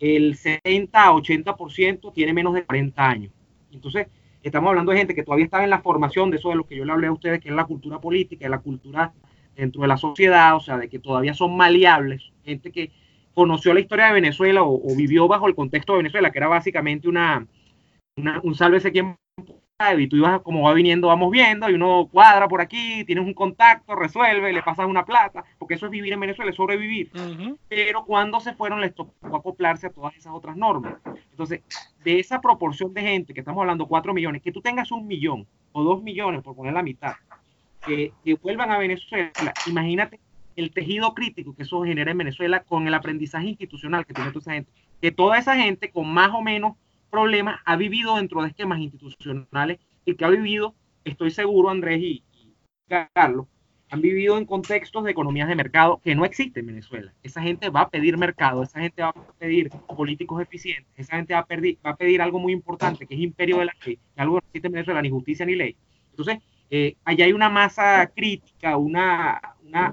el 0.00 0.36
70 0.36 1.02
a 1.02 1.12
80% 1.12 2.12
tiene 2.12 2.34
menos 2.34 2.52
de 2.52 2.64
40 2.64 3.08
años. 3.08 3.32
Entonces, 3.72 4.08
Estamos 4.44 4.68
hablando 4.68 4.92
de 4.92 4.98
gente 4.98 5.14
que 5.14 5.22
todavía 5.22 5.46
está 5.46 5.64
en 5.64 5.70
la 5.70 5.80
formación 5.80 6.30
de 6.30 6.36
eso 6.36 6.50
de 6.50 6.56
lo 6.56 6.66
que 6.66 6.76
yo 6.76 6.84
le 6.84 6.92
hablé 6.92 7.06
a 7.06 7.12
ustedes, 7.12 7.40
que 7.40 7.48
es 7.48 7.54
la 7.54 7.64
cultura 7.64 7.98
política, 7.98 8.46
la 8.46 8.58
cultura 8.58 9.14
dentro 9.56 9.80
de 9.80 9.88
la 9.88 9.96
sociedad, 9.96 10.54
o 10.54 10.60
sea, 10.60 10.76
de 10.76 10.90
que 10.90 10.98
todavía 10.98 11.32
son 11.32 11.56
maleables, 11.56 12.30
gente 12.44 12.70
que 12.70 12.90
conoció 13.32 13.72
la 13.72 13.80
historia 13.80 14.08
de 14.08 14.12
Venezuela 14.12 14.62
o, 14.62 14.94
vivió 14.94 15.26
bajo 15.28 15.48
el 15.48 15.54
contexto 15.54 15.94
de 15.94 16.00
Venezuela, 16.00 16.30
que 16.30 16.38
era 16.38 16.48
básicamente 16.48 17.08
una, 17.08 17.46
una 18.18 18.40
un 18.44 18.54
sálvese 18.54 18.92
quien 18.92 19.16
y 19.98 20.06
tú 20.06 20.16
ibas 20.16 20.40
como 20.42 20.62
va 20.62 20.72
viniendo, 20.72 21.08
vamos 21.08 21.32
viendo, 21.32 21.68
y 21.68 21.74
uno 21.74 22.08
cuadra 22.10 22.46
por 22.46 22.60
aquí, 22.60 23.04
tienes 23.04 23.24
un 23.24 23.34
contacto, 23.34 23.96
resuelve, 23.96 24.52
le 24.52 24.62
pasas 24.62 24.86
una 24.86 25.04
plata, 25.04 25.44
porque 25.58 25.74
eso 25.74 25.86
es 25.86 25.92
vivir 25.92 26.12
en 26.12 26.20
Venezuela, 26.20 26.52
es 26.52 26.56
sobrevivir. 26.56 27.10
Pero 27.68 28.04
cuando 28.04 28.38
se 28.38 28.54
fueron 28.54 28.80
les 28.80 28.94
tocó 28.94 29.36
acoplarse 29.36 29.88
a 29.88 29.90
todas 29.90 30.14
esas 30.16 30.32
otras 30.32 30.56
normas. 30.56 30.94
Entonces, 31.30 31.62
de 32.04 32.20
esa 32.20 32.40
proporción 32.40 32.94
de 32.94 33.02
gente, 33.02 33.34
que 33.34 33.40
estamos 33.40 33.60
hablando 33.60 33.86
cuatro 33.86 34.14
millones, 34.14 34.42
que 34.42 34.52
tú 34.52 34.60
tengas 34.60 34.92
un 34.92 35.08
millón 35.08 35.44
o 35.72 35.82
dos 35.82 36.02
millones, 36.04 36.42
por 36.42 36.54
poner 36.54 36.72
la 36.72 36.82
mitad, 36.82 37.14
que, 37.84 38.12
que 38.24 38.34
vuelvan 38.34 38.70
a 38.70 38.78
Venezuela, 38.78 39.32
imagínate 39.66 40.20
el 40.54 40.70
tejido 40.70 41.14
crítico 41.14 41.56
que 41.56 41.64
eso 41.64 41.82
genera 41.82 42.12
en 42.12 42.18
Venezuela 42.18 42.62
con 42.62 42.86
el 42.86 42.94
aprendizaje 42.94 43.48
institucional 43.48 44.06
que 44.06 44.14
tiene 44.14 44.30
toda 44.30 44.40
esa 44.40 44.52
gente. 44.52 44.70
Que 45.00 45.10
toda 45.10 45.36
esa 45.36 45.56
gente 45.56 45.90
con 45.90 46.08
más 46.08 46.30
o 46.32 46.42
menos 46.42 46.76
problemas 47.14 47.60
ha 47.64 47.76
vivido 47.76 48.16
dentro 48.16 48.42
de 48.42 48.48
esquemas 48.48 48.80
institucionales 48.80 49.78
y 50.04 50.16
que 50.16 50.24
ha 50.24 50.30
vivido, 50.30 50.74
estoy 51.04 51.30
seguro, 51.30 51.70
Andrés 51.70 52.00
y, 52.02 52.24
Carlos, 52.88 53.46
han 53.88 54.00
vivido 54.00 54.36
en 54.36 54.44
contextos 54.44 55.04
de 55.04 55.12
economías 55.12 55.46
de 55.46 55.54
mercado 55.54 56.00
que 56.02 56.16
no 56.16 56.24
existen 56.24 56.62
en 56.62 56.66
Venezuela. 56.66 57.14
Esa 57.22 57.40
gente 57.40 57.70
va 57.70 57.82
a 57.82 57.88
pedir 57.88 58.18
mercado, 58.18 58.64
esa 58.64 58.80
gente 58.80 59.00
va 59.00 59.10
a 59.10 59.32
pedir 59.38 59.70
políticos 59.70 60.42
eficientes, 60.42 60.90
esa 60.96 61.14
gente 61.14 61.34
va 61.34 61.40
a, 61.40 61.46
pedir, 61.46 61.78
va 61.86 61.90
a 61.90 61.96
pedir 61.96 62.20
algo 62.20 62.40
muy 62.40 62.52
importante, 62.52 63.06
que 63.06 63.14
es 63.14 63.20
imperio 63.20 63.58
de 63.58 63.66
la 63.66 63.76
ley, 63.86 63.96
que 63.96 64.20
algo 64.20 64.34
no 64.34 64.42
existe 64.48 64.66
en 64.66 64.72
Venezuela, 64.72 65.00
ni 65.00 65.10
justicia 65.10 65.46
ni 65.46 65.54
ley. 65.54 65.76
Entonces, 66.10 66.38
eh, 66.68 66.96
allá 67.04 67.26
hay 67.26 67.32
una 67.32 67.48
masa 67.48 68.10
crítica, 68.12 68.76
una, 68.76 69.40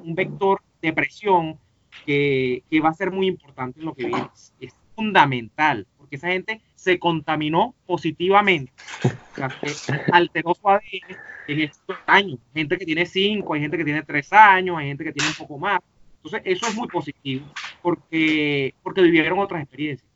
un 0.04 0.16
vector 0.16 0.60
de 0.82 0.92
presión 0.92 1.60
que, 2.04 2.64
que, 2.68 2.80
va 2.80 2.90
a 2.90 2.94
ser 2.94 3.12
muy 3.12 3.28
importante 3.28 3.80
en 3.80 3.86
lo 3.86 3.94
que 3.94 4.08
viene. 4.08 4.28
Es 4.60 4.74
fundamental, 4.96 5.86
porque 6.12 6.18
esa 6.18 6.28
gente 6.28 6.60
se 6.76 7.00
contaminó 7.00 7.74
positivamente, 7.86 8.74
o 9.06 9.70
sea, 9.70 10.06
alteró 10.12 10.54
su 10.54 10.68
ADN 10.68 11.16
en 11.48 11.62
estos 11.62 11.96
años. 12.06 12.38
Gente 12.54 12.78
que 12.78 12.86
tiene 12.86 13.06
5, 13.06 13.54
hay 13.54 13.62
gente 13.62 13.78
que 13.78 13.86
tiene 13.86 14.04
3 14.04 14.34
años, 14.34 14.78
hay 14.78 14.88
gente 14.88 15.06
que 15.06 15.14
tiene 15.14 15.30
un 15.30 15.36
poco 15.36 15.58
más. 15.58 15.80
Entonces, 16.18 16.42
eso 16.44 16.68
es 16.68 16.76
muy 16.76 16.90
positivo 16.90 17.46
porque, 17.82 18.76
porque 18.84 19.02
vivieron 19.02 19.40
otras 19.40 19.62
experiencias. 19.62 20.10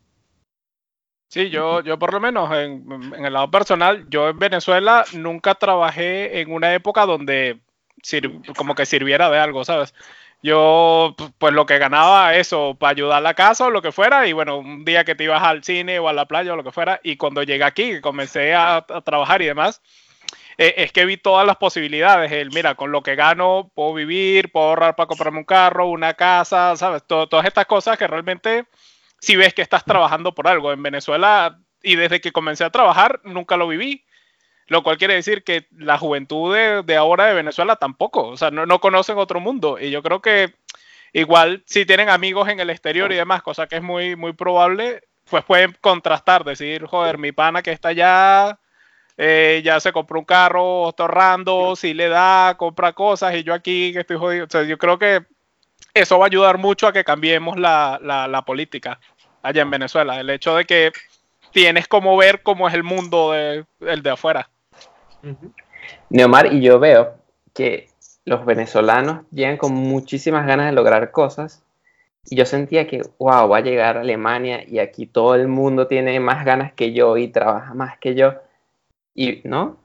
Sí, 1.29 1.49
yo, 1.49 1.81
yo 1.81 1.97
por 1.97 2.13
lo 2.13 2.19
menos 2.19 2.51
en, 2.51 2.85
en, 3.13 3.25
el 3.25 3.33
lado 3.33 3.49
personal, 3.49 4.05
yo 4.09 4.29
en 4.29 4.37
Venezuela 4.37 5.05
nunca 5.13 5.55
trabajé 5.55 6.41
en 6.41 6.51
una 6.51 6.73
época 6.73 7.05
donde 7.05 7.61
como 8.57 8.75
que 8.75 8.85
sirviera 8.85 9.29
de 9.29 9.39
algo, 9.39 9.63
¿sabes? 9.63 9.93
Yo 10.41 11.15
pues 11.37 11.53
lo 11.53 11.65
que 11.65 11.77
ganaba 11.77 12.35
eso 12.35 12.75
para 12.79 12.91
ayudar 12.91 13.17
a 13.17 13.21
la 13.21 13.33
casa 13.33 13.65
o 13.65 13.69
lo 13.71 13.81
que 13.81 13.91
fuera 13.91 14.27
y 14.27 14.33
bueno, 14.33 14.57
un 14.57 14.85
día 14.85 15.03
que 15.03 15.15
te 15.15 15.23
ibas 15.23 15.41
al 15.43 15.63
cine 15.63 15.99
o 15.99 16.07
a 16.07 16.13
la 16.13 16.25
playa 16.25 16.53
o 16.53 16.55
lo 16.55 16.63
que 16.63 16.71
fuera 16.71 16.99
y 17.03 17.17
cuando 17.17 17.43
llegué 17.43 17.63
aquí 17.63 18.01
comencé 18.01 18.53
a, 18.53 18.85
trabajar 19.03 19.41
y 19.41 19.45
demás, 19.45 19.81
eh, 20.57 20.75
es 20.77 20.91
que 20.91 21.05
vi 21.05 21.17
todas 21.17 21.45
las 21.45 21.57
posibilidades, 21.57 22.31
el 22.31 22.51
mira, 22.51 22.75
con 22.75 22.91
lo 22.91 23.01
que 23.03 23.15
gano 23.15 23.71
puedo 23.73 23.93
vivir, 23.93 24.51
puedo 24.51 24.67
ahorrar 24.67 24.95
para 24.95 25.07
comprarme 25.07 25.39
un 25.39 25.45
carro, 25.45 25.87
una 25.87 26.13
casa, 26.13 26.75
sabes, 26.75 27.03
todas 27.07 27.45
estas 27.45 27.65
cosas 27.65 27.97
que 27.97 28.07
realmente 28.07 28.65
si 29.19 29.35
ves 29.35 29.53
que 29.53 29.61
estás 29.61 29.83
trabajando 29.83 30.35
por 30.35 30.47
algo 30.47 30.71
en 30.71 30.83
Venezuela 30.83 31.59
y 31.81 31.95
desde 31.95 32.21
que 32.21 32.31
comencé 32.31 32.63
a 32.63 32.69
trabajar 32.69 33.21
nunca 33.23 33.57
lo 33.57 33.67
viví. 33.67 34.05
Lo 34.67 34.83
cual 34.83 34.97
quiere 34.97 35.13
decir 35.15 35.43
que 35.43 35.67
la 35.77 35.97
juventud 35.97 36.55
de, 36.55 36.95
ahora 36.95 37.25
de 37.25 37.35
Venezuela 37.35 37.75
tampoco, 37.75 38.27
o 38.27 38.37
sea, 38.37 38.51
no, 38.51 38.65
no, 38.65 38.79
conocen 38.79 39.17
otro 39.17 39.39
mundo. 39.39 39.77
Y 39.79 39.91
yo 39.91 40.01
creo 40.01 40.21
que 40.21 40.55
igual 41.13 41.63
si 41.65 41.85
tienen 41.85 42.09
amigos 42.09 42.49
en 42.49 42.59
el 42.59 42.69
exterior 42.69 43.11
y 43.11 43.15
demás, 43.15 43.43
cosa 43.43 43.67
que 43.67 43.77
es 43.77 43.83
muy, 43.83 44.15
muy 44.15 44.33
probable, 44.33 45.03
pues 45.29 45.43
pueden 45.43 45.75
contrastar, 45.81 46.43
decir, 46.43 46.85
joder, 46.85 47.17
mi 47.17 47.31
pana 47.31 47.61
que 47.61 47.71
está 47.71 47.89
allá, 47.89 48.59
eh, 49.17 49.61
ya 49.63 49.79
se 49.79 49.91
compró 49.91 50.19
un 50.19 50.25
carro, 50.25 50.89
está 50.89 51.03
ahorrando, 51.03 51.75
si 51.75 51.93
le 51.93 52.09
da, 52.09 52.55
compra 52.57 52.93
cosas 52.93 53.35
y 53.35 53.43
yo 53.43 53.53
aquí 53.53 53.93
que 53.93 53.99
estoy 54.01 54.17
jodido. 54.17 54.45
O 54.45 54.49
sea, 54.49 54.63
yo 54.63 54.77
creo 54.77 54.99
que 54.99 55.25
eso 55.93 56.19
va 56.19 56.25
a 56.25 56.27
ayudar 56.27 56.57
mucho 56.57 56.87
a 56.87 56.93
que 56.93 57.03
cambiemos 57.03 57.57
la, 57.57 57.99
la 58.01 58.41
política 58.43 58.99
allá 59.43 59.61
en 59.61 59.69
Venezuela. 59.69 60.19
El 60.19 60.29
hecho 60.29 60.55
de 60.55 60.65
que 60.65 60.91
tienes 61.55 61.87
como 61.87 62.17
ver 62.17 62.43
cómo 62.43 62.67
es 62.67 62.73
el 62.73 62.83
mundo 62.83 63.31
de, 63.31 63.65
el 63.79 64.03
de 64.03 64.09
afuera. 64.09 64.49
Neomar, 66.09 66.53
y 66.53 66.61
yo 66.61 66.79
veo 66.79 67.15
que 67.53 67.89
los 68.25 68.45
venezolanos 68.45 69.25
llegan 69.31 69.57
con 69.57 69.73
muchísimas 69.73 70.45
ganas 70.47 70.67
de 70.67 70.71
lograr 70.71 71.11
cosas. 71.11 71.63
Y 72.27 72.35
yo 72.35 72.45
sentía 72.45 72.87
que, 72.87 73.03
wow, 73.19 73.47
va 73.47 73.57
a 73.57 73.61
llegar 73.61 73.97
a 73.97 74.01
Alemania 74.01 74.63
y 74.67 74.79
aquí 74.79 75.05
todo 75.05 75.35
el 75.35 75.47
mundo 75.47 75.87
tiene 75.87 76.19
más 76.19 76.43
ganas 76.43 76.73
que 76.73 76.91
yo 76.91 77.17
y 77.17 77.27
trabaja 77.27 77.73
más 77.75 77.99
que 77.99 78.15
yo. 78.15 78.33
Y, 79.13 79.41
¿no? 79.43 79.77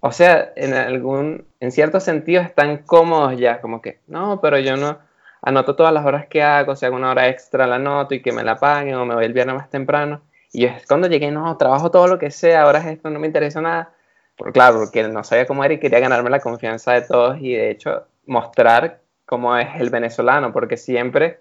O 0.00 0.12
sea, 0.12 0.52
en 0.56 0.74
algún, 0.74 1.46
en 1.60 1.72
cierto 1.72 2.00
sentido 2.00 2.42
están 2.42 2.78
cómodos 2.78 3.38
ya, 3.38 3.60
como 3.60 3.80
que, 3.80 4.00
no, 4.06 4.40
pero 4.40 4.58
yo 4.58 4.76
no 4.76 4.98
anoto 5.42 5.76
todas 5.76 5.92
las 5.92 6.04
horas 6.04 6.26
que 6.26 6.42
hago, 6.42 6.76
si 6.76 6.86
hago 6.86 6.96
una 6.96 7.10
hora 7.10 7.28
extra 7.28 7.66
la 7.66 7.76
anoto 7.76 8.14
y 8.14 8.22
que 8.22 8.32
me 8.32 8.42
la 8.42 8.56
paguen 8.56 8.96
o 8.96 9.06
me 9.06 9.14
voy 9.14 9.24
el 9.24 9.32
viernes 9.32 9.56
más 9.56 9.70
temprano. 9.70 10.22
Y 10.52 10.64
es 10.64 10.86
cuando 10.86 11.08
llegué, 11.08 11.30
no, 11.30 11.56
trabajo 11.56 11.90
todo 11.90 12.08
lo 12.08 12.18
que 12.18 12.30
sea, 12.30 12.62
ahora 12.62 12.80
es 12.80 12.86
esto, 12.86 13.10
no 13.10 13.20
me 13.20 13.26
interesa 13.26 13.60
nada. 13.60 13.92
Por, 14.36 14.52
claro, 14.52 14.78
porque 14.78 15.06
no 15.08 15.24
sabía 15.24 15.46
cómo 15.46 15.64
era 15.64 15.74
y 15.74 15.80
quería 15.80 16.00
ganarme 16.00 16.30
la 16.30 16.40
confianza 16.40 16.92
de 16.92 17.02
todos 17.02 17.38
y 17.40 17.54
de 17.54 17.70
hecho 17.70 18.06
mostrar 18.26 19.00
cómo 19.24 19.56
es 19.56 19.68
el 19.80 19.90
venezolano, 19.90 20.52
porque 20.52 20.76
siempre, 20.76 21.40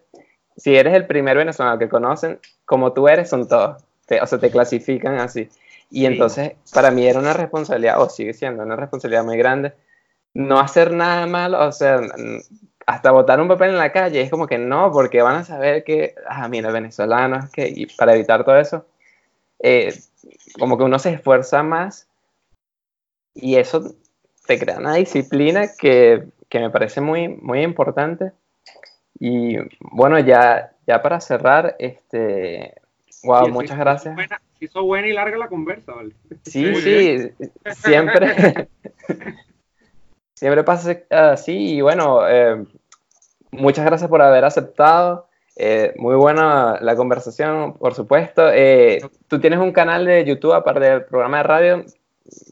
si 0.58 0.76
eres 0.76 0.94
el 0.94 1.06
primer 1.06 1.38
venezolano 1.38 1.78
que 1.78 1.90
conocen, 1.90 2.40
como 2.66 2.94
tú 2.94 3.08
eres, 3.08 3.30
son 3.30 3.48
todos. 3.48 3.84
o 4.22 4.28
sea, 4.28 4.40
te 4.40 4.50
clasifican 4.52 5.20
así. 5.20 5.50
Y 5.92 6.06
entonces, 6.06 6.54
para 6.74 6.92
mí 6.92 7.06
era 7.06 7.20
una 7.20 7.34
responsabilidad, 7.34 8.02
o 8.02 8.10
sigue 8.10 8.34
siendo 8.34 8.64
una 8.64 8.76
responsabilidad 8.76 9.24
muy 9.24 9.38
grande, 9.38 9.74
no 10.34 10.60
hacer 10.60 10.92
nada 10.92 11.28
malo, 11.28 11.66
o 11.66 11.72
sea, 11.72 12.02
hasta 12.86 13.12
botar 13.12 13.40
un 13.40 13.48
papel 13.48 13.70
en 13.70 13.78
la 13.78 13.92
calle, 13.92 14.22
es 14.22 14.30
como 14.30 14.48
que 14.48 14.58
no, 14.58 14.92
porque 14.92 15.22
van 15.22 15.38
a 15.38 15.44
saber 15.44 15.84
que, 15.84 16.16
ah, 16.28 16.48
mira, 16.48 16.72
venezolanos, 16.72 17.50
que, 17.52 17.68
y 17.68 17.86
para 17.86 18.16
evitar 18.16 18.44
todo 18.44 18.58
eso, 18.58 18.86
eh, 19.60 19.94
como 20.60 20.78
que 20.78 20.84
uno 20.84 21.00
se 21.00 21.14
esfuerza 21.14 21.64
más 21.64 22.08
y 23.36 23.58
eso 23.58 23.94
te 24.48 24.58
crea 24.58 24.80
una 24.80 24.96
disciplina 24.96 25.68
que, 25.78 26.24
que, 26.50 26.60
me 26.60 26.70
parece 26.70 27.02
muy, 27.02 27.28
muy 27.28 27.62
importante. 27.62 28.32
Y 29.20 29.58
bueno, 29.80 30.18
ya, 30.20 30.74
ya 30.88 31.02
para 31.02 31.20
cerrar, 31.20 31.76
este, 31.80 32.74
wow, 33.24 33.50
muchas 33.50 33.78
gracias. 33.78 34.16
hizo 34.60 34.84
buena 34.84 35.08
y 35.08 35.14
larga 35.14 35.38
la 35.38 35.50
conversa, 35.50 35.94
¿vale? 35.94 36.16
Sí, 36.44 36.76
sí, 36.76 37.30
siempre, 37.76 38.70
siempre 40.34 40.64
pasa 40.64 40.98
así 41.10 41.76
y 41.76 41.82
bueno, 41.82 42.28
eh, 42.28 42.66
muchas 43.52 43.86
gracias 43.86 44.10
por 44.10 44.22
haber 44.22 44.46
aceptado. 44.46 45.28
Eh, 45.58 45.94
muy 45.98 46.16
buena 46.16 46.80
la 46.82 46.96
conversación, 46.96 47.74
por 47.78 47.94
supuesto. 47.94 48.52
Eh, 48.52 49.00
Tú 49.28 49.40
tienes 49.40 49.60
un 49.60 49.72
canal 49.72 50.06
de 50.06 50.26
YouTube 50.26 50.54
aparte 50.54 50.86
del 50.86 51.06
programa 51.06 51.38
de 51.38 51.44
radio. 51.44 51.86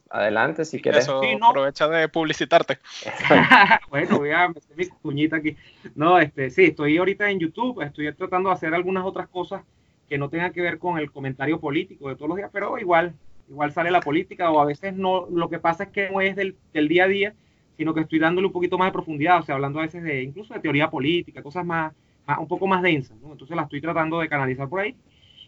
Adelante, 0.10 0.66
si 0.66 0.80
quieres. 0.82 1.04
Eso, 1.04 1.22
aprovecha 1.42 1.88
de 1.88 2.08
publicitarte. 2.08 2.80
bueno, 3.90 4.20
voy 4.20 4.32
a 4.32 4.48
meter 4.48 4.78
mi 4.78 4.88
cuñita 4.88 5.38
aquí. 5.38 5.56
No, 5.96 6.20
este, 6.20 6.50
sí, 6.52 6.66
estoy 6.66 6.98
ahorita 6.98 7.30
en 7.30 7.40
YouTube. 7.40 7.82
Estoy 7.82 8.14
tratando 8.14 8.50
de 8.50 8.56
hacer 8.56 8.74
algunas 8.74 9.06
otras 9.06 9.28
cosas 9.28 9.64
que 10.08 10.18
no 10.18 10.30
tengan 10.30 10.54
que 10.54 10.62
ver 10.62 10.78
con 10.78 11.00
el 11.00 11.12
comentario 11.12 11.60
político 11.60 12.10
de 12.10 12.16
todos 12.16 12.30
los 12.30 12.38
días, 12.38 12.52
pero 12.54 12.78
igual, 12.78 13.16
igual 13.50 13.72
sale 13.72 13.90
la 13.90 14.02
política 14.02 14.52
o 14.52 14.60
a 14.60 14.66
veces 14.66 14.94
no. 14.94 15.28
Lo 15.32 15.50
que 15.50 15.60
pasa 15.60 15.86
es 15.86 15.90
que 15.90 16.10
no 16.10 16.22
es 16.22 16.36
del, 16.36 16.56
del 16.74 16.88
día 16.88 17.06
a 17.06 17.08
día, 17.08 17.34
sino 17.76 17.94
que 17.94 18.02
estoy 18.02 18.20
dándole 18.20 18.48
un 18.48 18.54
poquito 18.54 18.78
más 18.78 18.90
de 18.90 18.94
profundidad, 18.94 19.40
o 19.40 19.44
sea, 19.44 19.56
hablando 19.56 19.80
a 19.80 19.84
veces 19.84 20.04
de 20.04 20.22
incluso 20.22 20.54
de 20.54 20.60
teoría 20.60 20.92
política, 20.92 21.42
cosas 21.42 21.66
más 21.66 21.94
un 22.40 22.48
poco 22.48 22.68
más 22.68 22.82
densa, 22.82 23.14
¿no? 23.22 23.32
Entonces 23.32 23.56
la 23.56 23.64
estoy 23.64 23.82
tratando 23.82 24.20
de 24.20 24.30
canalizar 24.30 24.70
por 24.70 24.82
ahí. 24.82 24.96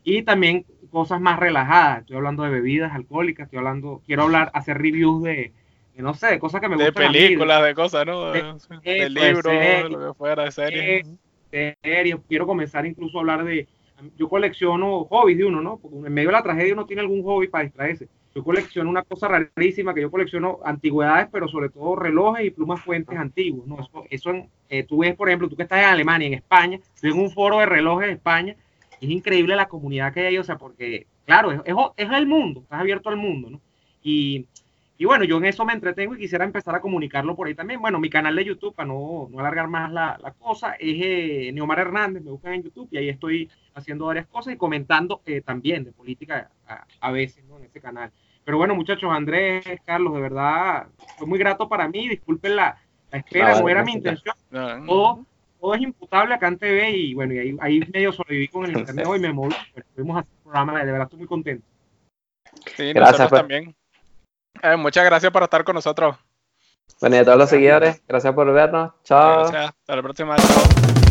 Y 0.04 0.22
también 0.24 0.66
cosas 0.90 1.22
más 1.22 1.40
relajadas. 1.40 2.02
Estoy 2.02 2.18
hablando 2.18 2.44
de 2.44 2.50
bebidas 2.50 2.94
alcohólicas, 2.94 3.46
estoy 3.46 3.60
hablando, 3.60 4.02
quiero 4.06 4.24
hablar, 4.24 4.52
hacer 4.54 4.78
reviews 4.78 5.24
de, 5.24 5.52
no 5.96 6.14
sé, 6.14 6.28
de 6.28 6.40
cosas 6.40 6.62
que 6.62 6.70
me 6.70 6.76
gustan. 6.76 6.94
De 6.94 7.20
películas, 7.20 7.64
de 7.64 7.76
cosas, 7.76 8.06
¿no? 8.06 8.32
De, 8.32 9.10
libros, 9.10 9.44
de 9.44 9.90
lo 9.90 10.08
que 10.08 10.14
fuera, 10.18 10.44
de 10.44 10.52
series. 10.52 11.08
De 11.52 11.78
series. 11.82 12.18
Quiero 12.28 12.46
comenzar 12.46 12.86
incluso 12.86 13.18
a 13.18 13.22
hablar 13.22 13.44
de. 13.44 13.68
Yo 14.18 14.28
colecciono 14.28 15.06
hobbies 15.06 15.38
de 15.38 15.46
uno, 15.46 15.62
¿no? 15.62 15.78
Porque 15.78 15.96
en 15.96 16.14
medio 16.14 16.28
de 16.28 16.34
la 16.34 16.44
tragedia 16.44 16.74
uno 16.74 16.86
tiene 16.86 17.02
algún 17.02 17.24
hobby 17.24 17.48
para 17.48 17.64
distraerse. 17.64 18.10
Yo 18.36 18.44
colecciono 18.44 18.90
una 18.90 19.04
cosa 19.04 19.30
rarísima, 19.30 19.94
que 19.94 20.02
yo 20.02 20.12
colecciono 20.12 20.60
antigüedades, 20.66 21.30
pero 21.32 21.48
sobre 21.48 21.70
todo 21.70 21.96
relojes 21.96 22.46
y 22.46 22.50
plumas 22.50 22.82
fuentes 22.82 23.18
antiguos. 23.18 23.66
¿no? 23.66 23.80
Eso, 23.80 24.04
eso 24.10 24.48
eh, 24.68 24.84
tú 24.84 24.98
ves, 24.98 25.16
por 25.16 25.30
ejemplo, 25.30 25.48
tú 25.48 25.56
que 25.56 25.64
estás 25.64 25.80
en 25.80 25.86
Alemania, 25.86 26.28
en 26.28 26.34
España, 26.34 26.78
estoy 26.94 27.12
en 27.12 27.20
un 27.20 27.32
foro 27.32 27.60
de 27.60 27.66
relojes 27.66 28.08
de 28.08 28.14
España, 28.16 28.58
es 29.02 29.10
increíble 29.10 29.56
la 29.56 29.68
comunidad 29.68 30.14
que 30.14 30.28
hay, 30.28 30.38
o 30.38 30.44
sea, 30.44 30.58
porque, 30.58 31.08
claro, 31.26 31.52
es, 31.52 31.62
es, 31.98 32.12
el 32.12 32.28
mundo, 32.28 32.62
estás 32.62 32.80
abierto 32.80 33.10
al 33.10 33.18
mundo, 33.18 33.50
¿no? 33.50 33.62
Y, 34.02 34.46
y, 34.98 35.06
bueno, 35.06 35.24
yo 35.24 35.38
en 35.38 35.46
eso 35.46 35.66
me 35.66 35.74
entretengo 35.74 36.16
y 36.16 36.20
quisiera 36.20 36.46
empezar 36.46 36.76
a 36.76 36.82
comunicarlo 36.82 37.36
por 37.36 37.48
ahí 37.48 37.56
también. 37.56 37.82
Bueno, 37.82 38.00
mi 38.00 38.10
canal 38.10 38.36
de 38.36 38.46
YouTube, 38.46 38.76
para 38.76 38.88
no, 38.88 39.28
no 39.30 39.40
alargar 39.40 39.68
más 39.68 39.92
la, 39.92 40.18
la 40.22 40.32
cosa, 40.32 40.74
es 40.74 40.98
eh, 41.02 41.52
Neomar 41.54 41.80
Hernández, 41.80 42.24
me 42.24 42.32
buscan 42.32 42.54
en 42.54 42.64
YouTube 42.64 42.88
y 42.92 42.98
ahí 42.98 43.10
estoy 43.10 43.50
haciendo 43.74 44.06
varias 44.06 44.28
cosas 44.28 44.54
y 44.54 44.58
comentando 44.58 45.22
eh, 45.26 45.42
también 45.42 45.84
de 45.84 45.92
política 45.92 46.50
a, 46.68 46.86
a 47.02 47.12
veces, 47.12 47.44
¿no? 47.46 47.58
En 47.58 47.66
ese 47.66 47.82
canal. 47.82 48.12
Pero 48.46 48.60
bueno, 48.60 48.76
muchachos, 48.76 49.12
Andrés, 49.12 49.66
Carlos, 49.86 50.14
de 50.14 50.22
verdad, 50.22 50.88
fue 51.18 51.26
muy 51.26 51.40
grato 51.40 51.68
para 51.68 51.88
mí. 51.88 52.08
Disculpen 52.08 52.56
la, 52.56 52.78
espera, 53.12 53.60
no, 53.60 53.68
era 53.68 53.84
mi 53.84 53.94
intención. 53.94 54.36
Todo, 54.86 55.26
todo, 55.66 55.76
es 55.76 55.82
imputable 55.82 56.34
acá 56.34 56.48
en 56.48 56.58
TV 56.58 56.92
y 56.92 57.14
bueno, 57.14 57.34
y 57.34 57.40
ahí, 57.40 57.58
ahí 57.60 57.80
medio 57.92 58.12
sobreviví 58.12 58.48
con 58.48 58.66
el 58.66 58.78
internet 58.78 59.06
hoy 59.08 59.20
me 59.20 59.34
moví. 59.34 59.56
Pero 59.74 59.88
pudimos 59.96 60.18
hacer 60.18 60.32
un 60.38 60.44
programa, 60.44 60.80
de 60.80 60.92
verdad 60.92 61.04
estoy 61.06 61.20
muy 61.20 61.28
contento. 61.28 61.66
Sí, 62.76 62.94
gracias 62.94 63.30
pues. 63.30 63.42
también. 63.42 63.76
Eh, 64.62 64.76
muchas 64.78 65.06
gracias 65.06 65.32
por 65.32 65.44
estar 65.44 65.64
con 65.64 65.76
nosotros. 65.76 66.16
Bueno, 67.02 67.16
y 67.16 67.20
a 67.20 67.26
todos 67.26 67.38
los 67.38 67.50
seguidores, 67.50 68.02
gracias 68.08 68.34
por 68.34 68.52
vernos. 68.54 68.94
Chao. 69.04 69.50
Gracias. 69.50 69.66
Hasta 69.80 69.96
la 69.96 70.02
próxima. 70.02 70.36
Chao. 70.38 71.05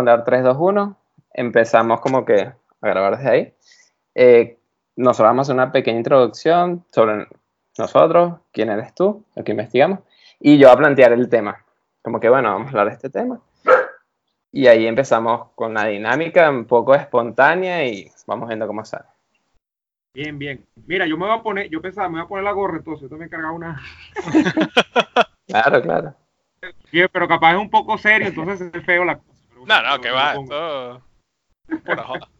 Contar 0.00 0.24
3, 0.24 0.42
2, 0.42 0.56
1. 0.58 0.96
Empezamos 1.34 2.00
como 2.00 2.24
que 2.24 2.52
a 2.80 2.88
grabar 2.88 3.18
desde 3.18 3.30
ahí. 3.30 3.54
Eh, 4.14 4.58
nosotros 4.96 5.28
vamos 5.28 5.40
a 5.40 5.52
hacer 5.52 5.54
una 5.54 5.72
pequeña 5.72 5.98
introducción 5.98 6.84
sobre 6.90 7.26
nosotros, 7.78 8.40
quién 8.52 8.70
eres 8.70 8.94
tú, 8.94 9.24
lo 9.34 9.44
que 9.44 9.52
investigamos, 9.52 10.00
y 10.38 10.58
yo 10.58 10.70
a 10.70 10.76
plantear 10.76 11.12
el 11.12 11.28
tema. 11.28 11.64
Como 12.02 12.18
que 12.18 12.28
bueno, 12.28 12.50
vamos 12.50 12.66
a 12.66 12.70
hablar 12.70 12.88
de 12.88 12.94
este 12.94 13.10
tema. 13.10 13.40
Y 14.52 14.66
ahí 14.66 14.86
empezamos 14.86 15.50
con 15.54 15.74
la 15.74 15.84
dinámica 15.86 16.50
un 16.50 16.64
poco 16.64 16.94
espontánea 16.94 17.86
y 17.86 18.10
vamos 18.26 18.48
viendo 18.48 18.66
cómo 18.66 18.84
sale. 18.84 19.04
Bien, 20.12 20.38
bien. 20.38 20.66
Mira, 20.86 21.06
yo 21.06 21.16
me 21.16 21.26
voy 21.26 21.38
a 21.38 21.42
poner, 21.42 21.68
yo 21.68 21.80
pensaba, 21.80 22.08
me 22.08 22.14
voy 22.14 22.24
a 22.24 22.28
poner 22.28 22.44
la 22.44 22.52
gorra, 22.52 22.78
entonces 22.78 23.02
yo 23.02 23.08
también 23.08 23.28
cargaba 23.28 23.52
una. 23.52 23.80
claro, 25.46 25.82
claro. 25.82 26.14
pero 27.12 27.28
capaz 27.28 27.52
es 27.52 27.58
un 27.60 27.70
poco 27.70 27.96
serio, 27.96 28.26
entonces 28.26 28.70
es 28.74 28.84
feo 28.84 29.04
la 29.04 29.20
no, 29.66 29.82
no, 29.82 30.00
que 30.00 30.10
va, 30.10 30.34
esto. 30.34 31.02